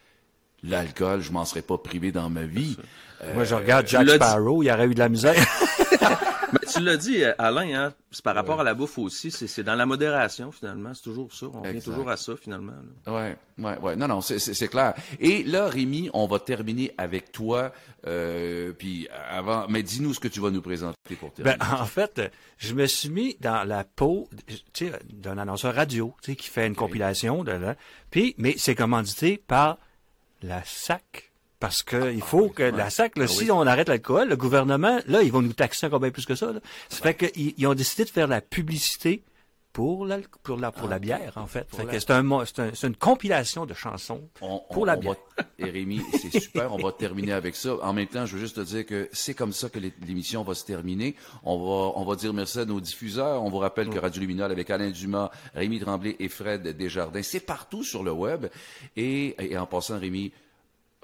l'alcool, 0.64 1.20
je 1.20 1.30
m'en 1.30 1.44
serais 1.44 1.61
pas 1.61 1.76
privé 1.76 2.11
dans 2.11 2.30
ma 2.30 2.44
vie. 2.44 2.78
Euh, 3.22 3.34
Moi, 3.34 3.44
je 3.44 3.54
regarde 3.54 3.84
tu 3.84 3.96
Jack. 3.96 4.08
Sparrow, 4.08 4.62
il 4.62 4.70
aurait 4.70 4.87
eu 4.87 4.94
de 4.94 4.98
la 4.98 5.11
misère. 5.11 5.34
Tu 6.72 6.81
l'as 6.83 6.96
dit, 6.96 7.22
euh, 7.24 7.33
Alain, 7.38 7.72
hein, 7.87 7.94
c'est 8.11 8.22
par 8.24 8.35
rapport 8.35 8.61
à 8.61 8.64
la 8.64 8.74
bouffe 8.74 8.98
aussi, 8.98 9.31
c'est, 9.31 9.46
c'est 9.46 9.62
dans 9.62 9.74
la 9.74 9.87
modération, 9.87 10.52
finalement. 10.52 10.92
C'est 10.94 11.02
toujours 11.02 11.33
ça. 11.33 11.46
On 11.52 11.61
vient 11.62 11.70
Exact. 11.72 11.85
toujours 11.92 12.09
à 12.11 12.16
ça, 12.16 12.35
finalement. 12.37 12.72
là. 13.07 13.12
Ouais, 13.12 13.37
ouais, 13.59 13.78
ouais. 13.78 13.96
Non, 13.96 14.09
non, 14.09 14.20
c'est, 14.20 14.38
c'est, 14.38 14.54
c'est 14.54 14.68
clair. 14.68 14.94
Et 15.20 15.42
là, 15.44 15.68
Rémi, 15.68 16.11
on 16.12 16.26
va 16.26 16.38
terminer 16.38 16.92
avec 16.98 17.33
toi. 17.33 17.72
Euh, 18.07 18.72
puis 18.72 19.09
avant, 19.31 19.66
mais 19.68 19.83
dis-nous 19.83 20.14
ce 20.14 20.20
que 20.20 20.28
tu 20.28 20.40
vas 20.40 20.50
nous 20.50 20.62
présenter 20.62 21.16
pour 21.18 21.33
terminer. 21.33 21.57
Ben, 21.59 21.81
en 21.81 21.85
fait, 21.87 22.20
je 22.59 22.74
me 22.74 22.87
suis 22.87 23.09
mis 23.11 23.37
dans 23.40 23.64
la 23.66 23.85
peau 23.85 24.28
tu 24.46 24.57
sais, 24.72 24.92
d'un 25.12 25.38
annonceur 25.38 25.74
radio 25.74 26.14
tu 26.22 26.33
sais, 26.33 26.37
qui 26.37 26.48
fait 26.48 26.66
une 26.66 26.76
compilation. 26.76 27.44
De, 27.44 27.52
là. 27.52 27.74
Puis, 28.11 28.35
mais 28.38 28.54
c'est 28.57 28.74
commandité 28.74 29.42
par 29.46 29.78
la 30.42 30.62
SAC. 30.64 31.28
Parce 31.61 31.83
que 31.83 32.12
il 32.12 32.23
faut 32.23 32.49
que 32.51 32.62
la 32.62 32.88
SAC, 32.88 33.18
là, 33.18 33.25
Ah 33.27 33.33
si 33.33 33.51
on 33.51 33.62
arrête 33.62 33.88
l'alcool, 33.88 34.29
le 34.29 34.37
gouvernement, 34.37 35.01
là, 35.07 35.23
ils 35.23 35.33
vont 35.33 35.42
nous 35.42 35.53
taxer 35.53 35.87
encore 35.87 35.99
bien 36.01 36.11
plus 36.12 36.25
que 36.25 36.35
ça. 36.37 36.53
Là. 36.53 36.61
Ça 36.88 37.03
fait 37.03 37.14
qu'ils 37.14 37.55
ils 37.57 37.66
ont 37.66 37.75
décidé 37.75 38.05
de 38.05 38.11
faire 38.11 38.29
la 38.29 38.40
publicité 38.40 39.23
pour 39.73 40.07
la, 40.07 40.18
pour 40.42 40.57
la, 40.57 40.73
pour 40.73 40.88
la 40.88 40.99
bière, 40.99 41.33
en 41.37 41.47
fait. 41.47 41.66
Fait 41.71 41.85
la- 41.85 41.92
que 41.92 41.99
c'est 42.01 42.11
un, 42.11 42.29
un- 42.31 42.44
une 42.85 42.97
compilation 42.97 43.64
de 43.66 43.75
chansons 43.75 44.29
On- 44.40 44.61
pour 44.73 44.87
la 44.87 44.97
on 44.97 45.01
bière. 45.01 45.14
va- 45.37 45.44
et 45.59 45.71
Rémi, 45.71 46.01
c'est 46.21 46.40
super, 46.40 46.73
on 46.73 46.79
va 46.79 46.90
terminer 46.92 47.33
avec 47.33 47.55
ça. 47.55 47.75
En 47.83 47.92
même 47.92 48.07
temps, 48.09 48.25
je 48.27 48.35
veux 48.35 48.40
juste 48.40 48.57
te 48.57 48.61
dire 48.61 48.87
que 48.87 49.09
c'est 49.12 49.35
comme 49.35 49.53
ça 49.53 49.68
que 49.68 49.79
l'é- 49.79 49.92
l'émission 50.07 50.42
va 50.42 50.55
se 50.55 50.64
terminer. 50.64 51.14
On 51.44 51.59
va, 51.59 51.92
on 52.01 52.05
va 52.05 52.16
dire 52.16 52.33
merci 52.33 52.59
à 52.61 52.64
nos 52.64 52.81
diffuseurs. 52.81 53.42
On 53.42 53.51
vous 53.51 53.59
rappelle 53.59 53.88
que 53.88 53.99
Radio 53.99 54.21
Luminol 54.21 54.51
avec 54.51 54.71
Alain 54.71 54.90
Dumas, 54.90 55.31
Rémi 55.55 55.79
Tremblay 55.81 56.16
et 56.18 56.29
Fred 56.29 56.66
Desjardins, 56.77 57.22
c'est 57.22 57.41
partout 57.41 57.82
sur 57.85 58.03
le 58.03 58.11
web. 58.12 58.47
Et, 58.97 59.37
et 59.53 59.59
en 59.59 59.66
passant, 59.66 59.99
Rémi, 59.99 60.32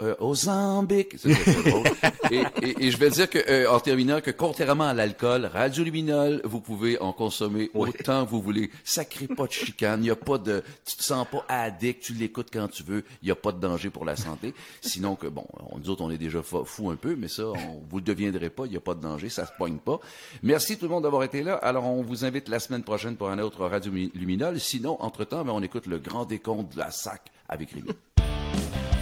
euh, 0.02 0.14
au 0.18 0.34
Zambique. 0.34 1.14
C'est- 1.18 1.32
c'est- 1.34 1.52
c'est 1.52 1.70
drôle. 1.70 1.84
et, 2.30 2.42
et- 2.62 2.86
et 2.86 2.90
je 2.90 2.96
vais 2.96 3.10
dire 3.10 3.30
que, 3.30 3.38
euh, 3.48 3.70
en 3.70 3.78
terminant, 3.80 4.20
que 4.20 4.30
contrairement 4.32 4.84
à 4.88 4.94
l'alcool, 4.94 5.46
Radio 5.52 5.84
Luminol, 5.84 6.40
vous 6.44 6.60
pouvez 6.60 7.00
en 7.00 7.12
consommer 7.12 7.70
autant 7.74 8.24
que 8.24 8.30
vous 8.30 8.42
voulez. 8.42 8.70
Ça 8.82 9.04
crée 9.04 9.28
pas 9.28 9.46
de 9.46 9.52
chicane. 9.52 10.02
Il 10.02 10.08
y 10.08 10.10
a 10.10 10.16
pas 10.16 10.38
de, 10.38 10.62
tu 10.84 10.96
te 10.96 11.02
sens 11.02 11.26
pas 11.30 11.44
addict. 11.48 12.02
Tu 12.02 12.12
l'écoutes 12.14 12.48
quand 12.52 12.68
tu 12.68 12.82
veux. 12.82 13.04
Il 13.22 13.28
y 13.28 13.30
a 13.30 13.36
pas 13.36 13.52
de 13.52 13.60
danger 13.60 13.90
pour 13.90 14.04
la 14.04 14.16
santé. 14.16 14.52
Sinon 14.80 15.14
que, 15.16 15.26
bon, 15.28 15.46
on, 15.70 15.78
nous 15.78 15.90
autres, 15.90 16.02
on 16.02 16.10
est 16.10 16.18
déjà 16.18 16.42
fou 16.42 16.90
un 16.90 16.96
peu, 16.96 17.14
mais 17.16 17.28
ça, 17.28 17.44
on, 17.46 17.82
vous 17.88 17.98
le 17.98 18.02
deviendrez 18.04 18.50
pas. 18.50 18.66
Il 18.66 18.72
y 18.72 18.76
a 18.76 18.80
pas 18.80 18.94
de 18.94 19.00
danger. 19.00 19.28
Ça 19.28 19.46
se 19.46 19.52
poigne 19.56 19.76
pas. 19.78 20.00
Merci 20.42 20.76
tout 20.76 20.86
le 20.86 20.90
monde 20.90 21.04
d'avoir 21.04 21.22
été 21.22 21.42
là. 21.42 21.54
Alors, 21.56 21.84
on 21.86 22.02
vous 22.02 22.24
invite 22.24 22.48
la 22.48 22.58
semaine 22.58 22.82
prochaine 22.82 23.16
pour 23.16 23.28
un 23.30 23.38
autre 23.38 23.64
Radio 23.66 23.92
Mi- 23.92 24.10
Luminol. 24.14 24.58
Sinon, 24.58 24.96
entre-temps, 25.00 25.44
ben, 25.44 25.52
on 25.52 25.62
écoute 25.62 25.86
le 25.86 25.98
grand 25.98 26.24
décompte 26.24 26.72
de 26.74 26.78
la 26.80 26.90
SAC 26.90 27.22
avec 27.48 27.70
Rémi. 27.70 27.90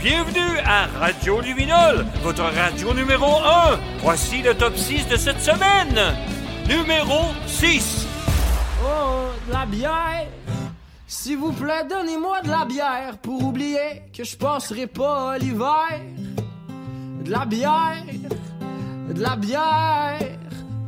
Bienvenue 0.03 0.59
à 0.67 0.89
Radio 0.99 1.41
Luminol, 1.41 2.05
votre 2.25 2.43
radio 2.43 2.93
numéro 2.93 3.37
1. 3.37 3.79
Voici 4.01 4.43
le 4.43 4.53
top 4.53 4.77
6 4.77 5.07
de 5.07 5.17
cette 5.17 5.41
semaine. 5.41 5.97
Numéro 6.69 7.21
6. 7.47 8.05
Oh, 8.85 9.29
de 9.47 9.53
la 9.53 9.65
bière. 9.65 10.27
S'il 11.07 11.37
vous 11.37 11.53
plaît, 11.53 11.85
donnez-moi 11.89 12.41
de 12.41 12.49
la 12.49 12.65
bière 12.65 13.17
pour 13.19 13.45
oublier 13.45 14.03
que 14.13 14.25
je 14.25 14.37
passerai 14.37 14.89
pas 14.89 15.39
l'hiver. 15.39 16.01
De 17.25 17.31
la 17.31 17.45
bière, 17.45 18.05
de 19.09 19.23
la 19.23 19.37
bière 19.37 20.19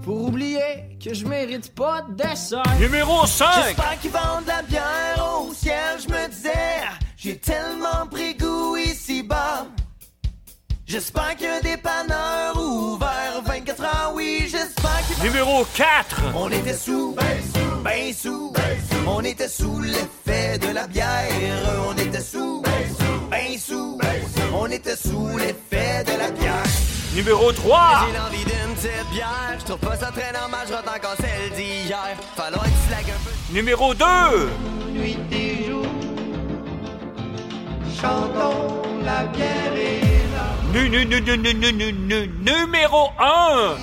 pour 0.02 0.24
oublier 0.24 0.98
que 1.02 1.14
je 1.14 1.24
mérite 1.24 1.72
pas 1.72 2.02
de 2.02 2.14
dessert. 2.14 2.64
Numéro 2.80 3.24
5. 3.26 3.46
J'espère 3.64 4.00
qu'ils 4.00 4.10
vendent 4.10 4.42
de 4.42 4.48
la 4.48 4.62
bière 4.62 5.40
au 5.40 5.54
ciel, 5.54 6.00
je 6.02 6.08
me 6.08 6.28
disais. 6.28 6.50
J'ai 7.16 7.38
tellement 7.38 8.08
pris. 8.10 8.23
J'espère 10.94 11.34
qu'il 11.34 11.46
y 11.46 11.50
a 11.50 11.60
des 11.60 11.76
panneurs 11.76 12.56
ouverts 12.56 13.42
24 13.44 13.82
heures, 13.82 14.12
oui, 14.14 14.42
j'espère 14.48 15.02
qu'il 15.08 15.24
Numéro 15.24 15.66
4. 15.74 16.22
On 16.36 16.48
était 16.48 16.72
sous, 16.72 17.16
ben 17.16 17.42
sous, 17.52 17.82
ben 17.82 18.14
sous, 18.14 18.52
On 19.04 19.20
était 19.22 19.48
sous 19.48 19.80
l'effet 19.80 20.56
de 20.56 20.72
la 20.72 20.86
bière. 20.86 21.26
On 21.88 21.98
était 22.00 22.20
sous, 22.20 22.62
ben 22.62 23.58
sous, 23.58 23.98
On 24.54 24.66
était 24.66 24.94
sous 24.94 25.36
l'effet 25.36 26.04
de 26.04 26.16
la 26.16 26.30
bière. 26.30 26.62
Numéro 27.12 27.50
3. 27.50 28.06
J'ai 28.06 28.16
l'envie 28.16 28.44
d'une 28.44 28.74
petite 28.76 29.10
bière. 29.10 29.56
Je 29.58 29.64
trouve 29.64 29.78
pas 29.78 29.96
ça 29.96 30.12
très 30.12 30.30
normal, 30.30 30.64
je 30.68 30.74
rate 30.74 30.86
encore 30.86 31.16
celle 31.16 31.50
d'hier. 31.56 32.16
Falloir 32.36 32.62
que 32.62 32.68
tu 32.68 32.74
slack 32.86 33.06
un 33.08 33.24
peu. 33.24 33.52
Numéro 33.52 33.94
2. 33.94 34.04
Nuit 34.92 35.18
et 35.32 35.64
jour. 35.64 35.86
Chantons 38.00 38.82
la 39.04 39.24
bière 39.24 39.76
et 39.76 40.03
numéro 42.42 43.10
1 43.20 43.76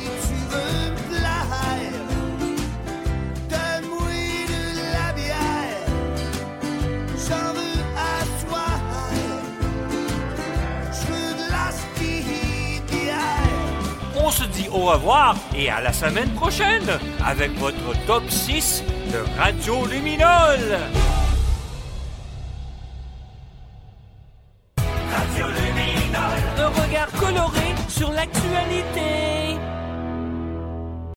On 14.24 14.30
se 14.30 14.44
dit 14.44 14.68
au 14.70 14.80
revoir 14.80 15.36
et 15.56 15.70
à 15.70 15.80
la 15.80 15.94
semaine 15.94 16.30
prochaine 16.32 17.00
avec 17.26 17.58
votre 17.58 18.06
top 18.06 18.30
6 18.30 18.84
de 19.14 19.40
Radio 19.40 19.86
Luminol. 19.86 20.60